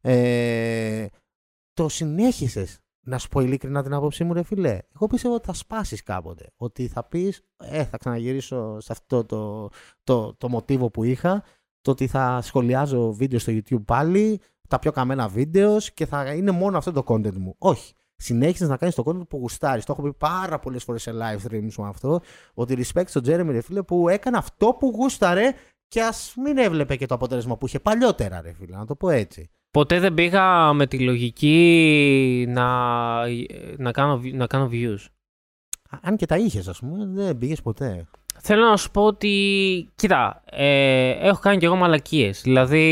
Ε, 0.00 1.06
το 1.72 1.88
συνέχισες. 1.88 2.80
Να 3.04 3.18
σου 3.18 3.28
πω 3.28 3.40
ειλικρινά 3.40 3.82
την 3.82 3.92
άποψή 3.92 4.24
μου, 4.24 4.32
ρε 4.32 4.42
φιλέ. 4.42 4.78
Εγώ 4.94 5.06
πίστευα 5.06 5.34
ότι 5.34 5.46
θα 5.46 5.52
σπάσεις 5.52 6.02
κάποτε. 6.02 6.46
Ότι 6.56 6.88
θα 6.88 7.04
πεις, 7.04 7.42
Ε, 7.56 7.84
θα 7.84 7.96
ξαναγυρίσω 7.96 8.80
σε 8.80 8.92
αυτό 8.92 9.24
το, 9.24 9.70
το, 10.04 10.34
το 10.34 10.48
μοτίβο 10.48 10.90
που 10.90 11.04
είχα. 11.04 11.44
Το 11.80 11.90
ότι 11.90 12.06
θα 12.06 12.40
σχολιάζω 12.42 13.12
βίντεο 13.12 13.38
στο 13.38 13.52
YouTube 13.52 13.84
πάλι. 13.84 14.40
Τα 14.68 14.78
πιο 14.78 14.92
καμένα 14.92 15.28
βίντεος 15.28 15.92
και 15.92 16.06
θα 16.06 16.34
είναι 16.34 16.50
μόνο 16.50 16.78
αυτό 16.78 16.92
το 16.92 17.02
content 17.06 17.36
μου. 17.36 17.54
Όχι. 17.58 17.94
Συνέχισες 18.16 18.68
να 18.68 18.76
κάνεις 18.76 18.94
το 18.94 19.02
content 19.06 19.28
που 19.28 19.36
γουστάρεις. 19.36 19.84
Το 19.84 19.92
έχω 19.92 20.02
πει 20.02 20.12
πάρα 20.12 20.58
πολλές 20.58 20.84
φορές 20.84 21.02
σε 21.02 21.12
live 21.14 21.50
streams 21.50 21.74
μου 21.76 21.84
αυτό. 21.84 22.20
Ότι 22.54 22.76
respect 22.78 23.06
στον 23.06 23.22
Jeremy, 23.26 23.50
ρε 23.50 23.60
φίλε, 23.60 23.82
που 23.82 24.08
έκανε 24.08 24.36
αυτό 24.36 24.76
που 24.78 24.92
γούσταρε 24.96 25.52
και 25.88 26.02
ας 26.02 26.34
μην 26.36 26.58
έβλεπε 26.58 26.96
και 26.96 27.06
το 27.06 27.14
αποτέλεσμα 27.14 27.56
που 27.56 27.66
είχε 27.66 27.80
παλιότερα, 27.80 28.40
ρε 28.40 28.52
φίλε. 28.52 28.76
Να 28.76 28.86
το 28.86 28.94
πω 28.94 29.08
έτσι. 29.08 29.50
Ποτέ 29.72 29.98
δεν 30.00 30.14
πήγα 30.14 30.72
με 30.72 30.86
τη 30.86 30.98
λογική 30.98 32.44
να, 32.48 32.66
να, 33.76 33.90
κάνω, 33.92 34.20
να 34.32 34.46
κάνω 34.46 34.68
views. 34.72 34.98
Α- 35.90 35.98
Αν 36.02 36.16
και 36.16 36.26
τα 36.26 36.36
είχες, 36.36 36.68
ας 36.68 36.78
πούμε, 36.78 37.06
δεν 37.06 37.38
πήγες 37.38 37.62
ποτέ. 37.62 38.06
Θέλω 38.40 38.64
να 38.64 38.76
σου 38.76 38.90
πω 38.90 39.02
ότι, 39.04 39.88
κοίτα, 39.94 40.42
ε, 40.50 41.10
έχω 41.10 41.40
κάνει 41.40 41.58
κι 41.58 41.64
εγώ 41.64 41.76
μαλακίες. 41.76 42.40
Δηλαδή, 42.42 42.86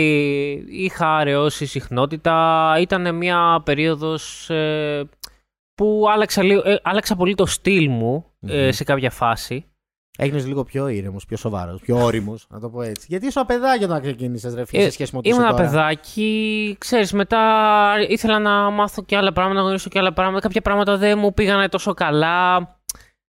είχα 0.71 1.17
αραιώσει 1.17 1.67
συχνότητα, 1.67 2.75
ήταν 2.81 3.15
μια 3.17 3.63
περίοδος 3.65 4.51
ε, 4.51 5.09
που 5.75 6.05
άλλαξα, 6.11 6.43
λίγο, 6.43 6.63
ε, 6.65 6.81
άλλαξα 6.83 7.17
πολύ 7.17 7.35
το 7.35 7.47
στυλ 7.47 7.89
μου 7.91 8.25
ε, 8.41 8.65
Μμμ. 8.65 8.71
σε 8.71 8.85
κάποια 8.85 9.11
φάση. 9.11 9.65
Έγινες 10.23 10.47
λίγο 10.47 10.65
πιο 10.65 10.89
ήρεμος, 10.89 11.25
πιο 11.25 11.37
σοβαρός, 11.37 11.81
πιο 11.81 12.05
όριμος, 12.05 12.47
να 12.51 12.61
το 12.61 12.71
πω 12.71 12.83
έτσι. 12.83 13.07
Γιατί 13.09 13.27
ήσουν 13.27 13.47
παιδάκι 13.47 13.85
όταν 13.85 14.01
ξεκίνησες, 14.01 14.55
ρε 14.55 14.65
φίλε, 14.65 14.83
Ε, 14.83 14.85
σε 14.85 14.91
σχέση 14.91 15.11
με 15.13 15.19
ότι 15.19 15.29
Ήμουν 15.29 15.41
είσαι 15.41 15.49
ένα 15.51 15.57
τώρα; 15.57 15.71
παιδάκι, 15.71 16.77
ξέρεις, 16.79 17.13
μετά 17.13 17.95
ήθελα 18.09 18.39
να 18.39 18.71
μάθω 18.71 19.03
και 19.03 19.17
άλλα 19.17 19.33
πράγματα, 19.33 19.59
να 19.59 19.65
γνωρίσω 19.65 19.89
και 19.91 19.99
άλλα 19.99 20.13
πράγματα. 20.13 20.41
Κάποια 20.41 20.61
πράγματα 20.61 20.97
δεν 20.97 21.19
μου 21.19 21.35
πήγανε 21.35 21.69
τόσο 21.69 21.95
καλά. 21.95 22.59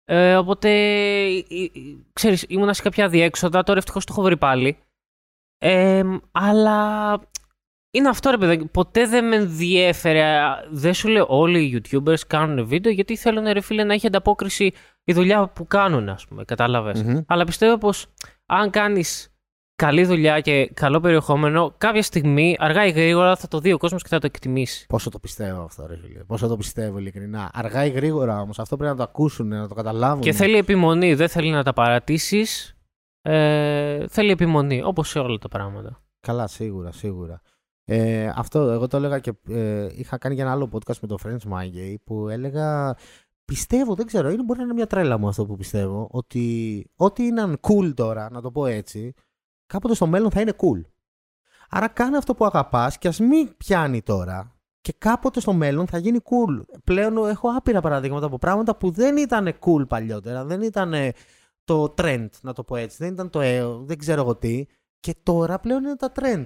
Ε, 0.06 0.36
οπότε, 0.36 0.69
ε, 0.69 1.38
ε, 1.38 1.69
ξέρεις, 2.13 2.45
ήμουνα 2.47 2.73
σε 2.73 2.82
κάποια 2.82 3.08
διέξοδα, 3.10 3.63
τώρα 3.63 3.78
ευτυχώς 3.78 4.06
το 4.06 4.13
έχω 4.13 4.21
βρει 4.21 4.38
πάλι. 4.38 4.78
Ε, 5.58 6.04
αλλά 6.32 7.19
είναι 7.91 8.10
αυτό 8.10 8.30
ρε 8.30 8.38
παιδάκι, 8.38 8.65
ποτέ 8.65 9.08
δεν 9.08 9.28
με 9.28 9.36
ενδιέφερε. 9.36 10.39
Δεν 10.71 10.93
σου 10.93 11.08
λέω 11.08 11.25
όλοι 11.30 11.60
οι 11.60 11.82
YouTubers 11.82 12.19
κάνουν 12.28 12.67
βίντεο 12.67 12.91
γιατί 12.91 13.17
θέλουν 13.17 13.47
ρε 13.47 13.62
φίλε 13.62 13.84
να 13.84 13.93
έχει 13.93 14.08
ανταπόκριση 14.08 14.73
η 15.10 15.13
δουλειά 15.13 15.48
που 15.48 15.67
κάνουν, 15.67 16.10
ας 16.10 16.26
πούμε, 16.28 16.43
κατάλαβες. 16.43 17.04
Μμμ. 17.04 17.19
Αλλά 17.28 17.43
πιστεύω 17.43 17.78
πως 17.78 18.06
αν 18.45 18.69
κάνεις 18.69 19.34
καλή 19.76 20.06
δουλειά 20.06 20.39
και 20.39 20.72
καλό 20.74 21.00
περιεχόμενο, 21.00 21.74
κάποια 21.78 22.04
στιγμή, 22.04 22.56
αργά 22.60 22.86
ή 22.86 22.91
γρήγορα, 22.91 23.36
θα 23.36 23.48
το 23.48 23.60
δει 23.60 23.74
ο 23.74 23.78
κόσμος 23.78 24.02
και 24.04 24.10
θα 24.10 24.19
το 24.19 24.26
εκτιμήσει. 24.26 24.86
Πόσο 24.88 25.10
το 25.10 25.19
πιστεύω 25.19 25.63
αυτό, 25.63 25.86
ρε 25.88 25.98
φίλε. 25.98 26.24
Πόσο 26.24 26.48
το 26.48 26.58
πιστεύω, 26.58 26.98
ειλικρινά. 26.98 27.50
Αργά 27.54 27.86
ή 27.86 27.89
γρήγορα 27.89 28.41
όμως, 28.41 28.60
αυτό 28.60 28.78
πρέπει 28.78 28.91
να 28.91 28.98
το 28.98 29.04
ακούσουν, 29.04 29.48
να 29.48 29.67
το 29.67 29.74
καταλάβουν. 29.74 30.22
Και 30.22 30.32
θέλει 30.32 30.58
επιμονή, 30.58 31.13
δεν 31.13 31.30
θέλει 31.30 31.52
να 31.52 31.63
τα 31.63 31.74
παρατήσεις. 31.74 32.78
Ε, 33.22 34.08
θέλει 34.08 34.32
επιμονή, 34.32 34.82
όπως 34.84 35.10
σε 35.10 35.19
όλα 35.19 35.38
τα 35.38 35.48
πράγματα. 35.48 36.02
Καλά, 36.19 36.48
σίγουρα, 36.48 36.91
σίγουρα. 36.91 37.41
Ε, 37.86 38.32
αυτό, 38.36 38.60
εγώ 38.60 38.88
το 38.88 38.98
έλεγα 38.98 39.19
και 39.19 39.34
ε, 39.50 39.88
είχα 39.91 40.17
κάνει 40.17 40.36
και 40.36 40.41
ένα 40.41 40.52
άλλο 40.52 40.69
podcast 40.72 40.98
με 41.02 41.08
το 41.08 41.15
Friends 41.24 41.52
My 41.52 41.63
Gay 41.63 41.95
που 42.04 42.30
έλεγα. 42.30 42.95
Πιστεύω, 43.49 43.95
δεν 43.95 44.05
ξέρω, 44.05 44.29
είναι, 44.29 44.43
μπορεί 44.43 44.59
να 44.59 44.65
είναι 44.65 44.73
μια 44.73 44.88
τρέλα 44.88 45.17
μου 45.17 45.27
αυτό 45.27 45.45
που 45.45 45.55
πιστεύω, 45.55 46.07
ότι 46.12 46.85
ό,τι 46.95 47.25
είναι 47.25 47.53
cool 47.62 47.93
τώρα, 47.93 48.29
να 48.31 48.41
το 48.41 48.51
πω 48.51 48.65
έτσι, 48.65 49.13
κάποτε 49.65 49.93
στο 49.95 50.07
μέλλον 50.07 50.31
θα 50.31 50.41
είναι 50.41 50.53
cool. 50.57 50.81
Άρα 51.69 51.88
κάνε 51.88 52.17
αυτό 52.17 52.33
που 52.33 52.45
αγαπάς 52.45 52.97
και 52.97 53.07
ας 53.07 53.19
μην 53.19 53.57
πιάνει 53.57 54.01
τώρα 54.01 54.55
και 54.81 54.93
κάποτε 54.97 55.39
στο 55.39 55.53
μέλλον 55.53 55.88
θα 55.88 55.97
γίνει 55.97 56.19
cool. 56.23 56.77
Πλέον 56.83 57.27
έχω 57.27 57.49
άπειρα 57.49 57.81
παραδείγματα 57.81 58.25
από 58.25 58.38
πράγματα 58.38 58.75
που 58.75 58.91
δεν 58.91 59.17
ήταν 59.17 59.57
cool 59.59 59.88
παλιότερα, 59.88 60.45
δεν 60.45 60.62
ήταν 60.62 60.93
το 61.63 61.93
trend, 61.97 62.27
να 62.41 62.53
το 62.53 62.63
πω 62.63 62.75
έτσι, 62.75 62.97
δεν 62.99 63.13
ήταν 63.13 63.29
το 63.29 63.41
ε, 63.41 63.65
δεν 63.81 63.97
ξέρω 63.97 64.21
εγώ 64.21 64.35
τι 64.35 64.65
και 64.99 65.15
τώρα 65.23 65.59
πλέον 65.59 65.83
είναι 65.83 65.95
τα 65.95 66.12
trend. 66.15 66.45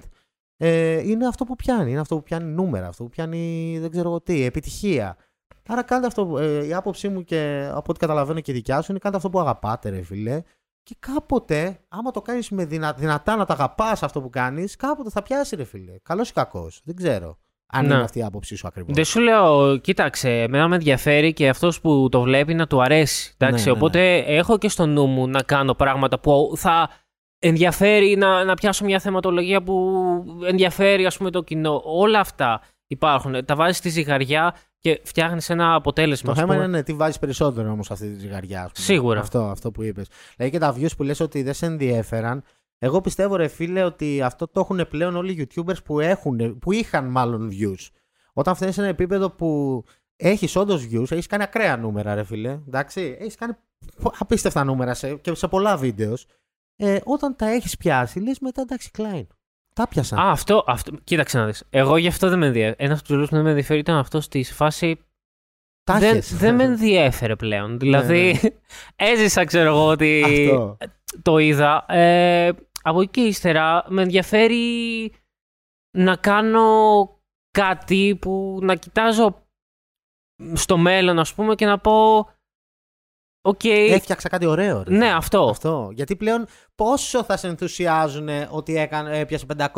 Ε, 0.56 1.08
είναι 1.08 1.26
αυτό 1.26 1.44
που 1.44 1.56
πιάνει, 1.56 1.90
είναι 1.90 2.00
αυτό 2.00 2.16
που 2.16 2.22
πιάνει 2.22 2.50
νούμερα, 2.50 2.86
αυτό 2.86 3.02
που 3.02 3.08
πιάνει 3.08 3.76
δεν 3.80 3.90
ξέρω 3.90 4.08
εγώ 4.08 4.20
τι, 4.20 4.42
επιτυχία. 4.42 5.16
Άρα 5.68 5.82
κάντε 5.82 6.06
αυτό, 6.06 6.38
ε, 6.38 6.66
η 6.66 6.74
άποψή 6.74 7.08
μου 7.08 7.24
και 7.24 7.68
από 7.70 7.84
ό,τι 7.88 7.98
καταλαβαίνω 7.98 8.40
και 8.40 8.50
η 8.50 8.54
δικιά 8.54 8.80
σου 8.82 8.90
είναι 8.90 8.98
κάντε 9.00 9.16
αυτό 9.16 9.30
που 9.30 9.40
αγαπάτε 9.40 9.88
ρε 9.88 10.02
φίλε 10.02 10.42
και 10.82 10.96
κάποτε, 10.98 11.80
άμα 11.88 12.10
το 12.10 12.22
κάνεις 12.22 12.50
με 12.50 12.64
δυνα, 12.64 12.92
δυνατά 12.92 13.36
να 13.36 13.44
τα 13.44 13.52
αγαπάς 13.52 14.02
αυτό 14.02 14.20
που 14.20 14.30
κάνεις, 14.30 14.76
κάποτε 14.76 15.10
θα 15.10 15.22
πιάσει 15.22 15.56
ρε 15.56 15.64
φίλε. 15.64 15.92
Καλός 16.02 16.28
ή 16.28 16.32
κακός, 16.32 16.80
δεν 16.84 16.96
ξέρω. 16.96 17.38
Αν 17.66 17.86
Ναι. 17.86 17.94
είναι 17.94 18.02
αυτή 18.02 18.18
η 18.18 18.22
άποψή 18.22 18.56
σου 18.56 18.66
ακριβώς. 18.66 18.94
Δεν 18.94 19.04
σου 19.04 19.20
λέω, 19.20 19.76
κοίταξε, 19.76 20.30
εμένα 20.30 20.68
με 20.68 20.74
ενδιαφέρει 20.74 21.32
και 21.32 21.48
αυτός 21.48 21.80
που 21.80 22.08
το 22.10 22.20
βλέπει 22.20 22.54
να 22.54 22.66
του 22.66 22.82
αρέσει. 22.82 23.34
Εντάξει, 23.38 23.64
Ναι, 23.64 23.70
ναι, 23.70 23.76
οπότε 23.76 24.16
έχω 24.18 24.58
και 24.58 24.68
στο 24.68 24.86
νου 24.86 25.06
μου 25.06 25.28
να 25.28 25.42
κάνω 25.42 25.74
πράγματα 25.74 26.18
που 26.20 26.52
θα 26.56 26.90
ενδιαφέρει 27.38 28.16
να, 28.16 28.44
να 28.44 28.54
πιάσω 28.54 28.84
μια 28.84 28.98
θεματολογία 28.98 29.62
που 29.62 30.02
ενδιαφέρει 30.46 31.06
ας 31.06 31.16
πούμε 31.16 31.30
το 31.30 31.42
κοινό. 31.42 31.82
Όλα 31.84 32.20
αυτά 32.20 32.60
υπάρχουν. 32.86 33.44
Τα 33.44 33.54
βάζεις 33.54 33.76
στη 33.76 33.88
ζυγαριά 33.88 34.54
και 34.84 35.00
φτιάχνεις 35.04 35.50
ένα 35.50 35.74
αποτέλεσμα. 35.74 36.26
Το 36.26 36.32
ας 36.32 36.38
θέμα 36.38 36.52
πούμε. 36.52 36.64
είναι 36.64 36.76
ναι, 36.76 36.82
τι 36.82 36.92
βάζεις 36.92 37.18
περισσότερο 37.18 37.70
όμως 37.70 37.90
αυτή 37.90 38.12
τη 38.12 38.18
ζυγαριά. 38.18 38.62
ας 38.62 38.72
πούμε. 38.72 38.84
Σίγουρα. 38.84 39.20
Αυτό, 39.20 39.42
αυτό 39.44 39.70
που 39.70 39.82
είπες. 39.82 40.08
Δηλαδή 40.36 40.52
και 40.52 40.58
τα 40.58 40.74
views 40.76 40.96
που 40.96 41.02
λες 41.02 41.20
ότι 41.20 41.42
δεν 41.42 41.54
σε 41.54 41.66
ενδιέφεραν. 41.66 42.42
Εγώ 42.78 43.00
πιστεύω, 43.00 43.36
ρε 43.36 43.48
φίλε, 43.48 43.82
ότι 43.82 44.22
αυτό 44.22 44.48
το 44.48 44.60
έχουν 44.60 44.86
πλέον 44.88 45.16
όλοι 45.16 45.32
οι 45.32 45.48
YouTubers 45.54 45.84
που, 45.84 46.00
έχουν, 46.00 46.58
που 46.58 46.72
είχαν 46.72 47.06
μάλλον 47.06 47.50
views. 47.52 47.88
Όταν 48.32 48.54
φτάνεις 48.54 48.74
σε 48.74 48.80
ένα 48.80 48.90
επίπεδο 48.90 49.30
που 49.30 49.82
έχεις 50.16 50.56
όντως 50.56 50.88
views, 50.90 51.10
έχεις 51.10 51.26
κάνει 51.26 51.42
ακραία 51.42 51.76
νούμερα, 51.76 52.14
ρε 52.14 52.24
φίλε. 52.24 52.58
Εντάξει, 52.66 53.16
έχεις 53.20 53.34
κάνει 53.34 53.52
απίστευτα 54.18 54.64
νούμερα 54.64 54.94
σε, 54.94 55.14
και 55.14 55.34
σε 55.34 55.48
πολλά 55.48 55.76
βίντεος. 55.76 56.26
Ε, 56.76 56.98
όταν 57.04 57.36
τα 57.36 57.46
έχεις 57.46 57.76
πιάσει, 57.76 58.20
λες 58.20 58.38
μετά 58.38 58.60
εντάξει, 58.60 58.90
Klein. 58.98 59.26
Τα 59.74 59.88
πιάσα. 59.88 60.16
Α, 60.16 60.30
αυτό, 60.30 60.64
αυτό. 60.66 60.92
Κοίταξε 61.04 61.38
να 61.38 61.46
δεις. 61.46 61.64
Εγώ 61.70 61.96
γι' 61.96 62.08
αυτό 62.08 62.28
δεν 62.28 62.38
με 62.38 62.46
ενδιαφέρει. 62.46 62.76
Ένας 62.78 62.98
από 62.98 63.06
τους 63.06 63.14
λόγους 63.14 63.28
που 63.28 63.34
δεν 63.34 63.44
με 63.44 63.50
ενδιαφέρει 63.50 63.78
ήταν 63.80 63.96
αυτός 63.96 64.24
στη 64.24 64.42
φάση. 64.44 64.98
Τα 65.84 65.98
Δεν, 65.98 66.16
έχεις. 66.16 66.36
δεν 66.36 66.54
με 66.54 66.64
ενδιέφερε 66.64 67.36
πλέον. 67.36 67.78
Δηλαδή, 67.78 68.40
έζησα, 68.96 69.44
ξέρω 69.44 69.68
εγώ, 69.68 69.86
ότι 69.86 70.22
Αυτό. 70.24 70.76
το 71.22 71.38
είδα. 71.38 71.84
Ε, 71.88 72.52
από 72.82 73.00
εκεί 73.00 73.10
και 73.10 73.20
ύστερα 73.20 73.84
με 73.88 74.02
ενδιαφέρει 74.02 75.12
να 75.96 76.16
κάνω 76.16 77.08
κάτι 77.50 78.18
που 78.20 78.58
να 78.62 78.74
κοιτάζω 78.74 79.46
στο 80.52 80.76
μέλλον, 80.76 81.18
ας 81.18 81.34
πούμε, 81.34 81.54
και 81.54 81.66
να 81.66 81.78
πω 81.78 82.28
Οκ, 83.46 83.64
Έφτιαξα 83.64 84.28
κάτι 84.28 84.46
ωραίο. 84.46 84.82
ρε. 84.88 84.96
ναι, 84.96 85.10
αυτό. 85.10 85.48
Αυτό. 85.50 85.90
Γιατί 85.92 86.16
πλέον 86.16 86.46
πόσο 86.74 87.24
θα 87.24 87.36
σε 87.36 87.46
ενθουσιάζουν 87.46 88.28
ότι 88.50 88.76
έκανε, 88.76 89.18
έπιασε 89.18 89.46
500.000 89.58 89.68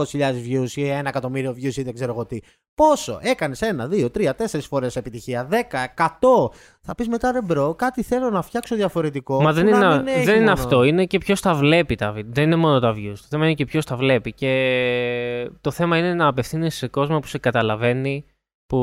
views 0.49 0.71
ή 0.75 0.89
ένα 0.89 1.09
εκατομμύριο 1.09 1.51
views 1.51 1.77
ή 1.77 1.83
δεν 1.83 1.95
ξέρω 1.95 2.12
εγώ 2.12 2.27
τι. 2.27 2.39
Πόσο. 2.75 3.19
Έκανες 3.23 3.61
ένα, 3.62 3.87
δύο, 3.87 4.11
τρία, 4.11 4.35
τέσσερις 4.35 4.67
φορές 4.67 4.97
επιτυχία. 4.97 5.45
Δέκα, 5.45 5.81
εκατό. 5.81 6.53
Θα 6.83 6.95
πεις 6.95 7.09
μετά 7.09 7.33
ρε 7.33 7.43
bro, 7.43 7.75
κάτι 7.75 8.03
θέλω 8.03 8.31
να 8.31 8.43
φτιάξω 8.43 8.75
διαφορετικό. 8.77 9.43
Μα 9.43 9.53
δεν 9.53 9.62
που 9.64 9.69
είναι, 9.69 9.79
να 9.79 9.89
να- 9.89 9.97
μην 9.97 10.07
έχει 10.07 10.25
δεν 10.25 10.35
είναι 10.35 10.39
μόνο- 10.45 10.53
αυτό. 10.53 10.83
Είναι 10.85 11.05
και 11.05 11.19
ποιος 11.19 11.41
τα 11.41 11.55
βλέπει 11.55 11.95
τα 11.95 12.12
βίντεο. 12.12 12.33
Δεν 12.35 12.45
είναι 12.45 12.57
μόνο 12.57 12.81
τα 12.81 12.93
views. 12.97 13.14
Το 13.21 13.27
θέμα 13.29 13.45
είναι 13.45 13.55
και 13.55 13.64
ποιος 13.64 13.85
τα 13.85 13.97
βλέπει. 13.97 14.33
Και 14.33 15.51
το 15.61 15.71
θέμα 15.71 15.99
είναι 15.99 16.14
να 16.14 16.27
απευθύνει 16.27 16.71
σε 16.71 16.87
κόσμο 16.89 17.19
που 17.19 17.27
σε 17.27 17.39
καταλαβαίνει. 17.39 18.25
Που. 18.67 18.79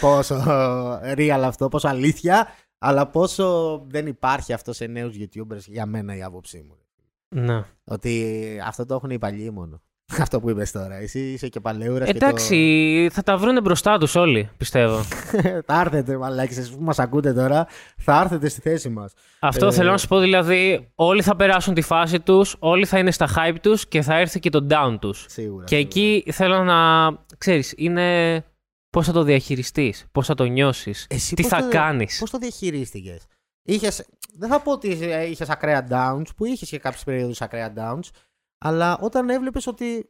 Πόσο 0.00 0.44
real 1.16 1.40
αυτό, 1.44 1.68
πόσο 1.68 1.88
αλήθεια, 1.88 2.46
αλλά 2.84 3.06
πόσο 3.06 3.78
δεν 3.88 4.06
υπάρχει 4.06 4.52
αυτό 4.52 4.72
σε 4.72 4.86
νέους 4.86 5.14
YouTubers 5.18 5.64
για 5.66 5.86
μένα 5.86 6.16
η 6.16 6.22
άποψή 6.22 6.64
μου. 6.68 6.76
ναι. 7.42 7.64
Ότι 7.84 8.36
αυτό 8.66 8.86
το 8.86 8.94
έχουν 8.94 9.10
οι 9.10 9.18
παλιοί 9.18 9.50
μόνο. 9.52 9.80
Αυτό 10.20 10.40
που 10.40 10.50
είπες 10.50 10.70
τώρα. 10.72 10.94
Εσύ 10.94 11.20
είσαι 11.20 11.48
και 11.48 11.60
παλαιούρας. 11.60 12.08
Εντάξει, 12.08 13.08
θα 13.12 13.22
τα 13.22 13.36
βρουν 13.36 13.62
μπροστά 13.62 13.98
τους 13.98 14.14
όλοι, 14.14 14.50
πιστεύω. 14.56 15.02
θα 15.66 15.80
έρθετε, 15.80 16.16
μαλάκι, 16.16 16.52
εσείς 16.52 16.70
που 16.70 16.82
μας 16.82 16.98
ακούτε 16.98 17.32
τώρα, 17.32 17.66
θα 17.96 18.20
έρθετε 18.20 18.48
στη 18.48 18.60
θέση 18.60 18.88
μας. 18.88 19.12
Αυτό 19.40 19.66
Ε, 19.66 19.72
θέλω 19.72 19.90
να 19.90 19.98
σου 19.98 20.08
πω 20.08 20.18
δηλαδή. 20.18 20.88
Όλοι 20.94 21.22
θα 21.22 21.36
περάσουν 21.36 21.74
τη 21.74 21.80
φάση 21.80 22.20
τους, 22.20 22.56
όλοι 22.58 22.86
θα 22.86 22.98
είναι 22.98 23.10
στα 23.10 23.28
hype 23.36 23.56
τους 23.62 23.88
και 23.88 24.02
θα 24.02 24.18
έρθει 24.18 24.38
και 24.40 24.50
το 24.50 24.66
down 24.70 24.96
τους. 25.00 25.24
Σίγουρα. 25.28 25.64
Και 25.64 25.76
σίγουρα. 25.76 25.88
εκεί 25.96 26.24
θέλω 26.32 26.62
να. 26.64 27.08
ξέρεις, 27.38 27.74
είναι 27.76 28.36
πώς 28.92 29.06
θα 29.06 29.12
το 29.12 29.22
διαχειριστείς, 29.22 30.06
πώς 30.12 30.26
θα 30.26 30.34
το 30.34 30.44
νιώσεις, 30.44 31.06
Εσύ 31.10 31.34
τι 31.34 31.42
πώς 31.42 31.50
θα 31.50 31.60
το- 31.62 31.68
κάνεις; 31.68 32.18
Πώς 32.18 32.30
το 32.30 32.38
διαχειρίστηκες; 32.38 33.26
Είχες, 33.62 34.06
δεν 34.36 34.48
θα 34.48 34.60
πω 34.60 34.72
ότι 34.72 34.88
είχες 35.30 35.50
ακραία 35.50 35.86
downs, 35.90 36.26
που 36.36 36.44
είχες 36.44 36.68
και 36.68 36.78
κάποιες 36.78 37.04
περίοδους 37.04 37.40
ακραία 37.40 37.72
downs, 37.76 38.08
αλλά 38.64 38.98
όταν 39.00 39.28
έβλεπες 39.30 39.66
ότι 39.66 40.08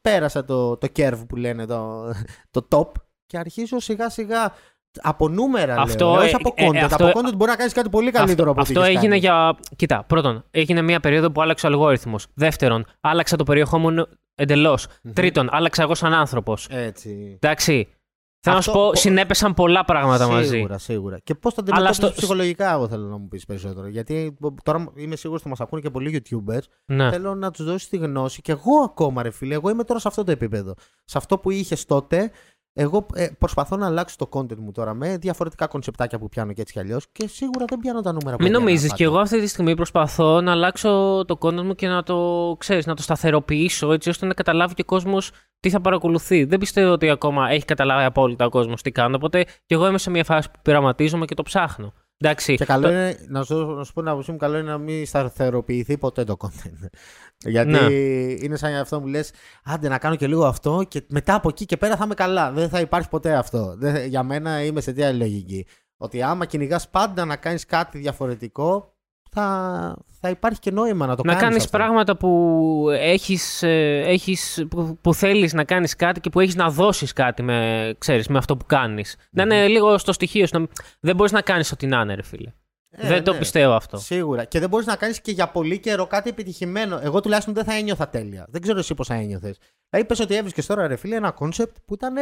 πέρασε 0.00 0.42
το, 0.42 0.76
το 0.76 0.88
curve 0.96 1.24
που 1.28 1.36
λένε, 1.36 1.66
το, 1.66 2.12
το 2.50 2.68
top, 2.70 2.90
και 3.26 3.38
αρχίζω 3.38 3.78
σιγά 3.78 4.08
σιγά 4.10 4.52
από 5.00 5.28
νούμερα 5.28 5.76
Αυτό, 5.76 6.10
λέω, 6.10 6.20
ε, 6.20 6.24
όχι 6.24 6.34
από 6.34 6.52
ε, 6.56 6.66
content. 6.68 6.74
ε, 6.74 6.78
αυτό- 6.80 7.06
από 7.08 7.20
content 7.20 7.36
μπορεί 7.36 7.50
να 7.50 7.56
κάνεις 7.56 7.72
κάτι 7.72 7.88
πολύ 7.88 8.10
καλύτερο 8.10 8.50
από 8.50 8.60
ό,τι 8.60 8.68
Αυτό 8.72 8.80
είχες 8.84 8.94
έγινε 9.02 9.08
κάνει. 9.20 9.20
για. 9.20 9.56
Κοίτα, 9.76 10.04
πρώτον, 10.04 10.44
έγινε 10.50 10.82
μια 10.82 11.00
περίοδο 11.00 11.30
που 11.30 11.42
άλλαξε 11.42 11.66
ο 11.66 11.68
αλγόριθμος. 11.68 12.26
Δεύτερον, 12.34 12.86
άλλαξα 13.00 13.36
το 13.36 13.44
περιεχόμενο 13.44 14.08
εντελώς. 14.34 14.86
Τρίτον, 15.12 15.48
άλλαξα 15.52 15.82
εγώ 15.82 15.94
σαν 15.94 16.12
άνθρωπος. 16.12 16.66
Έτσι. 16.70 17.38
Εντάξει. 17.40 17.88
Θέλω 18.46 18.56
Αυτό- 18.56 18.70
να 18.70 18.76
σου 18.78 18.84
πω, 18.84 18.90
πο- 18.90 18.96
συνέπεσαν 18.96 19.54
πολλά 19.54 19.84
πράγματα 19.84 20.28
μαζί. 20.28 20.48
Σίγουρα, 20.48 20.78
σίγουρα. 20.78 21.18
Και 21.18 21.34
πώς 21.34 21.54
το 21.54 21.62
Αλλά 21.66 21.74
αντιμετώπισε 21.76 22.06
στο- 22.12 22.16
ψυχολογικά, 22.20 22.72
εγώ 22.72 22.88
θέλω 22.88 23.06
να 23.06 23.16
μου 23.16 23.28
πεις 23.28 23.44
περισσότερο. 23.44 23.86
Γιατί 23.86 24.36
τώρα 24.62 24.92
είμαι 24.94 25.16
σίγουρος 25.16 25.40
ότι 25.40 25.50
μας 25.50 25.60
ακούνε 25.60 25.80
και 25.80 25.90
πολλοί 25.90 26.22
YouTubers. 26.30 26.62
Ναι. 26.84 27.10
Θέλω 27.10 27.34
να 27.34 27.50
τους 27.50 27.64
δώσεις 27.64 27.88
τη 27.88 27.96
γνώση. 27.96 28.42
Και 28.42 28.52
εγώ 28.52 28.82
ακόμα, 28.84 29.22
ρε 29.22 29.30
φίλε, 29.30 29.54
εγώ 29.54 29.70
είμαι 29.70 29.84
τώρα 29.84 30.00
σε 30.00 30.08
αυτό 30.08 30.24
το 30.24 30.30
επίπεδο. 30.30 30.74
Σε 31.04 31.18
αυτό 31.18 31.38
που 31.38 31.50
είχες 31.50 31.84
τότε, 31.84 32.30
εγώ 32.76 33.06
ε, 33.14 33.26
προσπαθώ 33.38 33.76
να 33.76 33.86
αλλάξω 33.86 34.16
το 34.18 34.28
content 34.32 34.56
μου 34.56 34.72
τώρα 34.72 34.94
με 34.94 35.16
διαφορετικά 35.16 35.66
κονσεπτάκια 35.66 36.18
που 36.18 36.28
πιάνω 36.28 36.52
και 36.52 36.60
έτσι 36.60 36.72
κι 36.72 36.78
αλλιώς. 36.78 37.06
Και 37.12 37.28
σίγουρα 37.28 37.64
δεν 37.68 37.78
πιάνω 37.78 38.00
τα 38.00 38.12
νούμερα 38.12 38.36
που 38.36 38.42
Μην 38.42 38.46
έπιανα 38.46 38.64
νομίζεις, 38.64 38.82
πάντα. 38.88 38.96
και 38.96 39.04
εγώ 39.04 39.18
αυτή 39.18 39.40
τη 39.40 39.46
στιγμή 39.46 39.74
προσπαθώ 39.74 40.40
να 40.40 40.52
αλλάξω 40.52 41.24
το 41.26 41.38
content 41.40 41.62
μου 41.62 41.74
και 41.74 41.88
να 41.88 42.02
το 42.02 42.56
ξέρεις, 42.58 42.86
να 42.86 42.94
το 42.94 43.02
σταθεροποιήσω 43.02 43.92
έτσι 43.92 44.08
ώστε 44.08 44.26
να 44.26 44.34
καταλάβει 44.34 44.74
και 44.74 44.82
ο 44.82 44.84
κόσμος 44.84 45.30
τι 45.60 45.70
θα 45.70 45.80
παρακολουθεί. 45.80 46.44
Δεν 46.44 46.58
πιστεύω 46.58 46.92
ότι 46.92 47.10
ακόμα 47.10 47.50
έχει 47.50 47.64
καταλάβει 47.64 48.04
απόλυτα 48.04 48.46
ο 48.46 48.48
κόσμος 48.48 48.82
τι 48.82 48.90
κάνω. 48.90 49.16
Οπότε 49.16 49.44
και 49.44 49.74
εγώ 49.74 49.86
είμαι 49.86 49.98
σε 49.98 50.10
μια 50.10 50.24
φάση 50.24 50.50
που 50.50 50.58
πειραματίζομαι 50.62 51.24
και 51.24 51.34
το 51.34 51.42
ψάχνω. 51.42 51.92
Εντάξει. 52.24 52.54
Και 52.56 52.64
καλό 52.64 52.86
το- 52.86 52.92
είναι, 52.92 53.16
να 53.28 53.42
σου, 53.42 53.66
να 53.66 53.84
σου 53.84 53.92
πω 53.92 54.00
την 54.00 54.10
άποψή 54.10 54.30
μου, 54.30 54.36
καλό 54.36 54.58
είναι 54.58 54.70
να 54.70 54.78
μην 54.78 55.06
σταθεροποιηθεί 55.06 55.98
ποτέ 55.98 56.24
το 56.24 56.36
content. 56.38 56.88
Γιατί 57.54 57.70
Ναι. 57.70 57.78
είναι 58.44 58.56
σαν 58.56 58.74
αυτό 58.74 59.00
που 59.00 59.06
λες, 59.06 59.30
άντε 59.64 59.88
να 59.88 59.98
κάνω 59.98 60.16
και 60.16 60.26
λίγο 60.26 60.44
αυτό 60.46 60.84
και 60.88 61.02
μετά 61.08 61.34
από 61.34 61.48
εκεί 61.48 61.64
και 61.66 61.76
πέρα 61.76 61.96
θα 61.96 62.04
είμαι 62.04 62.14
καλά. 62.14 62.52
Δεν 62.52 62.68
θα 62.68 62.80
υπάρχει 62.80 63.08
ποτέ 63.08 63.34
αυτό. 63.34 63.74
Δεν, 63.78 64.06
για 64.06 64.22
μένα 64.22 64.64
είμαι 64.64 64.80
σε 64.80 64.92
τι 64.92 65.02
άλλη 65.02 65.18
λογική. 65.18 65.66
Ότι 65.96 66.22
άμα 66.22 66.44
κυνηγάς 66.46 66.88
πάντα 66.90 67.24
να 67.24 67.36
κάνεις 67.36 67.66
κάτι 67.66 67.98
διαφορετικό, 67.98 68.93
θα, 69.34 69.96
θα 70.20 70.28
υπάρχει 70.28 70.58
και 70.60 70.70
νόημα 70.70 71.06
να 71.06 71.16
το 71.16 71.22
να 71.24 71.32
κάνεις 71.32 71.48
κάνεις 71.48 71.64
αυτό. 71.64 71.76
πράγματα 71.76 72.16
που, 72.16 72.86
έχεις, 72.90 73.62
ε, 73.62 74.02
έχεις, 74.06 74.66
που, 74.70 74.98
που 75.00 75.14
θέλεις 75.14 75.52
να 75.52 75.64
κάνεις 75.64 75.96
κάτι 75.96 76.20
και 76.20 76.30
που 76.30 76.40
έχεις 76.40 76.54
να 76.54 76.70
δώσεις 76.70 77.12
κάτι 77.12 77.42
με, 77.42 77.94
ξέρεις, 77.98 78.28
με 78.28 78.38
αυτό 78.38 78.56
που 78.56 78.66
κάνεις. 78.66 79.16
Να 79.30 79.42
είναι 79.42 79.66
λίγο 79.68 79.98
στο 79.98 80.12
στοιχείο 80.12 80.46
σου. 80.46 80.58
να- 80.60 80.66
Δεν 81.00 81.16
μπορείς 81.16 81.32
να 81.32 81.40
κάνεις 81.40 81.72
ό,τι 81.72 81.86
να 81.86 82.00
είναι, 82.00 82.14
ρε 82.14 82.22
φίλε. 82.22 82.52
Ε, 82.96 83.08
δεν 83.08 83.24
το 83.24 83.32
ναι. 83.32 83.38
πιστεύω 83.38 83.72
αυτό. 83.72 83.96
Σίγουρα. 83.96 84.44
Και 84.44 84.60
δεν 84.60 84.68
μπορείς 84.68 84.86
να 84.86 84.96
κάνεις 84.96 85.20
και 85.20 85.30
για 85.32 85.48
πολύ 85.48 85.78
καιρό 85.78 86.06
κάτι 86.06 86.28
επιτυχημένο. 86.28 86.98
Εγώ 87.02 87.20
τουλάχιστον 87.20 87.54
δεν 87.54 87.64
θα 87.64 87.74
ένιωθα 87.74 88.08
τέλεια. 88.08 88.46
Δεν 88.48 88.60
ξέρω 88.60 88.78
εσύ 88.78 88.94
πώς 88.94 89.06
θα 89.06 89.14
ένιωθες. 89.14 89.58
Δηλαδή, 89.90 90.08
πες 90.08 90.20
ότι 90.20 90.34
έβρισκες 90.34 90.66
τώρα, 90.66 90.86
ρε 90.86 90.96
φίλε, 90.96 91.16
ένα 91.16 91.30
concept 91.30 91.76
που 91.84 91.94
ήταν 91.94 92.14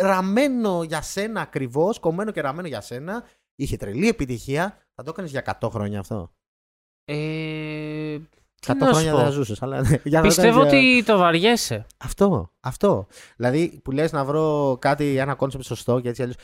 ραμμένο 0.00 0.82
για 0.82 1.02
σένα 1.02 1.40
ακριβώς, 1.40 1.98
κομμένο 1.98 2.30
και 2.30 2.40
ραμμένο 2.40 2.68
για 2.68 2.80
σένα. 2.80 3.24
Είχε 3.60 3.76
τρελή 3.76 4.08
επιτυχία. 4.08 4.78
Θα 4.94 5.02
το 5.02 5.10
έκανες 5.10 5.30
για 5.30 5.58
100 5.60 5.70
χρόνια 5.70 5.98
αυτό. 6.00 6.32
Ε, 7.04 7.14
100 8.14 8.22
τι 8.60 8.74
να 8.74 8.86
σου 8.86 8.92
χρόνια 8.92 9.10
πω. 9.10 9.16
δεν 9.16 9.26
θα 9.26 9.30
ζούσες. 9.32 9.62
Αλλά 9.62 9.80
ναι, 9.80 9.88
για 10.04 10.18
να 10.18 10.20
το 10.20 10.26
Πιστεύω 10.28 10.58
κάνεις 10.58 10.72
για- 10.72 10.90
ότι 10.96 11.02
το 11.04 11.18
βαριέσαι. 11.18 11.86
Αυτό. 11.98 12.50
Αυτό. 12.60 13.06
Δηλαδή 13.36 13.80
που 13.84 13.90
λες 13.90 14.12
να 14.12 14.24
βρω 14.24 14.76
κάτι, 14.80 15.16
ένα 15.16 15.34
concept 15.34 15.64
σωστό 15.64 16.00
και 16.00 16.08
έτσι 16.08 16.22
αλλιώς. 16.22 16.36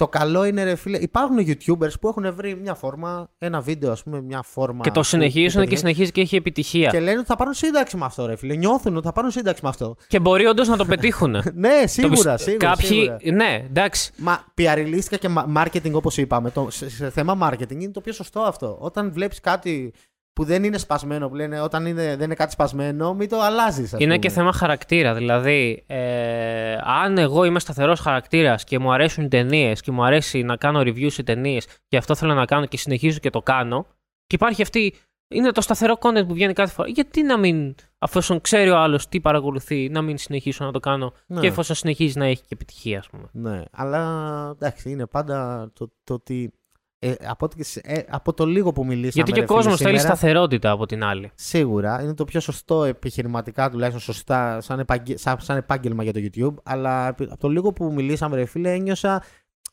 Το 0.00 0.08
καλό 0.08 0.44
είναι, 0.44 0.64
ρε 0.64 0.74
φίλε, 0.74 0.98
υπάρχουν 0.98 1.36
YouTubers 1.38 2.00
που 2.00 2.08
έχουν 2.08 2.34
βρει 2.34 2.56
μια 2.56 2.74
φόρμα, 2.74 3.30
ένα 3.38 3.60
βίντεο, 3.60 3.92
ας 3.92 4.02
πούμε, 4.02 4.20
μια 4.22 4.42
φόρμα. 4.42 4.80
Και 4.82 4.88
το 4.88 4.94
που- 4.94 5.00
που 5.00 5.02
συνεχίζουν 5.06 5.46
και 5.50 5.58
πετυχαίνει. 5.58 5.78
συνεχίζει 5.78 6.10
και 6.12 6.20
έχει 6.20 6.36
επιτυχία. 6.36 6.90
Και 6.90 7.00
λένε 7.00 7.18
ότι 7.18 7.26
θα 7.26 7.36
πάρουν 7.36 7.54
σύνταξη 7.54 7.96
με 7.96 8.04
αυτό, 8.04 8.26
ρε 8.26 8.36
φίλε. 8.36 8.54
Νιώθουν 8.54 8.96
ότι 8.96 9.06
θα 9.06 9.12
πάρουν 9.12 9.30
σύνταξη 9.30 9.60
με 9.62 9.68
αυτό. 9.68 9.96
Και 10.06 10.18
μπορεί 10.20 10.46
όντως 10.46 10.68
να 10.68 10.76
το 10.76 10.84
πετύχουν. 10.84 11.30
ναι, 11.54 11.82
σίγουρα, 11.86 12.36
Το 12.36 12.42
σίγουρα. 12.42 12.66
Κάποιοι, 12.68 12.86
σίγουρα. 12.86 13.16
ναι, 13.32 13.64
εντάξει. 13.68 14.12
Μα 14.16 14.44
πιαριλίστικα 14.54 15.16
και 15.16 15.28
μα- 15.28 15.52
marketing, 15.56 15.92
όπως 15.92 16.16
είπαμε, 16.16 16.50
το, 16.50 16.66
σε, 16.70 16.90
σε 16.90 17.10
θέμα 17.10 17.38
marketing 17.50 17.80
είναι 17.80 17.90
το 17.90 18.00
πιο 18.00 18.12
σωστό 18.12 18.40
αυτό. 18.40 18.76
Όταν 18.80 19.12
βλέπεις 19.12 19.40
κάτι 19.40 19.92
που 20.40 20.46
δεν 20.46 20.64
είναι 20.64 20.78
σπασμένο, 20.78 21.28
που 21.28 21.34
λένε 21.34 21.60
όταν 21.60 21.86
είναι, 21.86 22.02
δεν 22.16 22.20
είναι 22.20 22.34
κάτι 22.34 22.52
σπασμένο, 22.52 23.14
μην 23.14 23.28
το 23.28 23.40
αλλάζεις. 23.40 23.94
Είναι 23.98 24.18
και 24.18 24.28
θέμα 24.28 24.52
χαρακτήρα. 24.52 25.14
Δηλαδή, 25.14 25.84
ε, 25.86 26.76
αν 26.84 27.18
εγώ 27.18 27.44
είμαι 27.44 27.58
σταθερός 27.58 28.00
χαρακτήρας 28.00 28.64
και 28.64 28.78
μου 28.78 28.92
αρέσουν 28.92 29.24
οι 29.24 29.28
ταινίες 29.28 29.80
και 29.80 29.90
μου 29.90 30.04
αρέσει 30.04 30.42
να 30.42 30.56
κάνω 30.56 30.80
reviews 30.80 31.10
σε 31.10 31.22
ταινίες 31.22 31.66
και 31.88 31.96
αυτό 31.96 32.14
θέλω 32.14 32.34
να 32.34 32.44
κάνω 32.44 32.66
και 32.66 32.76
συνεχίζω 32.76 33.18
και 33.18 33.30
το 33.30 33.40
κάνω, 33.40 33.86
και 34.26 34.34
υπάρχει 34.34 34.62
αυτή. 34.62 34.94
Είναι 35.28 35.50
το 35.52 35.60
σταθερό 35.60 35.96
content 36.00 36.26
που 36.26 36.34
βγαίνει 36.34 36.52
κάθε 36.52 36.72
φορά. 36.72 36.88
Γιατί 36.88 37.22
να 37.22 37.38
μην, 37.38 37.74
αφού 37.98 38.40
ξέρει 38.40 38.70
ο 38.70 38.76
άλλος 38.76 39.08
τι 39.08 39.20
παρακολουθεί, 39.20 39.88
να 39.88 40.02
μην 40.02 40.18
συνεχίσω 40.18 40.64
να 40.64 40.72
το 40.72 40.80
κάνω 40.80 41.12
Ναι. 41.26 41.40
και 41.40 41.46
εφόσον 41.46 41.76
συνεχίζει 41.76 42.18
να 42.18 42.24
έχει 42.24 42.40
και 42.40 42.48
επιτυχία, 42.48 42.98
ας 42.98 43.08
πούμε. 43.08 43.28
Ναι, 43.32 43.62
αλλά 43.70 44.02
εντάξει, 44.54 44.90
είναι 44.90 45.06
πάντα 45.06 45.70
το, 45.72 45.92
το 46.04 46.14
ότι. 46.14 46.52
Ε, 47.02 47.14
από, 47.24 47.44
ό,τι 47.44 47.56
και 47.56 47.64
σε- 47.64 47.80
ε, 47.84 48.02
από 48.08 48.32
το 48.32 48.46
λίγο 48.46 48.72
που 48.72 48.84
μιλήσαμε. 48.84 49.12
Γιατί 49.12 49.32
και 49.32 49.38
ο 49.38 49.40
ρε 49.40 49.46
φίλε, 49.46 49.56
κόσμος 49.60 49.76
θέλει 49.80 49.96
σήμερα, 49.98 50.14
σταθερότητα 50.16 50.70
από 50.70 50.86
την 50.86 51.02
άλλη. 51.04 51.30
Σίγουρα 51.34 52.02
είναι 52.02 52.14
το 52.14 52.24
πιο 52.24 52.40
σωστό 52.40 52.84
επιχειρηματικά, 52.84 53.70
τουλάχιστον 53.70 54.00
σωστά, 54.00 54.60
σαν, 54.60 54.78
επαγγε- 54.78 55.18
σαν, 55.18 55.40
σαν 55.40 55.56
επάγγελμα 55.56 56.02
για 56.02 56.12
το 56.12 56.20
YouTube. 56.22 56.54
Αλλά 56.62 57.08
επί- 57.08 57.30
από 57.30 57.40
το 57.40 57.48
λίγο 57.48 57.72
που 57.72 57.92
μιλήσαμε, 57.92 58.36
ρε 58.36 58.44
φίλε, 58.44 58.72
ένιωσα 58.72 59.22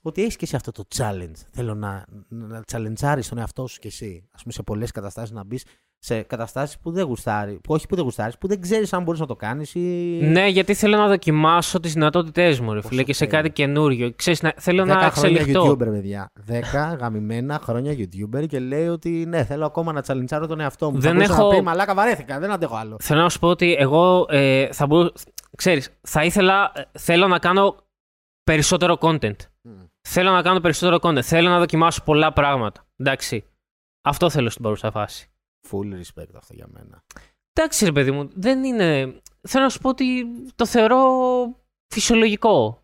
ότι 0.02 0.22
έχεις 0.22 0.36
και 0.36 0.46
εσύ 0.46 0.56
αυτό 0.56 0.72
το 0.72 0.84
challenge. 0.96 1.36
Θέλω 1.52 1.76
να, 1.76 2.06
να 2.28 2.62
challenge 2.72 3.20
τον 3.30 3.38
εαυτό 3.38 3.68
σου 3.68 3.80
κι 3.80 3.88
εσύ. 3.88 4.30
Α 4.32 4.42
πούμε, 4.42 4.54
σε 4.54 4.64
πολλές 4.64 4.92
καταστάσεις 4.92 5.32
να 5.32 5.44
μπεις 5.44 5.66
σε 6.00 6.22
καταστάσεις 6.22 6.78
που 6.80 6.92
δεν 6.92 7.06
γουστάρει. 7.06 7.54
Που 7.64 7.74
όχι 7.74 7.88
που 7.88 7.96
δεν 7.96 8.04
γουστάρεις, 8.04 8.38
που 8.38 8.48
δεν 8.48 8.62
ξέρεις 8.62 8.94
αν 8.94 9.04
μπορείς 9.04 9.20
να 9.20 9.26
το 9.26 9.36
κάνεις 9.36 9.76
ή. 9.76 9.80
Ναι, 10.24 10.48
γιατί 10.48 10.74
θέλω 10.74 10.98
να 10.98 11.08
δοκιμάσω 11.08 11.80
τις 11.80 11.94
δυνατότητές 11.94 12.60
μου, 12.60 12.70
ρε 12.74 12.76
Πόσο 12.76 12.88
φίλε, 12.88 13.04
και 13.04 13.14
σε 13.14 13.26
τέλειο. 13.26 13.38
κάτι 13.42 13.54
καινούριο. 13.54 14.14
Ξέρεις, 14.16 14.42
να, 14.42 14.54
θέλω 14.58 14.84
10 14.84 14.86
να 14.88 14.94
χρόνια 14.94 15.40
εξελιχθώ. 15.40 15.72
YouTuber, 15.72 15.78
παιδιά. 15.78 16.30
10 16.48 16.98
γαμημένα 17.00 17.60
χρόνια 17.64 17.92
YouTuber 17.94 18.48
και 18.48 18.60
λέει 18.60 18.88
ότι 18.88 19.10
ναι, 19.10 19.44
θέλω 19.44 19.66
ακόμα 19.66 19.92
να 19.92 20.02
τσαλιντσάρω 20.02 20.48
τον 20.48 20.60
εαυτό 20.60 20.92
μου. 20.92 21.00
Δεν 21.00 21.10
θα 21.12 21.16
μπορούσε 21.16 21.34
έχω- 21.34 21.50
να 21.52 21.56
πει 21.58 21.62
μαλάκα, 21.64 21.94
βαρέθηκα, 21.94 22.40
δεν 22.40 22.52
αντέχω 22.52 22.76
άλλο. 22.76 22.98
Θέλω 23.02 23.22
να 23.22 23.30
σου 23.30 23.40
πω 23.40 23.48
ότι 23.48 23.76
εγώ 23.80 24.26
ε, 24.30 24.68
θα 24.74 24.86
μπορούσα. 24.88 25.14
Ξέρεις, 25.58 25.90
θα 26.02 26.24
ήθελα. 26.24 26.72
ε, 26.76 26.82
Θέλω 27.00 27.28
να 27.28 27.40
κάνω 27.40 27.76
περισσότερο 28.44 28.98
content. 29.02 29.36
Θέλω 30.08 30.32
να 30.32 30.42
κάνω 30.42 30.60
περισσότερο 30.60 30.98
content. 31.02 31.22
Θέλω 31.22 31.50
να 31.50 31.60
δοκιμάσω 31.60 32.04
πολλά 32.04 32.34
πράγματα. 32.34 32.86
Εντάξει. 32.98 33.44
Αυτό 34.04 34.30
θέλω 34.30 34.50
στην 34.50 34.64
παρούσα 34.64 34.92
φάση. 34.92 35.30
Full 35.72 35.94
respect 35.94 36.34
αυτό 36.36 36.54
για 36.54 36.68
μένα. 36.70 37.04
Εντάξει, 37.54 37.86
ρε 37.86 37.92
παιδί 37.92 38.12
μου, 38.12 38.30
δεν 38.36 38.64
είναι. 38.64 39.20
Θέλω 39.48 39.64
να 39.64 39.70
σου 39.70 39.80
πω 39.80 39.90
ότι 39.90 40.26
το 40.56 40.66
θεωρώ 40.66 41.00
φυσιολογικό. 41.94 42.82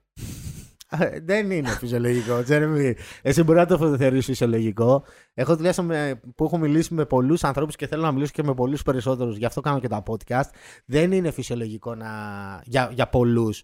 Ε, 0.99 1.19
Δεν 1.19 1.51
είναι 1.51 1.69
φυσιολογικό, 1.69 2.43
Τζέρεμι. 2.43 2.95
Εσύ 3.21 3.43
μπορεί 3.43 3.57
να 3.57 3.65
το 3.65 3.97
θεωρείς 3.97 4.25
φυσιολογικό. 4.25 5.03
Έχω 5.33 5.55
τουλάχιστον 5.55 5.85
με, 5.85 6.21
που 6.35 6.43
έχω 6.43 6.57
μιλήσει 6.57 6.93
με 6.93 7.05
πολλούς 7.05 7.43
ανθρώπους 7.43 7.75
και 7.75 7.87
θέλω 7.87 8.01
να 8.01 8.11
μιλήσω 8.11 8.31
και 8.31 8.43
με 8.43 8.53
πολλούς 8.53 8.83
περισσότερους, 8.83 9.37
γι' 9.37 9.45
αυτό 9.45 9.61
κάνω 9.61 9.79
και 9.79 9.87
τα 9.87 10.03
podcast. 10.05 10.49
Δεν 10.85 11.11
είναι 11.11 11.31
φυσιολογικό 11.31 11.95
να, 11.95 12.09
για, 12.65 12.89
για 12.93 13.09
πολλούς 13.09 13.63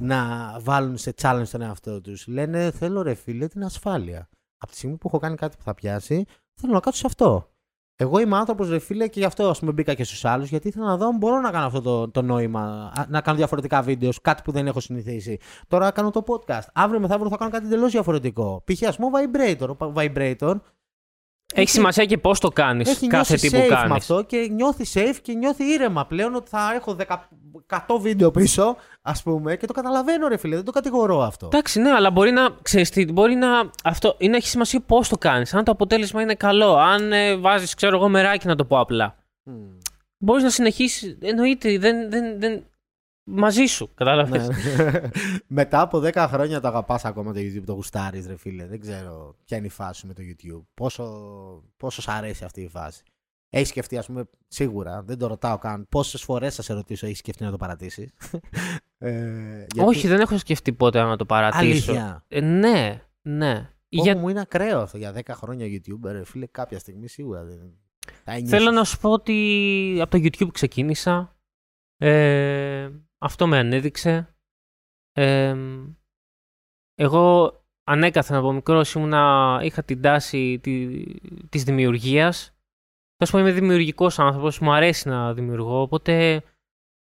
να 0.00 0.56
βάλουν 0.60 0.96
σε 0.96 1.14
challenge 1.22 1.48
τον 1.50 1.60
εαυτό 1.60 2.00
τους. 2.00 2.26
Λένε, 2.26 2.70
θέλω 2.70 3.02
ρε 3.02 3.14
φίλε 3.14 3.48
την 3.48 3.64
ασφάλεια. 3.64 4.28
Από 4.56 4.70
τη 4.70 4.76
στιγμή 4.76 4.96
που 4.96 5.08
έχω 5.08 5.18
κάνει 5.18 5.36
κάτι 5.36 5.56
που 5.56 5.62
θα 5.62 5.74
πιάσει, 5.74 6.24
θέλω 6.60 6.72
να 6.72 6.80
κάτσω 6.80 6.98
σε 6.98 7.06
αυτό. 7.06 7.54
Εγώ 8.02 8.18
είμαι 8.20 8.36
άνθρωπος, 8.36 8.68
ρε 8.68 8.78
φίλε, 8.78 9.08
και 9.08 9.20
γι' 9.20 9.26
αυτό 9.26 9.48
ας 9.48 9.58
πούμε, 9.58 9.72
μπήκα 9.72 9.94
και 9.94 10.04
στους 10.04 10.24
άλλους, 10.24 10.48
γιατί 10.48 10.68
ήθελα 10.68 10.86
να 10.86 10.96
δω 10.96 11.06
αν 11.06 11.16
μπορώ 11.16 11.40
να 11.40 11.50
κάνω 11.50 11.66
αυτό 11.66 11.80
το, 11.80 12.10
το 12.10 12.22
νόημα, 12.22 12.92
α, 12.96 13.04
να 13.08 13.20
κάνω 13.20 13.36
διαφορετικά 13.36 13.82
βίντεος, 13.82 14.20
κάτι 14.20 14.42
που 14.42 14.52
δεν 14.52 14.66
έχω 14.66 14.80
συνηθίσει. 14.80 15.38
Τώρα 15.68 15.90
κάνω 15.90 16.10
το 16.10 16.24
podcast. 16.26 16.66
Αύριο 16.72 17.00
μεθαύριο 17.00 17.30
θα 17.30 17.36
κάνω 17.36 17.50
κάτι 17.50 17.66
εντελώς 17.66 17.90
διαφορετικό. 17.90 18.62
Π.χ. 18.64 18.88
ας 18.88 18.96
πούμε 18.96 19.18
vibrator. 19.24 19.68
Ο 19.78 19.92
vibrator 19.96 20.54
Έχει 21.54 21.70
σημασία 21.70 22.04
και 22.04 22.18
πώς 22.18 22.40
το 22.40 22.48
κάνεις 22.48 22.88
έχει 22.90 23.06
κάθε 23.06 23.32
νιώσει 23.32 23.48
τι 23.48 23.56
που 23.56 23.62
safe 23.62 23.68
με 23.68 23.74
κάνεις. 23.74 23.92
αυτό 23.96 24.22
και 24.22 24.48
νιώθει 24.50 24.84
safe 24.94 25.16
και 25.22 25.32
νιώθει 25.32 25.64
ήρεμα 25.64 26.06
πλέον 26.06 26.34
ότι 26.34 26.48
θα 26.48 26.72
έχω 26.74 26.96
10 27.08 27.16
100 27.68 27.78
βίντεο 28.00 28.30
πίσω, 28.30 28.76
ας 29.02 29.22
πούμε, 29.22 29.56
και 29.56 29.66
το 29.66 29.72
καταλαβαίνω, 29.72 30.28
ρε 30.28 30.36
φίλε, 30.36 30.56
δεν 30.56 30.64
το 30.64 30.70
κατηγορώ 30.70 31.22
αυτό. 31.22 31.46
Εντάξει, 31.46 31.80
ναι, 31.80 31.90
αλλά 31.90 32.10
μπορεί 32.10 32.30
να. 32.30 32.48
Ξέρεις 32.62 32.90
τι, 32.90 33.12
μπορεί 33.12 33.34
να. 33.34 33.48
Αυτό 33.84 34.14
είναι, 34.18 34.36
έχει 34.36 34.48
σημασία 34.48 34.80
πώς 34.80 35.08
το 35.08 35.18
κάνεις. 35.18 35.54
Αν 35.54 35.64
το 35.64 35.72
αποτέλεσμα 35.72 36.22
είναι 36.22 36.34
καλό, 36.34 36.76
αν 36.76 37.12
ε, 37.12 37.36
βάζεις, 37.36 37.74
ξέρω 37.74 37.96
εγώ, 37.96 38.08
μεράκι 38.08 38.46
να 38.46 38.56
το 38.56 38.64
πω 38.64 38.78
απλά. 38.78 39.16
Μμ. 39.42 39.52
Μπορείς 40.18 40.42
να 40.42 40.50
συνεχίσεις. 40.50 41.18
Εννοείται, 41.20 41.78
δεν, 41.78 42.10
δεν, 42.10 42.40
δεν, 42.40 42.64
μαζί 43.24 43.64
σου. 43.64 43.90
Κατάλαβες; 43.94 44.48
Ναι. 44.48 45.00
Μετά 45.46 45.80
από 45.80 45.98
10 45.98 46.14
χρόνια 46.28 46.60
το 46.60 46.68
αγαπάς 46.68 47.04
ακόμα 47.04 47.32
το 47.32 47.38
YouTube, 47.40 47.62
το 47.66 47.72
γουστάρεις, 47.72 48.26
ρε 48.26 48.36
φίλε. 48.36 48.66
Δεν 48.66 48.80
ξέρω 48.80 49.36
ποια 49.44 49.56
είναι 49.56 49.66
η 49.66 49.70
φάση 49.70 50.00
σου 50.00 50.06
με 50.06 50.14
το 50.14 50.22
YouTube. 50.22 50.62
Πόσο, 50.74 51.04
πόσο 51.76 52.02
σ' 52.02 52.08
αρέσει 52.08 52.44
αυτή 52.44 52.60
η 52.60 52.68
φάση. 52.68 53.02
Έχεις 53.52 53.68
σκεφτεί, 53.68 53.98
ας 53.98 54.06
πούμε, 54.06 54.24
σίγουρα, 54.48 55.02
δεν 55.02 55.18
το 55.18 55.26
ρωτάω 55.26 55.58
καν. 55.58 55.86
Πόσες 55.88 56.22
φορές 56.22 56.54
θα 56.54 56.62
σε 56.62 56.72
ρωτήσω, 56.72 57.06
έχεις 57.06 57.18
σκεφτεί 57.18 57.44
να 57.44 57.50
το 57.50 57.56
παρατήσεις; 57.56 58.10
ε, 58.98 59.66
γιατί- 59.72 59.88
Όχι, 59.88 60.08
δεν 60.08 60.20
έχω 60.20 60.38
σκεφτεί 60.38 60.72
ποτέ 60.72 61.02
να 61.02 61.16
το 61.16 61.26
παρατήσω. 61.26 61.90
Αλήθεια. 61.90 62.24
Ε, 62.28 62.40
ναι, 62.40 63.02
ναι. 63.22 63.70
Για... 63.88 64.02
Για... 64.02 64.16
μου 64.16 64.28
είναι 64.28 64.40
ακραίο 64.40 64.80
αυτό 64.80 64.98
για 64.98 65.12
10 65.16 65.20
χρόνια 65.30 65.66
YouTuber, 65.66 66.10
ρε 66.10 66.24
φίλε, 66.24 66.46
κάποια 66.46 66.78
στιγμή 66.78 67.08
σίγουρα 67.08 67.44
δεν. 67.44 67.72
Θα 68.24 68.32
ένιωσες. 68.32 68.58
Θέλω 68.58 68.70
να 68.70 68.84
σου 68.84 68.98
πω 68.98 69.10
ότι 69.10 69.98
από 70.00 70.10
το 70.18 70.22
YouTube 70.22 70.52
ξεκίνησα. 70.52 71.36
Ε, 71.96 72.88
αυτό 73.20 73.46
με 73.46 73.58
ανέδειξε. 73.58 74.34
Ε, 75.12 75.56
εγώ 76.94 77.54
ανέκαθεν 77.84 78.36
από 78.36 78.52
μικρός 78.52 78.92
ήμουνα, 78.92 79.60
είχα 79.62 79.82
την 79.84 80.02
τάση 80.02 80.58
τη, 80.58 81.04
της 81.48 81.64
δημιουργίας. 81.64 82.54
Θα 83.16 83.26
σου 83.26 83.32
πω 83.32 83.38
είμαι 83.38 83.52
δημιουργικός 83.52 84.18
άνθρωπος, 84.18 84.58
μου 84.58 84.72
αρέσει 84.72 85.08
να 85.08 85.34
δημιουργώ, 85.34 85.80
οπότε 85.80 86.42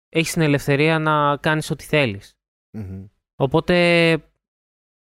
έχεις 0.08 0.32
την 0.32 0.42
ελευθερία 0.42 0.98
να 0.98 1.36
κάνεις 1.36 1.70
ό,τι 1.70 1.84
θέλεις. 1.84 2.36
Μμμ. 2.76 3.06
Οπότε 3.36 4.16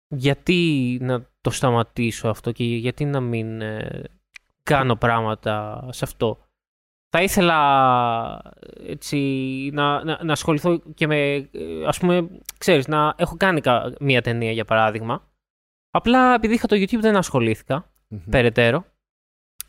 γιατί 0.08 0.98
να 1.00 1.30
το 1.40 1.50
σταματήσω 1.50 2.28
αυτό 2.28 2.52
και 2.52 2.64
γιατί 2.64 3.04
να 3.04 3.20
μην 3.20 3.60
ε, 3.60 4.04
κάνω 4.62 4.96
πράγματα 4.96 5.86
σε 5.92 6.04
αυτό; 6.04 6.43
Θα 7.16 7.22
ήθελα 7.22 8.52
έτσι 8.86 9.16
να, 9.72 10.04
να, 10.04 10.24
να 10.24 10.32
ασχοληθώ 10.32 10.78
και 10.94 11.06
με, 11.06 11.34
ε, 11.34 11.48
ας 11.86 11.98
πούμε, 11.98 12.28
ξέρεις, 12.58 12.86
να 12.88 13.14
έχω 13.16 13.36
κάνει 13.36 13.60
κα- 13.60 13.92
μία 14.00 14.22
ταινία 14.22 14.50
για 14.52 14.64
παράδειγμα. 14.64 15.28
Απλά 15.90 16.34
επειδή 16.34 16.54
είχα 16.54 16.66
το 16.66 16.76
YouTube 16.76 17.00
δεν 17.00 17.16
ασχολήθηκα 17.16 17.90
Μμμ. 18.08 18.20
περαιτέρω. 18.30 18.84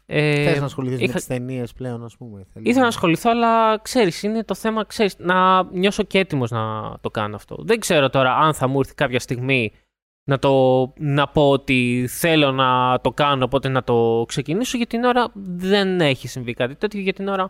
Ε, 0.05 0.43
Θες 0.43 0.59
να 0.59 0.65
ασχοληθείς 0.65 0.99
είχα- 0.99 1.07
με 1.07 1.13
τις 1.13 1.27
ταινίες 1.27 1.73
πλέον, 1.73 2.03
ας 2.03 2.17
πούμε. 2.17 2.45
θέλεις 2.53 2.67
Ήθελα 2.67 2.81
να 2.83 2.87
ασχοληθώ, 2.89 3.29
αλλά 3.29 3.77
ξέρεις, 3.81 4.23
είναι 4.23 4.43
το 4.43 4.55
θέμα, 4.55 4.85
ξέρεις, 4.85 5.15
να 5.17 5.63
νιώσω 5.63 6.03
και 6.03 6.19
έτοιμος 6.19 6.51
να 6.51 6.93
το 7.01 7.09
κάνω 7.09 7.35
αυτό. 7.35 7.57
Δεν 7.59 7.79
ξέρω 7.79 8.09
τώρα 8.09 8.35
αν 8.35 8.53
θα 8.53 8.67
μου 8.67 8.79
έρθει 8.79 8.93
κάποια 8.93 9.19
στιγμή 9.19 9.71
να, 10.27 10.39
το, 10.39 10.93
να 10.97 11.27
πω 11.27 11.49
ότι 11.49 12.05
θέλω 12.09 12.51
να 12.51 12.99
το 13.01 13.11
κάνω, 13.11 13.45
οπότε 13.45 13.69
να 13.69 13.83
το 13.83 14.23
ξεκινήσω. 14.27 14.77
Για 14.77 14.85
την 14.87 15.03
ώρα 15.03 15.31
δεν 15.33 16.01
έχει 16.01 16.27
συμβεί 16.27 16.53
κάτι 16.53 16.75
τέτοιο. 16.75 16.99
Για 16.99 17.13
την 17.13 17.27
ώρα 17.27 17.49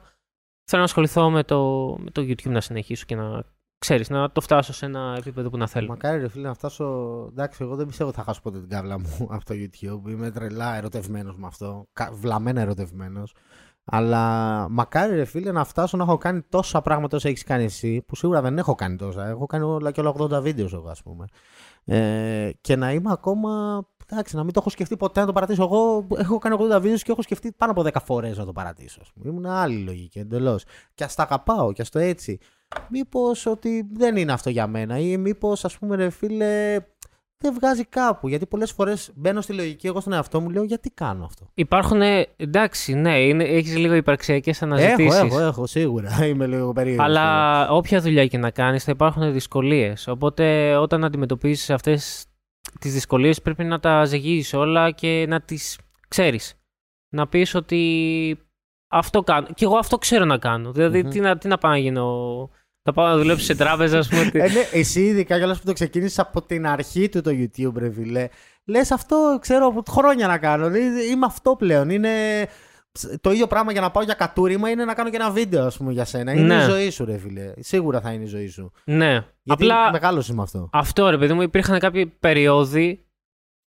θέλω 0.66 0.82
να 0.82 0.88
ασχοληθώ 0.88 1.30
με 1.30 1.44
το, 1.44 1.96
με 2.00 2.12
το 2.12 2.22
YouTube 2.22 2.50
να 2.50 2.62
συνεχίσω 2.62 3.06
και 3.08 3.16
να 3.16 3.44
ξέρεις, 3.78 4.10
να 4.10 4.32
το 4.32 4.42
φτάσω 4.42 4.74
σε 4.74 4.86
ένα 4.86 5.16
επίπεδο 5.18 5.50
που 5.50 5.58
να 5.58 5.68
θέλω. 5.68 5.88
Μακάρι 5.88 6.20
ρε 6.20 6.28
φίλε 6.30 6.48
να 6.48 6.54
φτάσω. 6.54 6.86
Εντάξει, 7.32 7.64
εγώ 7.64 7.76
δεν 7.76 7.86
πιστεύω 7.88 8.10
ότι 8.10 8.18
θα 8.20 8.24
χάσω 8.26 8.42
ποτέ 8.42 8.60
την 8.60 8.70
κάβλα 8.70 9.00
μου 9.00 9.28
από 9.36 9.46
το 9.46 9.54
YouTube. 9.54 10.10
Είμαι 10.10 10.32
τρελά 10.32 10.76
ερωτευμένος 10.76 11.36
με 11.38 11.48
αυτό. 11.48 11.86
Κα- 11.94 12.12
Βλαμμένα 12.14 12.62
ερωτευμένος. 12.62 13.34
Αλλά 13.86 14.68
μακάρι 14.70 15.16
ρε 15.16 15.26
φίλε 15.26 15.52
να 15.52 15.64
φτάσω 15.64 15.98
να 15.98 16.04
έχω 16.04 16.18
κάνει 16.18 16.42
τόσα 16.42 16.82
πράγματα 16.82 17.18
όσα 17.18 17.28
έχεις 17.28 17.44
κάνει 17.44 17.64
εσύ, 17.64 18.02
που 18.02 18.16
σίγουρα 18.16 18.42
δεν 18.42 18.58
έχω 18.58 18.76
κάνει 18.76 18.96
τόσα. 18.96 19.28
Έχω 19.28 19.46
κάνει 19.46 19.64
όλα 19.64 19.92
και 19.92 20.00
όλα 20.00 20.14
80 20.18 20.42
βίντεος 20.42 20.74
εγώ, 20.74 20.90
ας 20.90 21.04
πούμε. 21.04 21.26
Ε, 21.86 22.52
και 22.62 22.76
να 22.76 22.92
είμαι 22.92 23.12
ακόμα. 23.12 23.84
Εντάξει, 24.12 24.36
να 24.36 24.44
μην 24.44 24.54
το 24.54 24.60
έχω 24.60 24.70
σκεφτεί 24.70 24.98
ποτέ 24.98 25.20
να 25.20 25.26
το 25.26 25.34
παρατήσω. 25.34 25.64
Εγώ 25.64 26.08
έχω 26.18 26.38
κάνει 26.38 26.56
80 26.60 26.82
βίντεος 26.82 27.04
και 27.04 27.12
έχω 27.12 27.22
σκεφτεί 27.22 27.52
πάνω 27.52 27.72
από 27.72 27.82
10 27.82 27.90
φορές 28.06 28.38
να 28.38 28.46
το 28.46 28.52
παρατήσω. 28.52 29.00
ας 29.02 29.12
πούμε. 29.14 29.30
Ήμουν 29.30 29.46
άλλη 29.46 29.78
λογική 29.78 30.20
εντελώς. 30.20 30.64
Και 30.94 31.04
ας 31.04 31.16
τα 31.16 31.24
αγαπάω 31.24 31.74
και 31.74 31.82
ας 31.82 31.90
το 31.90 32.00
έτσι. 32.00 32.40
Μήπως 32.90 33.46
ότι 33.46 33.90
δεν 33.94 34.16
είναι 34.16 34.32
αυτό 34.32 34.50
για 34.50 34.68
μένα, 34.68 35.00
ή 35.00 35.18
μήπως 35.18 35.66
ας 35.66 35.78
πούμε, 35.78 35.96
ρε 35.96 36.10
φίλε, 36.10 36.78
δεν 37.46 37.54
βγάζει 37.54 37.86
κάπου. 37.86 38.28
Γιατί 38.28 38.46
πολλές 38.46 38.72
φορές 38.72 39.12
μπαίνω 39.16 39.42
στη 39.42 39.54
λογική, 39.54 39.88
εγώ 39.88 40.00
στον 40.00 40.14
εαυτό 40.14 40.42
μου 40.42 40.50
λέω, 40.50 40.64
γιατί 40.64 40.90
κάνω 40.90 41.26
αυτό; 41.26 41.50
Υπάρχουν, 41.54 42.02
εντάξει, 42.36 42.94
ναι, 42.94 43.20
είναι, 43.20 43.44
έχεις 43.44 43.78
λίγο 43.78 43.94
υπαρξιακές 43.94 44.62
Έχω, 44.62 44.74
αναζητήσεις. 44.74 45.20
έχω, 45.20 45.40
έχω, 45.40 45.66
σίγουρα. 45.68 46.10
Είμαι 46.28 46.48
λίγο 46.48 46.74
περίεργος. 46.74 47.06
Αλλά 47.06 47.70
όποια 47.70 48.02
δουλειά 48.02 48.28
και 48.28 48.38
να 48.38 48.50
κάνεις 48.52 48.84
θα 48.84 48.92
υπάρχουν 48.92 49.34
δυσκολίες. 49.34 50.08
Οπότε 50.08 50.76
όταν 50.76 51.04
αντιμετωπίζεις 51.04 51.70
αυτές 51.70 52.26
τις 52.80 52.94
δυσκολίες 52.94 53.42
πρέπει 53.42 53.64
να 53.64 53.80
τα 53.80 54.06
ζυγίζεις 54.06 54.54
όλα 54.54 54.92
και 54.92 55.26
να 55.28 55.42
τις 55.42 55.80
ξέρεις. 56.08 56.54
Να 57.10 57.28
πεις 57.28 57.56
ότι 57.56 58.40
αυτό 58.92 59.22
κάνω. 59.22 59.48
Και 59.54 59.66
εγώ 59.66 59.78
αυτό 59.78 59.98
ξέρω 59.98 60.26
να 60.26 60.38
κάνω. 60.38 60.72
Δηλαδή 60.72 61.04
Μμμ. 61.04 61.10
τι, 61.10 61.20
να, 61.20 61.38
τι 61.38 61.48
να 61.48 61.58
πάω 61.58 61.72
να 61.72 61.78
γίνω... 61.78 62.50
Θα 62.88 62.94
πάω 62.94 63.08
να 63.08 63.18
δουλέψω 63.18 63.46
σε 63.46 63.56
τράπεζα, 63.56 63.98
ας 63.98 64.08
πούμε. 64.08 64.22
ότι- 64.22 64.40
Ε, 64.40 64.48
ναι, 64.50 64.60
εσύ 64.72 65.02
ειδικά 65.06 65.38
κιόλας 65.38 65.60
που 65.60 65.66
το 65.66 65.74
ξεκίνησες 65.74 66.20
από 66.20 66.42
την 66.42 66.68
αρχή 66.68 67.10
του 67.10 67.22
το 67.22 67.32
YouTube, 67.34 67.74
ρε 67.78 67.92
φίλε. 67.92 68.28
Λες 68.66 68.92
αυτό 68.92 69.38
ξέρω 69.42 69.66
από 69.68 69.84
χρόνια 69.92 70.28
να 70.28 70.38
κάνω. 70.38 70.70
Δηλαδή, 70.70 71.12
Είμαι 71.12 71.26
αυτό 71.26 71.56
πλέον. 71.56 71.90
Είναι 71.90 72.12
το 73.22 73.32
ίδιο 73.32 73.48
πράγμα 73.48 73.72
για 73.72 73.82
να 73.82 73.92
πάω 73.92 74.04
για 74.04 74.14
κατούριμα 74.14 74.70
είναι 74.70 74.86
να 74.86 74.94
κάνω 74.94 75.10
και 75.10 75.16
ένα 75.16 75.32
βίντεο, 75.32 75.66
ας 75.66 75.78
πούμε, 75.78 75.92
για 75.92 76.06
σένα. 76.06 76.32
Είναι 76.34 76.56
Ναι. 76.56 76.62
η 76.64 76.66
ζωή 76.66 76.90
σου, 76.90 77.06
ρε 77.06 77.18
φίλε. 77.18 77.54
Σίγουρα 77.60 78.02
θα 78.02 78.12
είναι 78.12 78.24
η 78.24 78.28
ζωή 78.28 78.48
σου. 78.48 78.72
ναι. 78.84 79.12
Γιατί 79.44 79.64
Απλά 79.64 79.92
μεγάλος 79.92 80.28
είμαι 80.28 80.42
αυτό. 80.42 80.70
αυτό 80.72 81.10
ρε 81.10 81.18
παιδί 81.18 81.34
μου 81.34 81.42
υπήρχαν 81.42 81.80
κάποιοι 81.80 82.06
περίοδοι, 82.06 83.06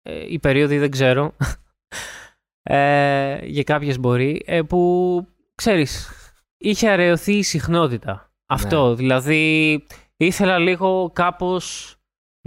ε, 0.02 0.26
οι 0.32 0.40
περίοδοι 0.40 0.78
δεν 0.78 0.92
ξέρω, 0.92 1.36
ε, 2.64 3.46
για 3.46 3.64
κάποιες 3.64 4.00
μπορεί, 4.00 4.44
ε, 4.46 4.62
που 4.62 5.22
ξέρεις, 5.56 6.10
είχε 6.58 6.90
αραιωθεί 6.90 7.34
η 7.34 7.44
συχνότητα. 7.44 8.27
Αυτό, 8.50 8.96
δηλαδή 8.96 9.86
ήθελα 10.18 10.58
λίγο 10.58 11.12
κάπως 11.14 11.96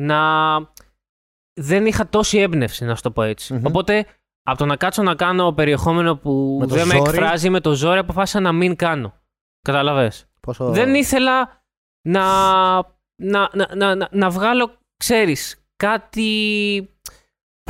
να... 0.01 0.19
Δεν 1.61 1.87
είχα 1.87 2.09
τόση 2.09 2.39
έμπνευση, 2.39 2.85
να 2.85 2.95
σου 2.95 3.03
το 3.03 3.11
πω 3.11 3.23
έτσι. 3.23 3.55
Μμμ. 3.55 3.65
Οπότε, 3.67 4.07
από 4.43 4.59
το 4.59 4.67
να 4.67 4.77
κάτσω 4.77 5.03
να 5.03 5.15
κάνω 5.15 5.53
περιεχόμενο 5.53 6.17
που 6.17 6.57
Με 6.61 6.67
το 6.67 6.75
δεν 6.75 6.87
με 6.87 6.95
ζόρι. 6.95 7.09
εκφράζει 7.11 7.51
με 7.51 7.61
το 7.61 7.75
ζόρι, 7.75 7.99
αποφάσισα 7.99 8.41
να 8.41 8.53
μην 8.53 8.77
κάνω. 8.77 9.15
Καταλαβες; 9.63 10.27
Πόσο... 10.41 10.71
Δεν 10.71 10.95
ήθελα 10.95 11.65
να, 12.09 12.25
να, 13.23 13.51
να, 13.53 13.75
να, 13.77 13.95
να, 13.95 14.09
να 14.11 14.31
βγάλω, 14.31 14.79
ξέρεις, 14.97 15.65
κάτι 15.77 16.99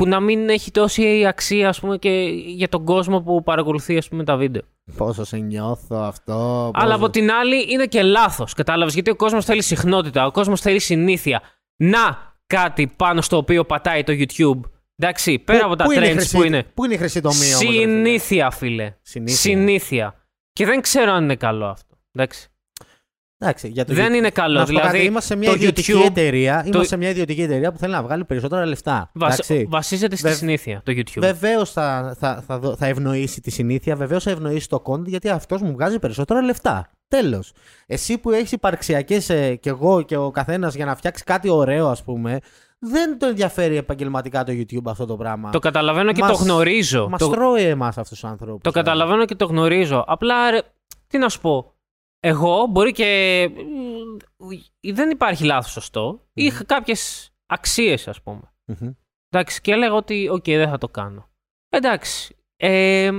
που 0.01 0.07
να 0.07 0.19
μην 0.19 0.49
έχει 0.49 0.71
τόση 0.71 1.25
αξία, 1.25 1.69
ας 1.69 1.79
πούμε, 1.79 1.97
και 1.97 2.09
για 2.45 2.69
τον 2.69 2.85
κόσμο 2.85 3.21
που 3.21 3.43
παρακολουθεί, 3.43 3.97
ας 3.97 4.07
πούμε, 4.07 4.23
τα 4.23 4.37
βίντεο. 4.37 4.61
Πόσο 4.97 5.23
σε 5.25 5.37
νιώθω 5.37 5.95
αυτό. 5.95 6.71
Αλλά 6.73 6.85
πόσο- 6.85 6.95
από 6.95 7.09
την 7.09 7.31
άλλη 7.31 7.65
είναι 7.71 7.85
και 7.85 8.01
λάθος, 8.01 8.53
κατάλαβες, 8.53 8.93
γιατί 8.93 9.09
ο 9.09 9.15
κόσμος 9.15 9.45
θέλει 9.45 9.61
συχνότητα, 9.61 10.25
ο 10.25 10.31
κόσμος 10.31 10.61
θέλει 10.61 10.79
συνήθεια. 10.79 11.41
Να 11.77 12.35
κάτι 12.47 12.87
πάνω 12.95 13.21
στο 13.21 13.37
οποίο 13.37 13.65
πατάει 13.65 14.03
το 14.03 14.13
YouTube. 14.13 14.59
Εντάξει, 14.95 15.39
πέρα 15.39 15.59
Πού- 15.59 15.65
από 15.65 15.75
τα 15.75 15.83
πού 15.83 15.91
είναι 15.91 16.05
η 16.07 16.09
trends 16.09 16.15
χρυσή- 16.15 16.35
που 16.37 16.43
είναι. 16.43 16.63
Πού 16.73 16.85
είναι 16.85 16.93
η 16.93 16.97
χρυσή 16.97 17.21
τομή 17.21 17.35
όμως, 17.35 17.59
ρε 17.59 17.67
φίλε; 17.67 17.81
Συνήθεια, 17.81 18.51
φίλε. 18.51 18.93
Συνήθεια. 19.01 19.35
Συνήθεια. 19.37 20.15
Και 20.53 20.65
δεν 20.65 20.81
ξέρω 20.81 21.11
αν 21.11 21.23
είναι 21.23 21.35
καλό 21.35 21.65
αυτό. 21.65 21.95
Εντάξει. 22.11 22.50
Εντάξει, 23.43 23.67
για 23.67 23.85
το 23.85 23.93
Δεν 23.93 24.05
YouTube- 24.05 24.15
είναι 24.15 24.29
καλό. 24.29 24.59
Να 24.59 24.65
σου 24.65 24.73
πω 24.73 24.79
κάτι, 24.79 24.89
Δηλαδή, 24.91 25.07
είμαστε 25.09 25.33
σε 25.33 25.39
μια 25.39 25.49
το 25.49 25.55
ιδιωτική 25.55 25.93
YouTube 25.95 26.05
εταιρεία. 26.05 26.55
το- 26.55 26.61
Είμαστε 26.65 26.87
σε 26.87 26.97
μια 26.97 27.09
ιδιωτική 27.09 27.41
εταιρεία 27.41 27.71
που 27.71 27.77
θέλει 27.77 27.91
να 27.93 28.03
βγάλει 28.03 28.25
περισσότερα 28.25 28.65
λεφτά. 28.65 29.09
βασ- 29.13 29.33
εντάξει. 29.51 29.67
βασίζεται 29.69 30.15
στη 30.15 30.27
Βε- 30.27 30.37
συνήθεια 30.37 30.81
το 30.85 30.91
YouTube. 30.95 31.19
Βεβαίως 31.19 31.71
θα, 31.71 32.15
θα, 32.19 32.43
θα, 32.47 32.59
δω- 32.59 32.75
θα 32.75 32.85
ευνοήσει 32.87 33.41
τη 33.41 33.51
συνήθεια, 33.51 33.95
βεβαίως 33.95 34.23
θα 34.23 34.31
ευνοήσει 34.31 34.69
το 34.69 34.81
content 34.85 35.05
γιατί 35.05 35.29
αυτός 35.29 35.61
μου 35.61 35.71
βγάζει 35.71 35.99
περισσότερα 35.99 36.41
λεφτά. 36.41 36.89
Τέλος. 37.07 37.51
Εσύ 37.85 38.17
που 38.17 38.31
έχεις 38.31 38.51
υπαρξιακές 38.51 39.29
ε, 39.29 39.55
και 39.55 39.69
εγώ 39.69 40.01
και 40.01 40.17
ο 40.17 40.31
καθένας 40.31 40.75
για 40.75 40.85
να 40.85 40.95
φτιάξει 40.95 41.23
κάτι 41.23 41.49
ωραίο, 41.49 41.87
ας 41.87 42.03
πούμε, 42.03 42.39
δεν 42.79 43.19
το 43.19 43.25
ενδιαφέρει 43.25 43.77
επαγγελματικά 43.77 44.43
το 44.43 44.51
YouTube 44.55 44.83
αυτό 44.85 45.05
το 45.05 45.15
πράγμα. 45.15 45.49
Το 45.49 45.59
καταλαβαίνω 45.59 46.11
και 46.11 46.21
Μας- 46.21 46.37
το 46.37 46.43
γνωρίζω. 46.43 47.09
Μας 47.09 47.19
Το, 47.19 47.29
τρώει 47.29 47.63
εμάς 47.63 47.97
αυτούς 47.97 48.19
τους 48.19 48.29
ανθρώπους. 48.29 48.61
το 48.61 48.71
καταλαβαίνω 48.71 49.25
και 49.25 49.35
το 49.35 49.45
γνωρίζω. 49.45 50.03
Απλά, 50.07 50.51
ρε, 50.51 50.59
τι 51.07 51.17
να 51.17 51.29
σου 51.29 51.39
πω; 51.41 51.70
Εγώ 52.23 52.65
μπορεί 52.69 52.91
και. 52.91 53.49
μ, 54.37 54.47
Δεν 54.93 55.09
υπάρχει 55.09 55.43
λάθος 55.43 55.71
σωστό. 55.71 56.27
Είχα 56.33 56.63
κάποιες 56.63 57.29
αξίες, 57.45 58.07
ας 58.07 58.21
πούμε. 58.21 58.53
Εντάξει, 59.29 59.61
και 59.61 59.71
έλεγα 59.71 59.93
ότι, 59.93 60.27
οκ, 60.31 60.43
δεν 60.43 60.69
θα 60.69 60.77
το 60.77 60.87
κάνω. 60.89 61.29
Εντάξει. 61.69 62.35
Ε, 62.55 63.11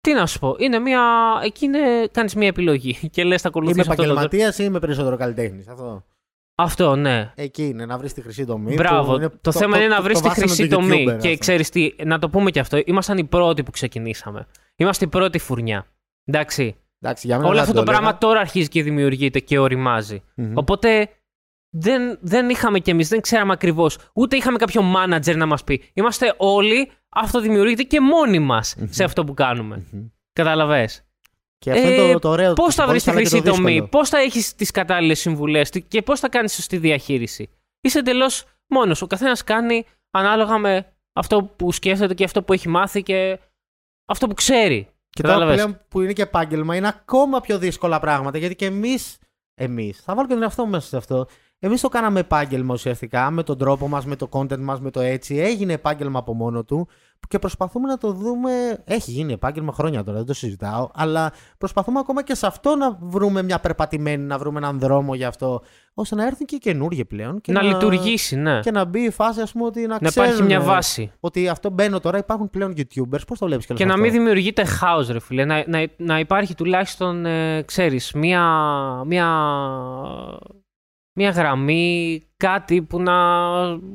τι 0.00 0.12
να 0.12 0.26
σου 0.26 0.38
πω, 0.38 0.56
είναι 0.58 0.78
μια. 0.78 1.02
Εκεί 1.42 1.64
είναι, 1.64 2.06
κάνεις 2.12 2.34
μια 2.34 2.48
επιλογή 2.48 2.94
και 3.12 3.24
λες 3.24 3.42
θα 3.42 3.50
Είμαι 3.54 3.58
ακολουθήσω 3.58 3.80
αυτό. 3.90 3.94
το- 3.94 4.02
επαγγελματίας 4.02 4.58
ή 4.58 4.62
είμαι 4.66 4.78
περισσότερο 4.78 5.16
καλλιτέχνης. 5.16 5.68
Αυτό. 5.68 6.04
Αυτό, 6.54 6.96
ναι. 6.96 7.32
Εκεί 7.34 7.66
είναι, 7.66 7.86
να 7.86 7.98
βρεις 7.98 8.12
τη 8.12 8.20
χρυσή 8.20 8.44
τομή. 8.44 8.74
Μπράβο. 8.74 9.10
που 9.10 9.16
είναι 9.16 9.28
το, 9.40 9.52
θέμα 9.52 9.76
είναι 9.76 9.86
να 9.88 10.02
βρεις 10.02 10.20
τη 10.20 10.28
βάσανο 10.28 10.46
χρυσή 10.46 10.62
του 10.62 10.74
τομή. 10.74 11.04
YouTuber 11.08 11.18
Και 11.20 11.28
αυτό. 11.28 11.38
ξέρεις 11.38 11.70
τι, 11.70 11.94
να 12.04 12.18
το 12.18 12.30
πούμε 12.30 12.50
και 12.50 12.60
αυτό. 12.60 12.82
Ήμασταν 12.84 13.18
οι 13.18 13.24
πρώτοι 13.24 13.62
που 13.62 13.70
ξεκινήσαμε. 13.70 14.46
Είμαστε 14.76 15.04
η 15.04 15.08
πρώτη 15.08 15.38
φουρνιά. 15.38 15.86
Εντάξει. 16.24 16.76
Εντάξει, 17.02 17.26
για 17.26 17.36
μένα 17.36 17.48
Όλο 17.48 17.58
δεν 17.58 17.64
αυτό 17.68 17.74
το 17.74 17.80
έλεγα. 17.82 17.98
πράγμα 17.98 18.18
τώρα 18.18 18.40
αρχίζει 18.40 18.68
και 18.68 18.82
δημιουργείται 18.82 19.38
και 19.40 19.58
οριμάζει. 19.58 20.22
Μμμ. 20.34 20.56
Οπότε 20.56 21.08
δεν, 21.70 22.18
δεν 22.20 22.48
είχαμε 22.48 22.78
κι 22.78 22.90
εμείς, 22.90 23.08
δεν 23.08 23.20
ξέραμε 23.20 23.52
ακριβώς. 23.52 23.98
Ούτε 24.14 24.36
είχαμε 24.36 24.58
κάποιο 24.58 24.82
manager 24.96 25.36
να 25.36 25.46
μας 25.46 25.64
πει. 25.64 25.90
Είμαστε 25.92 26.34
όλοι 26.36 26.90
αυτοδημιουργείται 27.08 27.82
και 27.82 28.00
μόνοι 28.00 28.38
μας 28.38 28.76
σε 28.90 29.04
αυτό 29.04 29.24
που 29.24 29.34
κάνουμε. 29.34 29.86
Μμμ. 29.90 30.06
Καταλαβέ. 30.32 30.88
Και 31.58 31.70
αυτό 31.70 31.88
Ε, 31.88 31.94
είναι 31.94 32.12
το, 32.12 32.18
το 32.18 32.28
ωραίο 32.28 32.52
Πώς 32.52 32.66
του 32.74 32.80
θα 32.80 32.86
βρεις 32.86 33.02
τη 33.02 33.10
podcast, 33.10 33.12
αλλά 33.12 33.22
και 33.22 33.28
το 33.28 33.40
χρυσή 33.40 33.56
τομή, 33.56 33.70
δύσκολο. 33.70 33.88
πώς 33.88 34.08
θα 34.08 34.18
έχεις 34.18 34.54
τις 34.54 34.70
κατάλληλες 34.70 35.20
συμβουλές; 35.20 35.70
Και 35.88 36.02
πώς 36.02 36.20
θα 36.20 36.28
κάνεις 36.28 36.52
σωστή 36.54 36.76
διαχείριση; 36.76 37.50
Είσαι 37.80 37.98
εντελώς 37.98 38.44
μόνος. 38.66 39.02
Ο 39.02 39.06
καθένας 39.06 39.44
κάνει 39.44 39.84
ανάλογα 40.10 40.58
με 40.58 40.86
αυτό 41.12 41.42
που 41.42 41.72
σκέφτεται 41.72 42.14
και 42.14 42.24
αυτό 42.24 42.42
που 42.42 42.52
έχει 42.52 42.68
μάθει 42.68 43.02
και 43.02 43.38
αυτό 44.06 44.26
που 44.26 44.34
ξέρει. 44.34 44.88
Και 45.14 45.22
τώρα 45.22 45.34
Κατάλαβες. 45.34 45.62
πλέον 45.62 45.80
που 45.88 46.00
είναι 46.00 46.12
και 46.12 46.22
επάγγελμα 46.22 46.76
είναι 46.76 46.88
ακόμα 46.88 47.40
πιο 47.40 47.58
δύσκολα 47.58 48.00
πράγματα 48.00 48.38
γιατί 48.38 48.54
και 48.54 48.66
εμείς. 48.66 49.18
Εμείς, 49.54 50.00
θα 50.00 50.14
βάλω 50.14 50.26
και 50.28 50.34
τον 50.34 50.42
εαυτό 50.42 50.64
μου 50.64 50.70
μέσα 50.70 50.86
σε 50.86 50.96
αυτό. 50.96 51.26
Εμείς 51.64 51.80
το 51.80 51.88
κάναμε 51.88 52.20
επάγγελμα 52.20 52.74
ουσιαστικά 52.74 53.30
με 53.30 53.42
τον 53.42 53.58
τρόπο 53.58 53.88
μας, 53.88 54.06
με 54.06 54.16
το 54.16 54.28
content 54.32 54.58
μας, 54.58 54.80
με 54.80 54.90
το 54.90 55.00
έτσι. 55.00 55.36
Έγινε 55.36 55.72
επάγγελμα 55.72 56.18
από 56.18 56.34
μόνο 56.34 56.64
του 56.64 56.88
και 57.28 57.38
προσπαθούμε 57.38 57.88
να 57.88 57.98
το 57.98 58.12
δούμε. 58.12 58.50
Έχει 58.84 59.10
γίνει 59.10 59.32
επάγγελμα 59.32 59.72
χρόνια 59.72 60.04
τώρα, 60.04 60.16
δεν 60.16 60.26
το 60.26 60.34
συζητάω. 60.34 60.88
Αλλά 60.94 61.32
προσπαθούμε 61.58 61.98
ακόμα 61.98 62.22
και 62.22 62.34
σε 62.34 62.46
αυτό 62.46 62.76
να 62.76 62.98
βρούμε 63.00 63.42
μια 63.42 63.58
περπατημένη, 63.58 64.22
να 64.22 64.38
βρούμε 64.38 64.58
έναν 64.58 64.78
δρόμο 64.78 65.14
γι' 65.14 65.24
αυτό. 65.24 65.62
ώστε 65.94 66.14
να 66.14 66.26
έρθουν 66.26 66.46
και 66.46 66.54
οι 66.54 66.58
καινούργοι 66.58 67.04
πλέον. 67.04 67.40
Και 67.40 67.52
να, 67.52 67.62
λειτουργήσει, 67.62 68.36
ναι. 68.36 68.60
Και 68.60 68.70
να 68.70 68.84
μπει 68.84 69.00
η 69.00 69.10
φάση, 69.10 69.40
ας 69.40 69.52
πούμε, 69.52 69.64
ότι 69.64 69.86
να, 69.86 69.98
να 70.00 70.08
ξέρουν 70.08 70.28
υπάρχει 70.28 70.46
μια 70.46 70.60
βάση. 70.60 71.12
Ότι 71.20 71.48
αυτό 71.48 71.70
μπαίνω 71.70 72.00
τώρα, 72.00 72.18
υπάρχουν 72.18 72.50
πλέον 72.50 72.74
YouTubers. 72.76 73.26
Πώς 73.26 73.38
το 73.38 73.46
βλέπεις 73.46 73.66
και 73.66 73.74
Και 73.74 73.84
να 73.84 73.96
μην 73.96 74.12
δημιουργείται 74.12 74.64
χάος, 74.64 75.08
ρε 75.08 75.20
φίλε. 75.20 75.44
Να, 75.44 75.64
να, 75.66 75.86
να 75.96 76.18
υπάρχει 76.18 76.54
τουλάχιστον, 76.54 77.26
ε, 77.26 77.62
ξέρεις, 77.62 78.12
μία, 78.12 78.42
μία, 79.06 79.26
μία 81.14 81.30
γραμμή, 81.30 82.22
κάτι 82.36 82.82
που 82.82 83.00
να, 83.02 83.14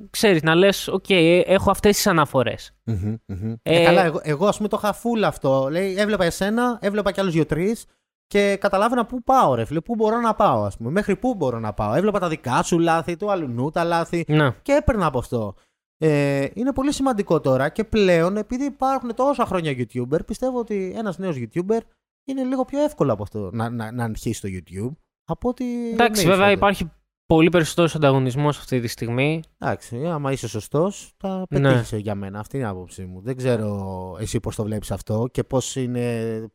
ξέρεις, 0.09 0.41
να 0.43 0.55
λες, 0.55 0.88
οκ, 0.88 1.09
ε, 1.09 1.39
έχω 1.39 1.72
αυτές 1.72 1.95
τις 1.95 2.07
αναφορές. 2.07 2.76
Μμμ, 2.84 3.15
μμμ. 3.26 3.53
Ε, 3.63 3.82
Ε, 3.82 3.84
καλά, 3.84 4.03
εγώ, 4.03 4.20
εγώ 4.24 4.47
ας 4.47 4.57
πούμε 4.57 4.70
το 4.70 4.80
είχα 4.84 4.93
full 4.95 5.22
αυτό. 5.24 5.68
Λέει, 5.72 5.95
έβλεπα 5.97 6.24
εσένα, 6.26 6.78
έβλεπα 6.82 7.11
κι 7.11 7.20
άλλους 7.20 7.34
δύο-τρεις 7.34 7.86
και 8.28 8.57
καταλάβαινα 8.59 9.05
πού 9.05 9.24
πάω, 9.24 9.55
ρε 9.55 9.65
φίλε. 9.65 9.82
Πού 9.82 9.95
μπορώ 9.95 10.20
να 10.20 10.34
πάω, 10.34 10.63
ας 10.63 10.78
πούμε. 10.78 10.89
Μέχρι 10.91 11.15
πού 11.15 11.36
μπορώ 11.36 11.59
να 11.59 11.74
πάω. 11.74 11.93
Έβλεπα 11.93 12.20
τα 12.20 12.28
δικά 12.28 12.63
σου 12.63 12.80
λάθη, 12.80 13.18
του 13.18 13.32
αλλού 13.32 13.70
τα 13.70 13.84
λάθη 13.84 14.26
Ναι. 14.28 14.51
και 14.61 14.72
έπαιρνα 14.74 15.05
από 15.05 15.18
αυτό. 15.18 15.55
Ε, 15.99 16.45
είναι 16.53 16.74
πολύ 16.74 16.93
σημαντικό 16.93 17.39
τώρα 17.39 17.70
και 17.70 17.84
πλέον 17.84 18.38
επειδή 18.38 18.65
υπάρχουν 18.65 19.15
τόσα 19.15 19.45
χρόνια 19.45 19.72
YouTuber, 19.72 20.26
πιστεύω 20.26 20.59
ότι 20.59 20.93
ένας 20.97 21.18
νέος 21.18 21.36
YouTuber 21.39 21.80
είναι 22.28 22.43
λίγο 22.43 22.65
πιο 22.65 22.80
εύκολο 22.84 23.13
από 23.13 23.24
αυτό 23.24 23.49
να, 23.53 23.70
να, 23.70 23.91
να 23.91 24.03
αρχίσει 24.03 24.41
το 24.41 24.47
YouTube 24.51 24.91
από 25.26 25.49
ότι. 25.49 25.65
Εντάξει, 25.91 26.22
εμείς 26.22 26.36
βέβαια 26.36 26.53
τότε. 26.53 26.57
υπάρχει 26.65 26.91
πολύ 27.28 27.49
περισσότερος 27.49 27.95
ανταγωνισμός 27.95 28.57
αυτή 28.57 28.80
τη 28.80 28.88
στιγμή. 28.88 29.41
Εντάξει, 29.57 30.05
άμα 30.05 30.32
είσαι 30.32 30.47
σωστός, 30.47 31.13
θα 31.17 31.45
Ναι. 31.49 31.61
πετύχεις 31.61 31.99
για 31.99 32.15
μένα. 32.15 32.39
Αυτή 32.39 32.57
είναι 32.57 32.65
η 32.65 32.69
άποψή 32.69 33.05
μου. 33.05 33.21
Δεν 33.21 33.36
ξέρω 33.36 34.17
εσύ 34.19 34.39
πώς 34.39 34.55
το 34.55 34.63
βλέπεις 34.63 34.91
αυτό 34.91 35.28
και 35.32 35.43
πώς 35.43 35.78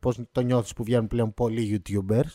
πώς 0.01 0.19
το 0.33 0.41
νιώθεις 0.41 0.73
που 0.73 0.85
βγαίνουν 0.85 1.07
πλέον 1.07 1.35
πολλοί 1.35 1.83
YouTubers. 1.89 2.35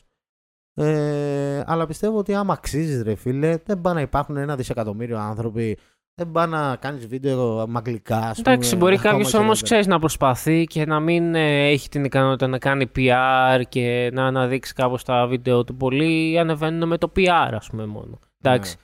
Ε, 0.74 1.64
αλλά 1.66 1.86
πιστεύω 1.86 2.18
ότι 2.18 2.34
άμα 2.34 2.54
αξίζεις, 2.54 3.02
ρε 3.02 3.16
φίλε, 3.16 3.58
δεν 3.66 3.82
πάνε 3.82 3.96
να 3.96 4.02
υπάρχουν 4.02 4.38
ένα 4.38 4.56
δισεκατομμύριο 4.56 5.18
άνθρωποι. 5.18 5.78
Δεν 6.20 6.32
πάνε 6.32 6.57
να 6.57 6.76
κάνεις 6.76 7.07
βίντεο 7.07 7.65
με 7.68 7.78
αγγλικά. 7.78 8.18
ας 8.18 8.39
Εντάξει, 8.39 8.70
πούμε, 8.70 8.82
μπορεί 8.82 8.95
ακόμα 8.95 9.11
κάποιος 9.13 9.32
και 9.32 9.38
όμως, 9.38 9.55
δεν- 9.55 9.63
ξέρεις, 9.63 9.88
να 9.88 9.99
προσπαθεί 9.99 10.63
και 10.63 10.86
να 10.86 10.99
μην 10.99 11.36
ε, 11.36 11.68
έχει 11.68 11.89
την 11.89 12.03
ικανότητα 12.03 12.47
να 12.47 12.57
κάνει 12.57 12.91
PR 12.95 13.61
και 13.70 14.09
να 14.13 14.26
αναδείξει 14.26 14.74
κάπως 14.74 15.03
τα 15.03 15.28
βίντεο 15.28 15.63
του. 15.63 15.76
Πολλοί 15.76 16.39
ανεβαίνουν 16.39 16.88
με 16.88 16.97
το 16.97 17.11
PR, 17.15 17.49
ας 17.53 17.68
πούμε, 17.70 17.86
μόνο. 17.86 18.20
Εντάξει. 18.43 18.76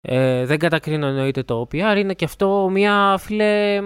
Ε, 0.00 0.44
δεν 0.46 0.58
κατακρίνω 0.58 1.06
εννοείται 1.06 1.42
το 1.42 1.66
PR, 1.72 1.94
είναι 1.96 2.14
και 2.14 2.24
αυτό 2.24 2.68
μια 2.72 3.16
φίλε. 3.18 3.80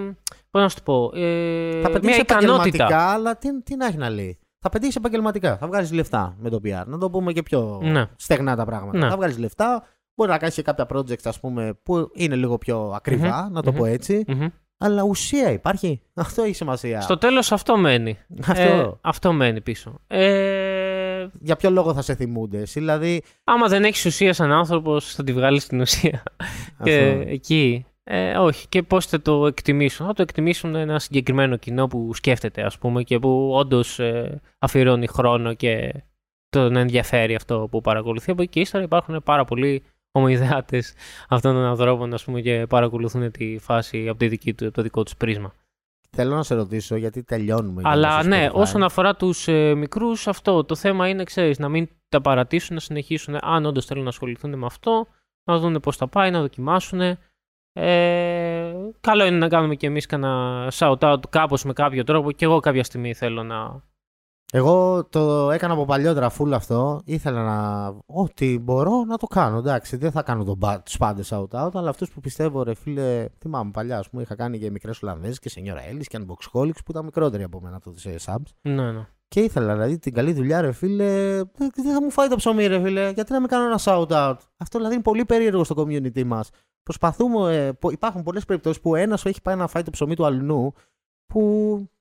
Πώς 0.51 0.63
να 0.63 0.69
σου 0.69 0.77
το 0.77 0.83
πω. 0.85 1.11
Ε, 1.15 1.71
Θα 1.81 1.89
μια 1.89 2.01
πετύχει 2.01 2.21
ικανότητα. 2.21 2.53
επαγγελματικά, 2.55 3.11
αλλά 3.13 3.37
τι, 3.37 3.63
τι 3.63 3.77
να 3.77 3.87
έχει 3.87 3.97
να 3.97 4.11
λέει. 4.11 4.39
Θα 4.61 4.69
πετύχεις 4.69 4.97
επαγγελματικά. 4.97 5.57
Θα 5.57 5.67
βγάλεις 5.67 5.93
λεφτά 5.93 6.35
με 6.39 6.51
το 6.51 6.61
PR. 6.65 6.83
Να 6.87 6.99
το 6.99 7.11
πούμε 7.11 7.33
και 7.33 7.43
πιο 7.43 7.81
Ναι. 7.83 8.07
στεγνά 8.17 8.57
τα 8.57 8.65
πράγματα. 8.65 8.99
Ναι. 8.99 9.09
Θα 9.09 9.17
βγάλεις 9.17 9.39
λεφτά. 9.39 9.85
Μπορεί 10.19 10.31
να 10.31 10.39
κάνει 10.39 10.53
και 10.53 10.63
κάποια 10.63 10.87
project, 10.95 11.23
ας 11.25 11.41
πούμε, 11.41 11.79
που 11.83 12.11
είναι 12.15 12.35
λίγο 12.37 12.59
πιο 12.59 12.93
ακριβά, 12.95 13.49
να 13.53 13.63
το 13.63 13.71
μμμ. 13.71 13.79
πω 13.79 13.85
έτσι. 13.85 14.25
Μμμ. 14.27 14.47
Αλλά 14.79 15.03
ουσία 15.03 15.51
υπάρχει. 15.51 16.01
Αυτό 16.15 16.43
έχει 16.43 16.55
σημασία. 16.55 17.01
Στο 17.01 17.19
τέλος 17.19 17.53
αυτό 17.53 17.77
μένει. 17.77 18.19
Αυτό. 18.47 18.63
Ε, 18.63 18.93
αυτό 19.01 19.33
μένει 19.33 19.61
πίσω. 19.61 20.01
Ε, 20.07 21.27
Για 21.41 21.57
ποιο 21.57 21.71
λόγο 21.71 21.95
θα 21.95 22.03
σε 22.03 22.15
θυμούνται. 22.15 22.61
Εσύ, 22.61 22.79
δηλαδή. 22.79 23.23
άμα 23.45 23.69
δεν 23.69 23.85
έχεις 23.85 24.05
ουσία 24.05 24.33
σαν 24.33 24.53
άνθρωπος, 24.53 25.15
θα 25.15 25.25
τη 25.25 25.33
βγάλεις 25.33 25.67
την 25.67 25.81
ουσία. 25.81 26.23
και 26.85 26.99
αυτό. 26.99 27.31
εκεί. 27.31 27.87
Ε, 28.05 28.37
όχι. 28.37 28.69
Και 28.69 28.83
πώς 28.83 29.07
θα 29.07 29.23
το 29.23 29.47
εκτιμήσουν. 29.47 30.07
Θα 30.07 30.13
το 30.13 30.23
εκτιμήσουν 30.23 30.75
ένα 30.75 30.99
συγκεκριμένο 30.99 31.57
κοινό 31.57 31.87
που 31.87 32.15
σκέφτεται, 32.15 32.63
ας 32.63 32.79
πούμε, 32.79 33.03
και 33.03 33.19
που 33.19 33.51
όντως 33.55 34.01
αφιερώνει 34.59 35.07
χρόνο 35.07 35.55
και 35.55 36.03
τον 36.49 36.77
ενδιαφέρει 36.77 37.35
αυτό 37.35 37.69
που 37.71 37.81
παρακολουθεί. 37.81 38.31
Από 38.31 38.43
εκεί 38.43 38.51
και 38.51 38.61
ύστερα 38.61 38.85
υπάρχουν 38.85 39.23
πάρα 39.25 39.45
πολλοί 39.45 39.83
ομοειδεάτες 40.13 40.95
αυτών 41.29 41.55
των 41.55 41.65
ανθρώπων, 41.65 42.15
ας 42.15 42.25
πούμε, 42.25 42.41
και 42.41 42.67
παρακολουθούν 42.69 43.31
τη 43.31 43.59
φάση 43.59 44.09
από, 44.09 44.19
τη 44.19 44.29
δική 44.29 44.55
του, 44.55 44.65
από 44.65 44.75
το 44.75 44.83
δικό 44.83 45.03
τους 45.03 45.17
πρίσμα. 45.17 45.53
Θέλω 46.11 46.35
να 46.35 46.43
σε 46.43 46.55
ρωτήσω 46.55 46.97
γιατί 46.97 47.23
τελειώνουμε. 47.23 47.81
για 47.81 47.91
Αλλά 47.91 48.17
το 48.17 48.23
στο 48.23 48.29
ναι, 48.29 48.49
Spotify. 48.49 48.53
όσον 48.55 48.83
αφορά 48.83 49.17
τους 49.17 49.49
ε, 49.49 49.75
μικρούς, 49.75 50.29
αυτό 50.29 50.65
το 50.65 50.75
θέμα 50.75 51.09
είναι, 51.09 51.25
ξέρεις, 51.25 51.59
να 51.59 51.69
μην 51.69 51.89
τα 52.09 52.21
παρατήσουν, 52.21 52.75
να 52.75 52.81
συνεχίσουν. 52.81 53.39
Αν 53.41 53.67
όντως 53.67 53.85
θέλουν 53.87 54.03
να 54.03 54.09
ασχοληθούν 54.09 54.59
με 54.59 54.67
αυτό, 54.67 55.07
να 55.45 55.59
δουν 55.59 55.81
πώς 55.81 55.97
θα 55.97 56.09
πάει, 56.09 56.31
να 56.31 56.41
δοκιμάσουν. 56.41 57.01
Ε, 57.73 58.75
καλό 59.01 59.25
είναι 59.27 59.37
να 59.37 59.49
κάνουμε 59.49 59.75
κι 59.75 59.87
εμείς 59.87 60.07
κανένα 60.07 60.69
shout-out 60.73 61.21
κάπως 61.31 61.65
με 61.65 61.73
κάποιο 61.73 62.05
τρόπο. 62.05 62.33
Και 62.33 62.45
εγώ 62.45 62.61
κάποια 62.61 62.85
στιγμή 62.85 63.15
θέλω 63.15 63.43
να. 63.43 63.83
Εγώ 64.53 65.05
το 65.05 65.51
έκανα 65.51 65.73
από 65.73 65.85
παλιότερα 65.85 66.31
full 66.39 66.51
αυτό. 66.53 67.01
Ήθελα 67.05 67.43
να. 67.43 67.87
Ό,τι 68.07 68.59
μπορώ 68.59 69.05
να 69.05 69.17
το 69.17 69.27
κάνω. 69.27 69.59
Εντάξει, 69.59 69.97
δεν 69.97 70.11
θα 70.11 70.23
κάνω 70.23 70.45
τον 70.45 70.59
πα- 70.59 70.81
τους 70.83 70.97
πάντες 70.97 71.33
out-out, 71.33 71.71
αλλά 71.75 71.89
αυτούς 71.91 72.11
που 72.11 72.21
πιστεύω, 72.21 72.63
ρε 72.63 72.75
φίλε. 72.75 73.27
Θυμάμαι 73.39 73.71
παλιά, 73.71 73.99
ας 73.99 74.09
πούμε, 74.11 74.23
είχα 74.23 74.35
κάνει 74.35 74.59
και 74.59 74.71
μικρές 74.71 75.03
Ολλανδέζες 75.03 75.39
και 75.39 75.49
σενιόρα 75.49 75.83
Έλλη 75.89 76.05
και 76.05 76.19
unboxholics 76.21 76.77
που 76.85 76.91
ήταν 76.91 77.05
μικρότεροι 77.05 77.43
από 77.43 77.61
μένα 77.61 77.79
τότε 77.81 77.99
σε 77.99 78.15
subs. 78.27 78.53
Ναι, 78.63 78.93
ναι. 78.93 79.07
Και 79.29 79.41
ήθελα 79.41 79.73
δηλαδή 79.73 79.99
την 79.99 80.15
καλή 80.15 80.33
δουλειά, 80.33 80.61
ρε 80.61 80.73
φίλε. 80.73 81.35
Δεν 81.37 81.71
δεν 81.75 81.93
θα 81.95 82.03
μου 82.03 82.11
φάει 82.11 82.29
το 82.29 82.37
ψωμί, 82.37 82.67
ρε 82.67 82.81
φίλε. 82.81 83.11
Γιατί 83.11 83.33
να 83.33 83.41
μην 83.41 83.49
κάνω 83.49 83.65
ένα 83.65 83.79
shout-out. 83.85 84.37
Αυτό 84.57 84.79
δηλαδή 84.79 84.95
είναι 84.95 85.03
πολύ 85.03 85.25
περίεργο 85.25 85.65
στο 85.65 85.75
community 85.79 86.25
μας. 86.25 86.51
Προσπαθούμε. 86.83 87.57
ε, 87.57 87.73
πο- 87.73 87.91
υπάρχουν 87.91 88.23
πολλές 88.23 88.45
περιπτώσεις 88.45 88.81
που 88.81 88.95
ένας 88.95 89.21
σου 89.21 89.29
έχει 89.29 89.43
πάει 89.43 89.57
να 89.57 89.67
φάει 89.67 89.83
το 89.83 89.91
ψωμί 89.91 90.15
του 90.17 90.27
αλλού. 90.27 90.73
Που. 91.29 91.41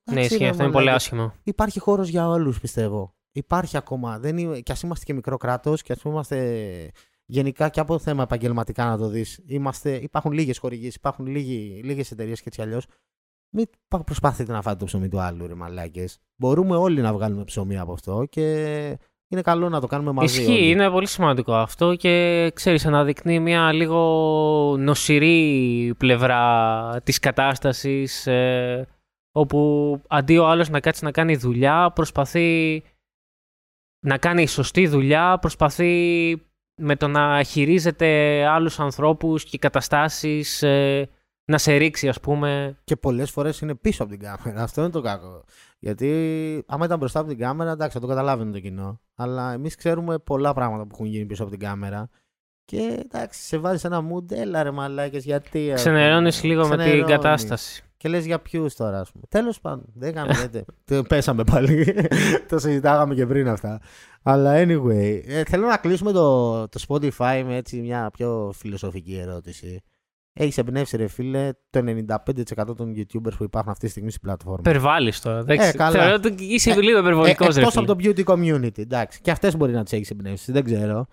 Ναι, 0.04 0.14
εντάξει, 0.14 0.34
ισχύει, 0.34 0.44
ρε 0.44 0.50
αυτό 0.50 0.64
είναι 0.64 0.72
πολύ 0.72 0.86
μαλάκα, 0.86 1.04
άσχημο. 1.04 1.34
Υπάρχει 1.44 1.80
χώρος 1.80 2.08
για 2.10 2.30
όλους, 2.30 2.60
πιστεύω. 2.60 3.16
Υπάρχει 3.32 3.78
ακόμα. 3.78 4.20
Δεν 4.20 4.38
είναι, 4.38 4.60
και 4.60 4.72
ας 4.72 4.82
είμαστε 4.82 5.06
και 5.06 5.14
μικρό 5.14 5.38
κράτος 5.38 5.82
και 5.82 5.92
ας 5.94 6.02
είμαστε 6.02 6.92
γενικά 7.26 7.70
και 7.70 7.80
από 7.80 8.00
θέμα 8.00 8.24
επαγγελματικά 8.24 8.86
να 8.86 8.98
το 8.98 9.08
δεις. 9.08 9.44
Υπάρχουν 10.00 10.32
λίγες 10.32 10.58
χορηγίες, 10.58 10.96
υπάρχουν 10.96 11.26
λίγες 11.26 12.12
εταιρείες 12.12 12.38
και 12.40 12.46
έτσι 12.48 12.62
αλλιώς. 12.62 12.86
Μην 13.50 13.66
πα- 13.88 14.04
προσπαθείτε 14.04 14.52
να 14.52 14.62
φάτε 14.62 14.78
το 14.78 14.86
ψωμί 14.86 15.08
του 15.08 15.20
άλλου, 15.20 15.48
ρε 15.48 15.54
μαλάκες. 15.56 16.18
Μπορούμε 16.36 16.76
όλοι 16.76 17.02
να 17.02 17.14
βγάλουμε 17.14 17.44
ψωμί 17.44 17.78
από 17.78 17.92
αυτό 17.94 18.26
και 18.30 18.44
είναι 19.28 19.42
καλό 19.42 19.70
να 19.70 19.80
το 19.80 19.88
κάνουμε 19.88 20.12
μαζί. 20.12 20.42
Ισχύει, 20.42 20.52
όλοι. 20.52 20.70
είναι 20.70 20.90
πολύ 20.90 21.08
σημαντικό 21.08 21.54
αυτό 21.54 21.96
και 21.96 22.52
ξέρεις, 22.54 22.86
αναδεικνύει 22.86 23.40
μια 23.40 23.72
λίγο 23.72 24.76
νοσηρή 24.80 25.94
πλευρά 25.98 27.02
της 27.04 27.20
κατάστασης 27.20 28.28
ε, 28.28 28.88
όπου 29.38 30.02
αντί 30.08 30.38
ο 30.38 30.48
άλλος 30.48 30.70
να 30.70 30.80
κάτσει 30.80 31.04
να 31.04 31.12
κάνει 31.12 31.36
δουλειά, 31.36 31.92
προσπαθεί 31.96 32.84
να 34.06 34.18
κάνει 34.18 34.48
σωστή 34.48 34.88
δουλειά, 34.88 35.38
προσπαθεί 35.40 36.32
με 36.82 36.96
το 36.96 37.08
να 37.08 37.44
χειρίζεται 37.44 38.44
άλλους 38.46 38.80
ανθρώπους 38.80 39.44
και 39.44 39.58
καταστάσεις 39.58 40.64
ε, 40.64 41.10
να 41.46 41.58
σε 41.58 41.76
ρίξει 41.76 42.08
ας 42.08 42.20
πούμε. 42.20 42.78
Και 42.84 42.96
πολλές 42.96 43.32
φορές 43.32 43.60
είναι 43.60 43.76
πίσω 43.76 44.04
από 44.04 44.12
την 44.12 44.22
κάμερα. 44.22 44.64
Αυτό 44.68 44.82
είναι 44.82 44.90
το 44.90 45.02
κακό. 45.02 45.44
Γιατί 45.80 46.64
άμα 46.68 46.86
ήταν 46.86 46.98
μπροστά 46.98 47.20
από 47.20 47.30
την 47.30 47.38
κάμερα, 47.38 47.72
εντάξει, 47.72 47.94
θα 47.94 48.00
το 48.00 48.08
καταλάβαινε 48.08 48.52
το 48.52 48.60
κοινό. 48.60 49.02
Αλλά 49.16 49.54
εμείς 49.54 49.76
ξέρουμε 49.76 50.18
πολλά 50.20 50.54
πράγματα 50.54 50.84
που 50.84 50.90
έχουν 50.94 51.06
γίνει 51.06 51.26
πίσω 51.26 51.42
από 51.44 51.52
την 51.52 51.60
κάμερα. 51.60 52.10
Και 52.66 53.04
εντάξει, 53.06 53.42
σε 53.42 53.58
βάζει 53.58 53.86
ένα 53.86 54.02
mood, 54.12 54.32
έλα 54.32 54.64
ρε 54.64 54.72
μαλάκες, 54.72 55.26
γιατί. 55.26 55.72
ας 55.72 55.84
πούμε. 55.84 55.96
Ξενερώνεις 55.96 56.44
λίγο 56.44 56.62
με 56.62 56.70
την 56.70 56.78
Ξενερώνεις. 56.78 57.16
κατάσταση. 57.16 57.82
Και 57.98 58.10
λες 58.10 58.26
για 58.26 58.40
ποιους 58.40 58.76
τώρα, 58.76 59.00
ας 59.00 59.12
πούμε. 59.12 59.24
Τέλος 59.30 59.60
πάντων, 59.62 59.86
δεν 59.94 60.14
κάνουμε. 60.14 60.50
το 60.86 61.04
πέσαμε 61.04 61.44
πάλι. 61.44 61.96
το 62.50 62.60
συζητάγαμε 62.60 63.16
και 63.16 63.26
πριν 63.26 63.48
αυτά. 63.48 63.82
Αλλά 64.24 64.54
anyway, 64.56 65.22
ε, 65.26 65.44
θέλω 65.44 65.68
να 65.68 65.78
κλείσουμε 65.78 66.12
το, 66.12 66.68
το 66.68 66.80
Spotify 66.88 67.44
με 67.46 67.56
έτσι 67.56 67.82
μια 67.82 68.10
πιο 68.14 68.52
φιλοσοφική 68.56 69.18
ερώτηση. 69.18 69.82
Έχεις 70.40 70.58
εμπνεύσει, 70.58 70.98
ρε 70.98 71.08
φίλε, 71.08 71.50
το 71.70 71.80
95% 72.66 72.76
των 72.78 72.94
YouTubers 72.98 73.34
που 73.38 73.44
υπάρχουν 73.44 73.72
αυτή 73.72 73.86
τη 73.86 73.92
στιγμή 73.92 74.10
στην 74.10 74.22
πλατφόρμα. 74.22 74.60
Υπερβάλλεις 74.70 75.22
τώρα. 75.22 75.44
Δεν 75.44 75.56
Ε, 75.56 75.60
ξε- 75.60 75.76
καλά. 75.76 75.92
Θεωρώ 76.00 76.14
ότι 76.14 76.44
είσαι 76.44 76.72
Ε, 76.72 76.82
λίγο 76.82 77.00
υπερβολικός 77.00 77.56
ρε 77.56 77.62
Εκτός 77.62 77.74
φίλε. 77.74 77.86
από 77.92 77.96
το 77.96 78.04
beauty 78.04 78.24
community, 78.34 78.78
εντάξει. 78.80 79.22
Και 79.22 79.32
αυτές 79.32 79.58
μπορεί 79.58 79.72
να 79.72 79.84
τις 79.84 79.94
έχεις 79.94 80.10
εμπνεύσεις, 80.10 80.54
δεν 80.54 80.64
ξέρω. 80.64 81.06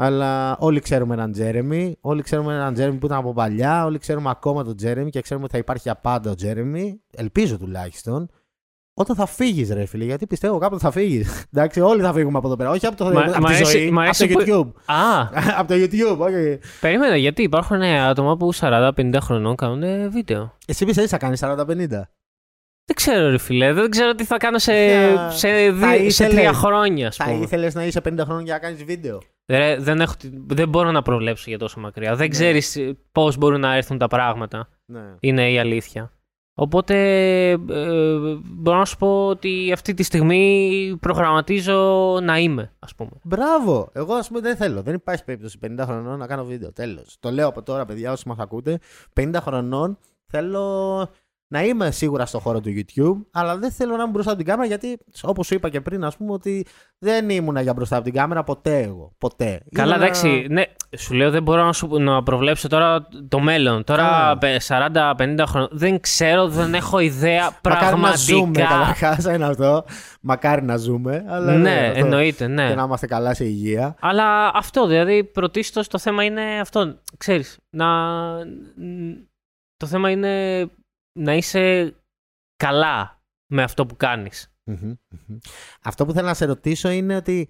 Αλλά 0.00 0.56
όλοι 0.58 0.80
ξέρουμε 0.80 1.14
έναν 1.14 1.32
Τζέρεμι. 1.32 1.96
Όλοι 2.00 2.22
ξέρουμε 2.22 2.54
έναν 2.54 2.74
Τζέρεμι 2.74 2.98
που 2.98 3.06
ήταν 3.06 3.18
από 3.18 3.32
παλιά. 3.32 3.84
Όλοι 3.84 3.98
ξέρουμε 3.98 4.30
ακόμα 4.30 4.64
τον 4.64 4.76
Τζέρεμι 4.76 5.10
και 5.10 5.20
ξέρουμε 5.20 5.44
ότι 5.44 5.52
θα 5.54 5.58
υπάρχει 5.58 5.82
για 5.82 5.94
πάντα 5.96 6.30
ο 6.30 6.34
Τζέρεμι. 6.34 7.00
Ελπίζω 7.16 7.58
τουλάχιστον. 7.58 8.28
Όταν 8.94 9.16
θα 9.16 9.26
φύγεις, 9.26 9.70
ρε 9.72 9.84
φίλε, 9.84 10.04
γιατί 10.04 10.26
πιστεύω 10.26 10.58
κάποτε 10.58 10.80
θα 10.84 10.90
φύγεις. 10.90 11.44
Εντάξει, 11.54 11.80
όλοι 11.80 12.02
θα 12.02 12.12
φύγουμε 12.12 12.38
από 12.38 12.46
εδώ 12.46 12.56
πέρα. 12.56 12.70
Όχι 12.70 12.86
από, 12.86 12.96
το, 12.96 13.04
Μα- 13.04 13.20
από 13.22 13.30
μ' 13.40 13.44
τη 13.44 13.54
αρέσει- 13.54 13.78
ζωή, 13.78 13.90
μ' 13.90 13.98
από 14.00 14.10
το 14.18 14.24
αρέσει 14.24 14.32
που- 14.34 14.42
YouTube. 14.46 14.92
Α, 14.94 15.20
από 15.60 15.68
το 15.68 15.74
YouTube, 15.74 16.18
όχι. 16.18 16.58
περίμενα 16.80 17.16
γιατί 17.16 17.42
υπάρχουν 17.42 17.82
άτομα 17.82 18.36
που 18.36 18.54
40-50 18.54 19.14
χρονών 19.20 19.54
κάνουν 19.56 20.10
βίντεο. 20.10 20.56
Εσύ 20.66 20.84
πιστεύεις 20.84 21.10
θα 21.10 21.18
κάνεις 21.18 21.40
40-50. 21.44 21.86
Δεν 22.88 22.96
ξέρω, 22.96 23.30
ρε 23.30 23.38
φιλέ. 23.38 23.72
Δεν 23.72 23.90
ξέρω 23.90 24.14
τι 24.14 24.24
θα 24.24 24.36
κάνω 24.36 24.58
σε, 24.58 24.72
Θα- 25.14 25.30
σε, 25.30 25.48
θα 25.48 25.72
δι- 25.72 26.10
σε 26.10 26.24
ήθελες- 26.24 26.34
τρία 26.34 26.52
χρόνια, 26.52 27.06
ας 27.08 27.16
Θα 27.16 27.24
πούμε. 27.24 27.44
ήθελες 27.44 27.74
να 27.74 27.84
είσαι 27.84 28.00
50 28.00 28.24
χρόνια 28.24 28.44
για 28.44 28.52
να 28.54 28.58
κάνεις 28.58 28.84
βίντεο; 28.84 29.20
Ρε, 29.46 29.76
δεν, 29.78 30.00
έχω, 30.00 30.14
τη- 30.18 30.30
δεν 30.46 30.68
μπορώ 30.68 30.90
να 30.90 31.02
προβλέψω 31.02 31.44
για 31.48 31.58
τόσο 31.58 31.80
μακριά. 31.80 32.10
Δεν 32.10 32.26
Ναι. 32.26 32.28
ξέρεις 32.28 32.78
πώς 33.12 33.36
μπορούν 33.36 33.60
να 33.60 33.74
έρθουν 33.74 33.98
τα 33.98 34.06
πράγματα. 34.06 34.68
Ναι. 34.86 35.00
Είναι 35.20 35.50
η 35.50 35.58
αλήθεια. 35.58 36.12
Οπότε 36.60 36.94
ε, 37.50 37.56
μπορώ 38.44 38.78
να 38.78 38.84
σου 38.84 38.96
πω 38.96 39.26
ότι 39.26 39.70
αυτή 39.72 39.94
τη 39.94 40.02
στιγμή 40.02 40.96
προγραμματίζω 41.00 42.18
να 42.22 42.38
είμαι, 42.38 42.72
ας 42.78 42.94
πούμε. 42.94 43.10
Μπράβο! 43.22 43.90
Εγώ 43.92 44.14
ας 44.14 44.28
πούμε 44.28 44.40
δεν 44.40 44.56
θέλω. 44.56 44.82
Δεν 44.82 44.94
υπάρχει 44.94 45.24
περίπτωση 45.24 45.58
50 45.66 45.84
χρονών 45.84 46.18
να 46.18 46.26
κάνω 46.26 46.44
βίντεο. 46.44 46.72
Τέλος. 46.72 47.16
Το 47.20 47.30
λέω 47.30 47.48
από 47.48 47.62
τώρα, 47.62 47.84
παιδιά, 47.84 48.12
όσοι 48.12 48.28
μας 48.28 48.38
ακούτε. 48.38 48.78
50 49.12 49.40
χρονών 49.40 49.98
θέλω 50.26 51.08
να 51.50 51.62
είμαι 51.64 51.90
σίγουρα 51.90 52.26
στο 52.26 52.38
χώρο 52.38 52.60
του 52.60 52.70
YouTube, 52.76 53.26
αλλά 53.32 53.56
δεν 53.58 53.70
θέλω 53.70 53.96
να 53.96 54.02
είμαι 54.02 54.10
μπροστά 54.12 54.30
από 54.30 54.38
την 54.38 54.48
κάμερα 54.48 54.66
γιατί, 54.68 54.98
όπως 55.22 55.46
σου 55.46 55.54
είπα 55.54 55.68
και 55.68 55.80
πριν, 55.80 56.04
ας 56.04 56.16
πούμε, 56.16 56.32
ότι 56.32 56.66
δεν 56.98 57.30
ήμουνα 57.30 57.60
για 57.60 57.72
μπροστά 57.72 57.96
από 57.96 58.04
την 58.04 58.14
κάμερα 58.14 58.42
ποτέ 58.42 58.78
εγώ. 58.78 59.12
Ποτέ. 59.18 59.60
Καλά, 59.72 59.94
Ήμουνα- 59.94 60.06
εντάξει. 60.06 60.46
Ναι, 60.50 60.62
σου 60.98 61.14
λέω 61.14 61.30
δεν 61.30 61.42
μπορώ 61.42 61.64
να, 61.64 61.72
σου, 61.72 61.98
να 61.98 62.22
προβλέψω 62.22 62.68
τώρα 62.68 63.08
το 63.28 63.38
μέλλον. 63.40 63.84
Τώρα 63.84 64.38
40-50 64.68 65.44
χρόνια. 65.46 65.68
Δεν 65.70 66.00
ξέρω, 66.00 66.48
δεν 66.48 66.74
έχω 66.74 66.98
ιδέα 66.98 67.58
Μακάρι 67.64 68.00
να 68.00 68.16
ζούμε, 68.16 68.50
πραγματικά. 68.52 68.78
καταρχάς 68.78 69.24
είναι 69.34 69.44
αυτό. 69.46 69.84
Μακάρι 70.20 70.62
να 70.62 70.76
ζούμε. 70.76 71.24
Αλλά 71.28 71.52
Ναι, 71.56 71.86
αυτό. 71.88 71.98
εννοείται, 72.04 72.46
ναι. 72.46 72.68
Και 72.68 72.74
να 72.74 72.82
είμαστε 72.82 73.06
καλά 73.06 73.34
σε 73.34 73.44
υγεία. 73.44 73.96
Αλλά 74.00 74.50
αυτό, 74.54 74.86
δηλαδή, 74.86 75.24
πρωτίστως 75.24 75.88
το 75.88 75.98
θέμα 75.98 76.24
είναι 76.24 76.42
αυτό. 76.60 76.98
Ξέρεις, 77.18 77.58
να... 77.70 77.86
το 79.76 79.86
θέμα 79.86 80.10
είναι 80.10 80.64
να 81.18 81.34
είσαι 81.34 81.94
καλά 82.56 83.22
με 83.46 83.62
αυτό 83.62 83.86
που 83.86 83.96
κάνεις. 83.96 84.52
Μμμ, 84.64 84.94
μμμ. 85.08 85.38
Αυτό 85.82 86.06
που 86.06 86.12
θέλω 86.12 86.26
να 86.26 86.34
σε 86.34 86.44
ρωτήσω 86.44 86.88
είναι 86.90 87.16
ότι 87.16 87.48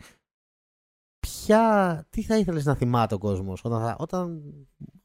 ποια, 1.18 2.06
τι 2.10 2.22
θα 2.22 2.36
ήθελες 2.36 2.64
να 2.64 2.74
θυμάται 2.74 3.14
ο 3.14 3.18
κόσμος 3.18 3.64
όταν, 3.64 3.80
θα, 3.80 3.96
όταν 3.98 4.42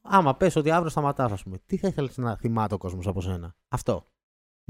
άμα 0.00 0.36
πες 0.36 0.56
ότι 0.56 0.70
αύριο 0.70 0.90
σταματάς 0.90 1.32
ας 1.32 1.42
πούμε, 1.42 1.58
τι 1.66 1.76
θα 1.76 1.88
ήθελες 1.88 2.16
να 2.16 2.36
θυμάται 2.36 2.74
ο 2.74 2.78
κόσμος 2.78 3.06
από 3.06 3.20
σένα; 3.20 3.56
Αυτό. 3.68 4.06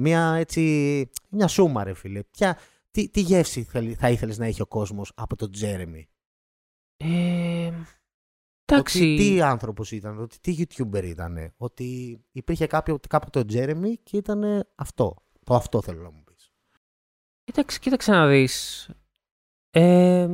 Μια 0.01 0.35
έτσι, 0.35 1.11
μια 1.31 1.49
σούμα 1.49 1.85
ρε 1.85 1.95
φίλε. 1.95 2.23
Ποια, 2.23 2.59
τι, 2.91 3.09
τι 3.11 3.21
γεύση 3.21 3.63
θέλει- 3.63 3.97
θα 3.99 4.11
ήθελες 4.11 4.39
να 4.39 4.47
έχει 4.47 4.63
ο 4.63 4.67
κόσμος 4.67 5.13
από 5.15 5.37
τον 5.37 5.51
Τζέρεμι; 5.51 6.09
Ε, 6.97 7.73
Ότι 8.73 8.75
εντάξει. 8.75 9.15
τι 9.17 9.41
άνθρωπος 9.41 9.93
ήταν, 9.93 10.19
ότι 10.19 10.41
τι 10.41 10.57
YouTuber 10.59 11.03
ήταν, 11.05 11.53
ότι 11.57 12.21
υπήρχε 12.33 12.67
κάποιο, 12.67 12.99
κάποτε 13.09 13.39
ο 13.39 13.45
Τζέρεμι 13.45 13.97
και 13.97 14.17
ήταν 14.17 14.67
αυτό. 14.75 15.17
Το 15.45 15.55
αυτό 15.55 15.83
θέλω 15.83 16.03
να 16.03 16.11
μου 16.11 16.25
πεις. 16.25 16.53
Εντάξει, 17.45 17.79
κοίταξε 17.79 18.11
να 18.11 18.29
δεις. 18.29 18.89
Ε, 19.71 20.27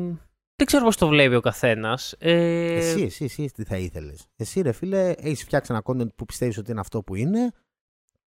δεν 0.57 0.67
ξέρω 0.67 0.85
πώς 0.85 0.97
το 0.97 1.09
βλέπει 1.09 1.35
ο 1.35 1.41
καθένας. 1.41 2.15
Ε, 2.19 2.77
Εσύ, 2.77 3.03
εσύ, 3.03 3.25
εσύ 3.25 3.51
τι 3.55 3.65
θα 3.65 3.77
ήθελες. 3.77 4.27
Εσύ, 4.37 4.61
ρε 4.61 4.73
φίλε, 4.73 5.11
έχεις 5.11 5.43
φτιάξει 5.43 5.73
ένα 5.73 5.83
content 5.85 6.15
που 6.15 6.25
πιστεύεις 6.25 6.59
ότι 6.59 6.71
είναι 6.71 6.81
αυτό 6.81 7.03
που 7.03 7.15
είναι. 7.15 7.53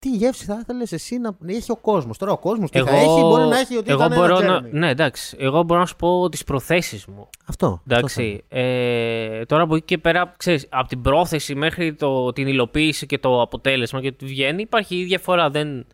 Τι 0.03 0.11
γεύση 0.11 0.45
θα 0.45 0.59
ήθελες 0.61 0.93
εσύ 0.93 1.19
να 1.19 1.37
έχει 1.47 1.71
ο 1.71 1.77
κόσμος. 1.77 2.19
Τώρα 2.19 2.33
ο 2.33 2.39
κόσμος 2.39 2.71
τι 2.71 2.79
θα 2.79 2.91
έχει, 2.91 3.21
μπορεί 3.21 3.49
να 3.49 3.59
έχει 3.59 3.77
ότι 3.77 3.91
εγώ 3.91 4.05
ήταν 4.05 4.19
μπορώ 4.19 4.39
ένα 4.39 4.61
να, 4.61 4.69
Jeremy. 4.69 4.73
Ναι, 4.73 4.89
εντάξει. 4.89 5.37
Εγώ 5.41 5.63
μπορώ 5.63 5.81
να 5.81 5.87
σου 5.87 5.97
πω 5.97 6.29
τις 6.29 6.45
προθέσεις 6.45 7.07
μου. 7.07 7.29
Αυτό. 7.45 7.67
αυτό 7.67 7.95
Εντάξει. 7.95 8.45
Ε, 8.49 9.45
τώρα 9.45 9.63
από 9.63 9.75
εκεί 9.77 9.85
και 9.85 9.99
πέρα, 9.99 10.35
ξέρεις, 10.37 10.67
από 10.71 10.89
την 10.89 11.01
πρόθεση 11.01 11.55
μέχρι 11.55 11.95
το, 11.95 12.33
την 12.33 12.47
υλοποίηση 12.47 13.07
και 13.07 13.19
το 13.19 13.41
αποτέλεσμα 13.41 14.01
και 14.01 14.07
ότι 14.07 14.25
βγαίνει, 14.25 14.63
υπάρχει 14.63 14.97
η 14.97 15.05
διαφορά. 15.05 15.51
Δεν... 15.51 15.87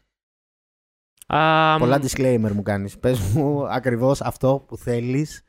Α, 1.27 1.73
θέλω. 1.73 1.79
Πολλά 1.79 2.01
disclaimer 2.03 2.53
μου 2.53 2.63
κάνεις. 2.63 2.99
Πες 2.99 3.19
μου 3.19 3.69
ακριβώς 3.69 4.21
αυτό 4.21 4.65
που 4.69 4.77
θέλεις 4.77 5.43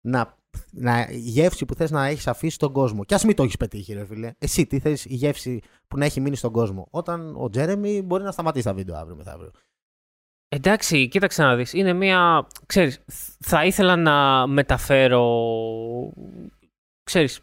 να. 0.00 0.38
Να, 0.70 1.08
η 1.10 1.18
γεύση 1.18 1.64
που 1.64 1.74
θες 1.74 1.90
να 1.90 2.06
έχεις 2.06 2.26
αφήσει 2.26 2.54
στον 2.54 2.72
κόσμο. 2.72 3.04
Και 3.04 3.14
ας 3.14 3.24
μην 3.24 3.36
το 3.36 3.42
έχεις 3.42 3.56
πετύχει, 3.56 3.92
ρε 3.92 4.04
φίλε. 4.04 4.32
Εσύ 4.38 4.66
τι 4.66 4.78
θες 4.78 5.04
η 5.04 5.14
γεύση 5.14 5.60
που 5.88 5.98
να 5.98 6.04
έχει 6.04 6.20
μείνει 6.20 6.36
στον 6.36 6.52
κόσμο. 6.52 6.88
Όταν 6.90 7.34
ο 7.36 7.48
Τζέρεμι 7.48 8.02
μπορεί 8.02 8.22
να 8.22 8.32
σταματήσει 8.32 8.64
τα 8.64 8.74
βίντεο 8.74 8.96
αύριο 8.96 9.16
μεθαύριο. 9.16 9.50
Εντάξει, 10.48 11.08
κοίταξε 11.08 11.42
να 11.42 11.56
δεις. 11.56 11.72
Είναι 11.72 11.92
μια... 11.92 12.46
Ξέρεις, 12.66 13.04
θα 13.40 13.64
ήθελα 13.64 13.96
να 13.96 14.46
μεταφέρω... 14.46 15.24
Ξέρεις, 17.02 17.40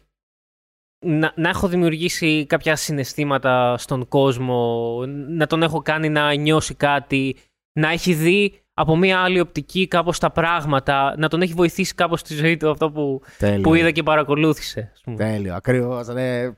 να, 1.06 1.32
να 1.36 1.48
έχω 1.48 1.68
δημιουργήσει 1.68 2.46
κάποια 2.46 2.76
συναισθήματα 2.76 3.78
στον 3.78 4.08
κόσμο, 4.08 5.02
να 5.28 5.46
τον 5.46 5.62
έχω 5.62 5.82
κάνει 5.82 6.08
να 6.08 6.34
νιώσει 6.34 6.74
κάτι, 6.74 7.36
να 7.72 7.88
έχει 7.88 8.14
δει 8.14 8.62
από 8.80 8.96
μια 8.96 9.20
άλλη 9.20 9.40
οπτική 9.40 9.88
κάπως 9.88 10.18
τα 10.18 10.30
πράγματα, 10.30 11.14
να 11.18 11.28
τον 11.28 11.42
έχει 11.42 11.52
βοηθήσει 11.52 11.94
κάπως 11.94 12.20
στη 12.20 12.34
ζωή 12.34 12.56
του 12.56 12.70
αυτό 12.70 12.90
που, 12.90 13.20
Τέλειο. 13.38 13.60
που 13.60 13.74
είδε 13.74 13.92
και 13.92 14.02
παρακολούθησε. 14.02 14.90
ας 14.94 15.00
πούμε. 15.00 15.16
Τέλειο, 15.16 15.54
ακριβώς. 15.54 16.06
Ναι, 16.06 16.50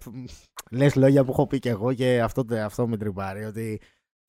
Λες 0.70 0.94
λόγια 0.94 1.24
που 1.24 1.30
έχω 1.30 1.46
πει 1.46 1.58
και 1.58 1.68
εγώ 1.68 1.92
και 1.94 2.20
αυτό, 2.22 2.44
αυτό 2.64 2.88
με 2.88 2.96
τρυπάρει. 2.96 3.44
Ότι 3.44 3.80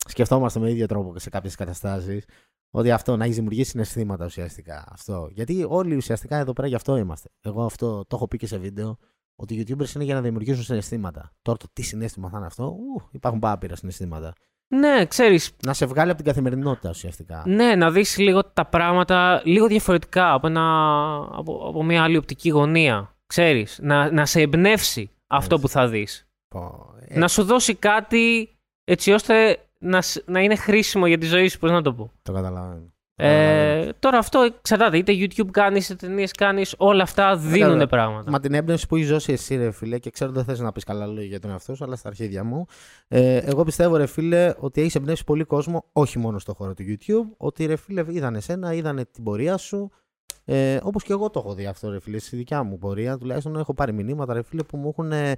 σκεφτόμαστε 0.07 0.59
με 0.59 0.69
ίδιο 0.69 0.85
τρόπο 0.85 1.19
σε 1.19 1.29
κάποιες 1.29 1.55
καταστάσεις. 1.55 2.25
Ότι 2.71 2.91
αυτό 2.91 3.17
να 3.17 3.23
έχεις 3.23 3.35
δημιουργήσει 3.35 3.69
συναισθήματα 3.69 4.25
ουσιαστικά. 4.25 4.85
Αυτό. 4.91 5.29
Γιατί 5.31 5.65
όλοι 5.69 5.95
ουσιαστικά 5.95 6.37
εδώ 6.37 6.53
πέρα 6.53 6.67
γι' 6.67 6.75
αυτό 6.75 6.97
είμαστε. 6.97 7.29
Εγώ 7.41 7.63
αυτό 7.63 8.05
το 8.07 8.15
έχω 8.15 8.27
πει 8.27 8.37
και 8.37 8.47
σε 8.47 8.57
βίντεο. 8.57 8.97
Ότι 9.35 9.55
οι 9.55 9.65
YouTubers 9.67 9.95
είναι 9.95 10.03
για 10.03 10.15
να 10.15 10.21
δημιουργήσουν 10.21 10.63
συναισθήματα. 10.63 11.31
Τώρα 11.41 11.57
το 11.57 11.65
τι 11.73 11.81
συνέστημα 11.81 12.29
θα 12.29 12.37
είναι 12.37 12.45
αυτό, 12.45 12.63
ου, 12.65 13.07
υπάρχουν 13.11 13.39
πάρα 13.39 13.75
συναισθήματα. 13.75 14.33
Ναι, 14.73 15.05
ξέρεις, 15.05 15.51
Να 15.65 15.73
σε 15.73 15.85
βγάλει 15.85 16.09
από 16.09 16.17
την 16.21 16.27
καθημερινότητα 16.27 16.89
ουσιαστικά. 16.89 17.43
Ναι, 17.45 17.75
να 17.75 17.91
δεις 17.91 18.17
λίγο 18.17 18.43
τα 18.45 18.65
πράγματα 18.65 19.41
λίγο 19.45 19.67
διαφορετικά 19.67 20.33
από, 20.33 20.47
ένα, 20.47 20.61
από, 21.31 21.65
από 21.67 21.83
μια 21.83 22.03
άλλη 22.03 22.17
οπτική 22.17 22.49
γωνία. 22.49 23.15
Ξέρεις, 23.27 23.79
να, 23.81 24.11
να 24.11 24.25
σε 24.25 24.41
εμπνεύσει 24.41 25.09
αυτό 25.27 25.55
Έτσι. 25.55 25.65
που 25.67 25.71
θα 25.73 25.87
δεις. 25.87 26.27
Πω, 26.47 26.93
ε, 27.07 27.19
Να 27.19 27.27
σου 27.27 27.43
δώσει 27.43 27.75
κάτι 27.75 28.49
έτσι 28.83 29.11
ώστε 29.11 29.57
να, 29.79 30.01
σ- 30.01 30.23
να 30.29 30.39
είναι 30.39 30.55
χρήσιμο 30.55 31.07
για 31.07 31.17
τη 31.17 31.25
ζωή 31.25 31.47
σου, 31.47 31.59
πώς 31.59 31.71
να 31.71 31.81
το 31.81 31.93
πω. 31.93 32.11
Το 32.21 32.33
καταλαβαίνω. 32.33 32.90
Το 33.21 33.27
καταλαβαίνω. 33.27 33.89
Ε, 33.89 33.93
τώρα 33.99 34.17
αυτό 34.17 34.39
εξαρτάται, 34.39 34.97
είτε 34.97 35.13
YouTube 35.15 35.49
κάνεις, 35.51 35.89
είτε 35.89 36.07
ταινίες 36.07 36.31
κάνεις, 36.31 36.75
όλα 36.77 37.03
αυτά 37.03 37.35
δίνουν 37.37 37.59
Κατάλαβα. 37.59 37.87
πράγματα. 37.87 38.31
Μα 38.31 38.39
την 38.39 38.53
έμπνευση 38.53 38.87
που 38.87 38.95
έχει 38.95 39.05
δώσει 39.05 39.31
εσύ, 39.31 39.55
ρε 39.55 39.71
φίλε, 39.71 39.99
και 39.99 40.09
ξέρω 40.09 40.29
ότι 40.29 40.39
δεν 40.39 40.47
θες 40.49 40.59
να 40.63 40.71
πεις 40.71 40.83
καλά 40.83 41.05
λόγια 41.05 41.23
για 41.23 41.39
τον 41.39 41.51
εαυτό 41.51 41.75
σου, 41.75 41.83
αλλά 41.83 41.95
στα 41.95 42.07
αρχίδια 42.07 42.43
μου. 42.43 42.65
Ε, 43.07 43.37
εγώ 43.37 43.63
πιστεύω, 43.63 43.97
ρε 43.97 44.05
φίλε, 44.05 44.53
ότι 44.59 44.81
έχεις 44.81 44.95
εμπνεύσει 44.95 45.23
πολύ 45.23 45.43
κόσμο, 45.43 45.85
όχι 45.93 46.19
μόνο 46.19 46.39
στο 46.39 46.53
χώρο 46.53 46.73
του 46.73 46.83
YouTube. 46.87 47.33
Ότι 47.37 47.65
ρε 47.65 47.75
φίλε, 47.75 48.05
είδαν 48.07 48.35
εσένα, 48.35 48.73
είδαν 48.73 49.07
την 49.11 49.23
πορεία 49.23 49.57
σου. 49.57 49.91
Ε, 50.45 50.79
Όπως 50.83 51.03
και 51.03 51.13
εγώ 51.13 51.29
το 51.29 51.39
έχω 51.45 51.53
δει 51.53 51.65
αυτό, 51.65 51.89
ρε 51.89 51.99
φίλε, 51.99 52.19
στη 52.19 52.35
δικιά 52.35 52.63
μου 52.63 52.77
πορεία. 52.77 53.17
Τουλάχιστον 53.17 53.55
έχω 53.55 53.73
πάρει 53.73 53.93
μηνύματα, 53.93 54.33
ρε 54.33 54.41
φίλε, 54.43 54.63
που 54.63 54.77
μου 54.77 54.87
έχουν 54.87 55.11
ε, 55.11 55.33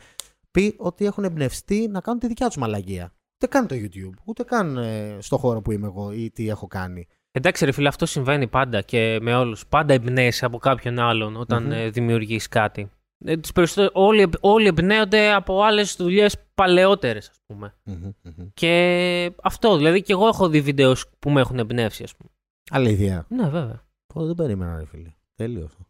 πει 0.51 0.75
ότι 0.77 1.05
έχουν 1.05 1.23
εμπνευστεί 1.23 1.87
να 1.87 2.01
κάνουν 2.01 2.19
τη 2.19 2.27
δικιά 2.27 2.47
τους 2.47 2.57
μαλαγία. 2.57 3.13
Ούτε 3.35 3.47
καν 3.47 3.67
το 3.67 3.75
YouTube, 3.75 4.17
ούτε 4.25 4.43
καν 4.43 4.77
ε, 4.77 5.17
στο 5.19 5.37
χώρο 5.37 5.61
που 5.61 5.71
είμαι 5.71 5.87
εγώ 5.87 6.11
ή 6.11 6.31
τι 6.31 6.49
έχω 6.49 6.67
κάνει. 6.67 7.07
Εντάξει, 7.35 7.65
ρε 7.65 7.71
φίλε, 7.71 7.87
αυτό 7.87 8.05
συμβαίνει 8.05 8.47
πάντα 8.47 8.81
και 8.81 9.17
με 9.21 9.35
όλους. 9.35 9.65
Πάντα 9.67 9.93
εμπνέεσαι 9.93 10.45
από 10.45 10.57
κάποιον 10.57 10.99
άλλον 10.99 11.35
όταν 11.35 11.63
Μμμ. 11.63 11.71
mm 11.73 11.89
δημιουργείς 11.91 12.47
κάτι. 12.47 12.91
Ε, 13.25 13.37
τις 13.37 13.51
περισσότερες- 13.51 13.91
όλοι, 13.93 14.29
όλοι 14.39 14.67
εμπνέονται 14.67 15.33
από 15.33 15.61
άλλες 15.63 15.95
δουλειές 15.99 16.35
παλαιότερες, 16.55 17.29
ας 17.29 17.37
πούμε. 17.45 17.73
Μμμ, 17.83 17.95
μμμ. 18.23 18.47
Και 18.53 19.31
αυτό, 19.43 19.77
δηλαδή 19.77 20.01
και 20.01 20.11
εγώ 20.13 20.27
έχω 20.27 20.47
δει 20.49 20.61
βίντεος 20.61 21.05
που 21.19 21.29
με 21.29 21.41
έχουν 21.41 21.59
εμπνεύσει, 21.59 22.03
ας 22.03 22.15
πούμε. 22.15 22.29
Αλήθεια. 22.71 23.25
Ναι, 23.29 23.43
βέβαια. 23.49 23.83
Πω, 24.13 24.25
δεν 24.25 24.35
περίμενα, 24.35 24.77
ρε 24.77 24.85
φίλε. 24.85 25.09
Τέλειο 25.35 25.65
αυτό. 25.65 25.85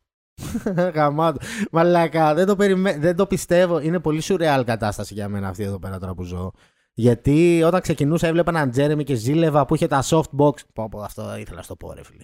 Γαμάτο. 0.96 1.40
Μαλάκα, 1.72 2.34
δεν 2.34 2.46
το, 2.46 2.56
περιμέ... 2.56 2.98
δεν 2.98 3.16
το 3.16 3.26
πιστεύω. 3.26 3.80
Είναι 3.80 4.00
πολύ 4.00 4.22
σουρεάλ 4.22 4.64
κατάσταση 4.64 5.14
για 5.14 5.30
μένα 5.30 5.48
αυτή 5.48 5.64
εδώ 5.64 5.80
πέρα 5.80 6.00
τώρα 6.00 6.14
που 6.14 6.24
ζω. 6.24 6.52
Γιατί 6.94 7.64
όταν 7.66 7.82
ξεκινούσα 7.82 8.28
έβλεπα 8.28 8.52
έναν 8.52 8.72
Τζέρεμι 8.72 9.04
και 9.04 9.16
ζήλευα 9.16 9.66
που 9.66 9.76
είχε 9.76 9.88
τα 9.88 10.04
softbox. 10.06 10.54
Πω, 10.74 10.90
πω, 10.90 11.00
αυτό 11.02 11.36
ήθελα 11.38 11.56
να 11.58 11.62
στο 11.64 11.76
πω, 11.76 11.94
ρε 11.94 12.04
φίλε. 12.04 12.24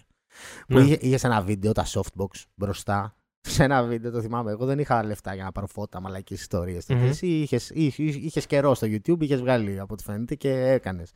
Που 0.68 0.74
Ναι. 0.78 0.82
είχε, 0.82 0.98
είχε 1.02 1.18
σε 1.18 1.28
ένα 1.28 1.42
βίντεο 1.42 1.72
τα 1.72 1.86
softbox 1.86 2.28
μπροστά. 2.56 3.14
Σε 3.48 3.64
ένα 3.64 3.84
βίντεο 3.84 4.12
το 4.12 4.22
θυμάμαι. 4.22 4.52
Εγώ 4.52 4.66
δεν 4.66 4.80
είχα 4.80 5.04
λεφτά 5.04 5.34
για 5.36 5.44
να 5.44 5.52
πάρω 5.52 5.68
φώτα, 5.68 6.02
μαλακίε 6.02 6.38
ιστορίες. 6.40 6.86
Μμμ. 6.90 7.04
Εσύ 7.08 7.28
είχες, 7.28 7.70
είχες, 7.74 7.98
είχες 8.16 8.46
καιρό 8.46 8.74
στο 8.74 8.88
YouTube, 8.88 9.20
είχες 9.22 9.40
βγάλει 9.40 9.80
από 9.80 9.94
ό,τι 9.94 10.04
φαίνεται 10.04 10.36
και 10.36 10.50
έκανες. 10.54 11.12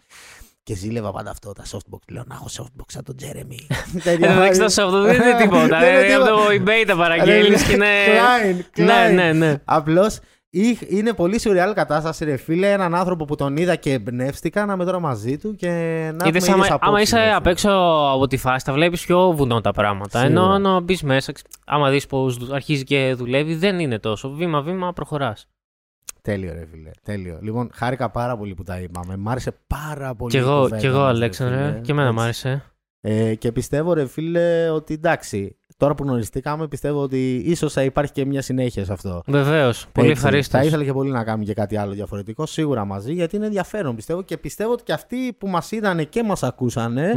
Και 0.64 0.76
ζήλευα 0.76 1.12
πάντα 1.12 1.30
αυτό, 1.30 1.51
τα 1.51 1.64
softbox. 1.66 1.99
Λέω 2.12 2.24
να 2.28 2.36
έχω 2.36 2.45
softbox 2.51 2.86
σαν 2.88 3.04
τον 3.04 3.16
Τζέρεμι. 3.16 3.68
Εντάξει, 4.06 4.60
το 4.60 4.66
soft 4.66 5.04
δεν 5.06 5.22
είναι 5.22 5.38
τίποτα. 5.41 5.80
Δεν 5.80 5.89
είναι 5.93 6.01
Δηλαδή 6.01 6.14
από 6.14 6.26
τίποτα. 6.26 6.64
το 6.66 6.72
eBay 6.72 6.84
τα 6.88 6.95
παραγγέλνεις 6.95 7.64
και 7.64 7.72
είναι. 7.74 7.86
Klein, 8.08 8.56
Ναι, 8.78 9.08
Klein. 9.10 9.14
ναι, 9.14 9.34
ναι. 9.34 9.62
Απλώς 9.66 10.20
είναι 10.88 11.14
πολύ 11.14 11.39
σουρεάλ 11.39 11.74
κατάσταση, 11.74 12.26
ρε 12.26 12.38
φίλε. 12.38 12.72
Έναν 12.72 12.95
άνθρωπο 12.95 13.26
που 13.26 13.36
τον 13.36 13.58
είδα 13.58 13.76
και 13.76 13.91
εμπνεύστηκα 13.93 14.66
να 14.66 14.74
είμαι 14.74 14.86
τώρα 14.86 14.99
μαζί 14.99 15.38
του 15.38 15.56
και 15.56 15.68
να 16.18 16.28
Είδες, 16.28 16.41
έχουμε 16.41 16.54
άμα, 16.54 16.66
ίδιες 16.66 16.70
άμα 16.70 16.76
απόψεις, 16.82 17.04
είσαι 17.08 17.16
ρε 17.18 17.24
φίλε. 17.24 17.36
απ' 17.36 17.47
έξω 17.47 17.70
από 18.14 18.28
τη 18.28 18.38
φάση, 18.38 18.66
τα 18.66 18.74
βλέπεις 18.74 19.06
πιο 19.06 19.32
βουνό 19.32 19.62
τα 19.62 19.72
πράγματα. 19.72 20.20
Σίγουρα. 20.20 20.41
Ενώ 20.56 20.58
να 20.58 20.80
μπεις 20.80 21.04
μέσα, 21.04 21.32
ξ- 21.32 21.47
άμα 21.66 21.89
δεις 21.89 22.06
πώς 22.08 22.49
αρχίζει 22.51 22.84
και 22.84 23.14
δουλεύει, 23.18 23.56
δεν 23.56 23.80
είναι 23.80 23.99
τόσο. 23.99 24.30
Βήμα-βήμα 24.30 24.93
προχωράς. 24.93 25.47
Τέλειο, 26.22 26.54
ρε 26.54 26.66
φίλε. 26.72 26.91
Τέλειο. 27.04 27.39
Λοιπόν, 27.41 27.70
χάρηκα 27.74 28.10
πάρα 28.10 28.38
πολύ 28.38 28.54
που 28.54 28.64
τα 28.64 28.80
είπαμε. 28.80 29.18
Μ' 29.18 29.30
άρεσε 29.30 29.58
πάρα 29.68 30.16
πολύ. 30.16 30.32
Κι 30.32 30.38
η 30.38 30.39
εγώ, 30.39 30.56
κουβέντα 30.56 30.78
κι 30.78 30.86
εγώ 30.86 30.97
μας, 30.97 31.06
ρε 31.08 31.14
Αλέξανδρε, 31.16 31.66
φίλε. 31.68 31.80
και 31.80 31.91
εμένα 31.91 32.08
Έτσι. 32.08 32.20
μ' 32.20 32.24
άρεσε. 32.24 32.64
Ε, 33.01 33.36
και 33.36 33.51
πιστεύω, 33.51 33.93
ρε 33.93 34.06
φίλε, 34.08 34.70
ότι 34.70 34.93
εντάξει. 34.93 35.58
Τώρα 35.78 35.95
που 35.95 36.03
γνωριστήκαμε, 36.03 36.67
πιστεύω 36.67 37.01
ότι 37.01 37.36
ίσως 37.45 37.74
θα 37.74 37.84
υπάρχει 37.84 38.11
και 38.11 38.26
μια 38.26 38.41
συνέχεια 38.41 38.86
σε 38.86 38.93
αυτό. 38.93 39.21
Βεβαίως. 39.28 39.88
Πολύ 39.91 40.07
Έτσι. 40.09 40.19
ευχαρίστως. 40.19 40.59
Θα 40.59 40.65
ήθελα 40.67 40.84
και 40.84 40.93
πολύ 40.93 41.11
να 41.11 41.24
κάνουμε 41.24 41.43
και 41.45 41.53
κάτι 41.53 41.78
άλλο 41.78 41.91
διαφορετικό, 41.93 42.45
σίγουρα 42.45 42.86
μαζί, 42.86 43.13
γιατί 43.13 43.36
είναι 43.36 43.45
ενδιαφέρον 43.45 43.95
πιστεύω 43.95 44.21
και 44.21 44.38
πιστεύω 44.38 44.71
ότι 44.71 44.84
και 44.84 44.93
αυτοί 44.93 45.34
που 45.38 45.47
μας 45.47 45.71
είδανε 45.71 46.03
και 46.03 46.24
μας 46.24 46.43
ακούσανε 46.43 47.11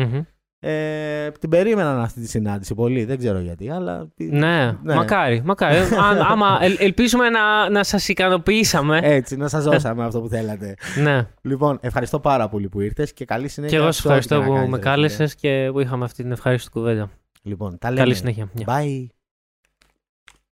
ε, 0.59 1.31
την 1.31 1.51
περίμεναν 1.51 2.01
αυτή 2.01 2.21
τη 2.21 2.29
συνάντηση 2.29 2.75
πολύ. 2.75 3.05
Δεν 3.05 3.19
ξέρω 3.19 3.39
γιατί, 3.39 3.71
αλλά. 3.71 4.09
Ναι, 4.17 4.77
Ναι. 4.83 4.95
μακάρι. 4.95 5.43
μακάρι. 5.45 5.77
Αν, 6.11 6.19
άμα 6.21 6.59
ελ- 6.61 6.81
ελπίζουμε 6.81 7.29
να, 7.29 7.71
να 7.71 7.85
σας 7.85 8.09
ικανοποιήσαμε. 8.09 8.99
Έτσι, 9.03 9.37
να 9.37 9.49
σας 9.49 9.65
δώσαμε 9.65 10.05
αυτό 10.05 10.21
που 10.21 10.29
θέλατε. 10.29 10.75
ναι. 11.03 11.27
Λοιπόν, 11.43 11.79
ευχαριστώ 11.81 12.21
πάρα 12.21 12.49
πολύ 12.49 12.69
που 12.69 12.81
ήρθες 12.81 13.13
και 13.13 13.25
καλή 13.25 13.49
συνέχεια. 13.49 13.77
Και 13.79 13.83
εγώ 13.83 13.93
σας 13.93 14.03
σε 14.03 14.09
ό,τι 14.09 14.19
και 14.27 14.35
ευχαριστώ 14.35 14.53
να 14.53 14.55
που 14.55 14.55
κάνεις, 14.55 14.71
με 14.71 14.77
ρε 14.77 14.83
φίλε. 14.83 14.91
κάλεσες 14.95 15.35
και 15.35 15.69
που 15.73 15.81
είχαμε 15.81 16.05
αυτή 16.05 16.23
την 16.23 16.33
ευχάριστη 16.33 16.71
κουβέντα. 16.71 17.11
Λοιπόν, 17.47 17.79
τα 17.79 17.89
λέμε. 17.91 18.03
Καλή 18.03 18.15
συνέχεια. 18.15 18.51
Γεια. 18.55 18.67
Bye. 18.69 19.16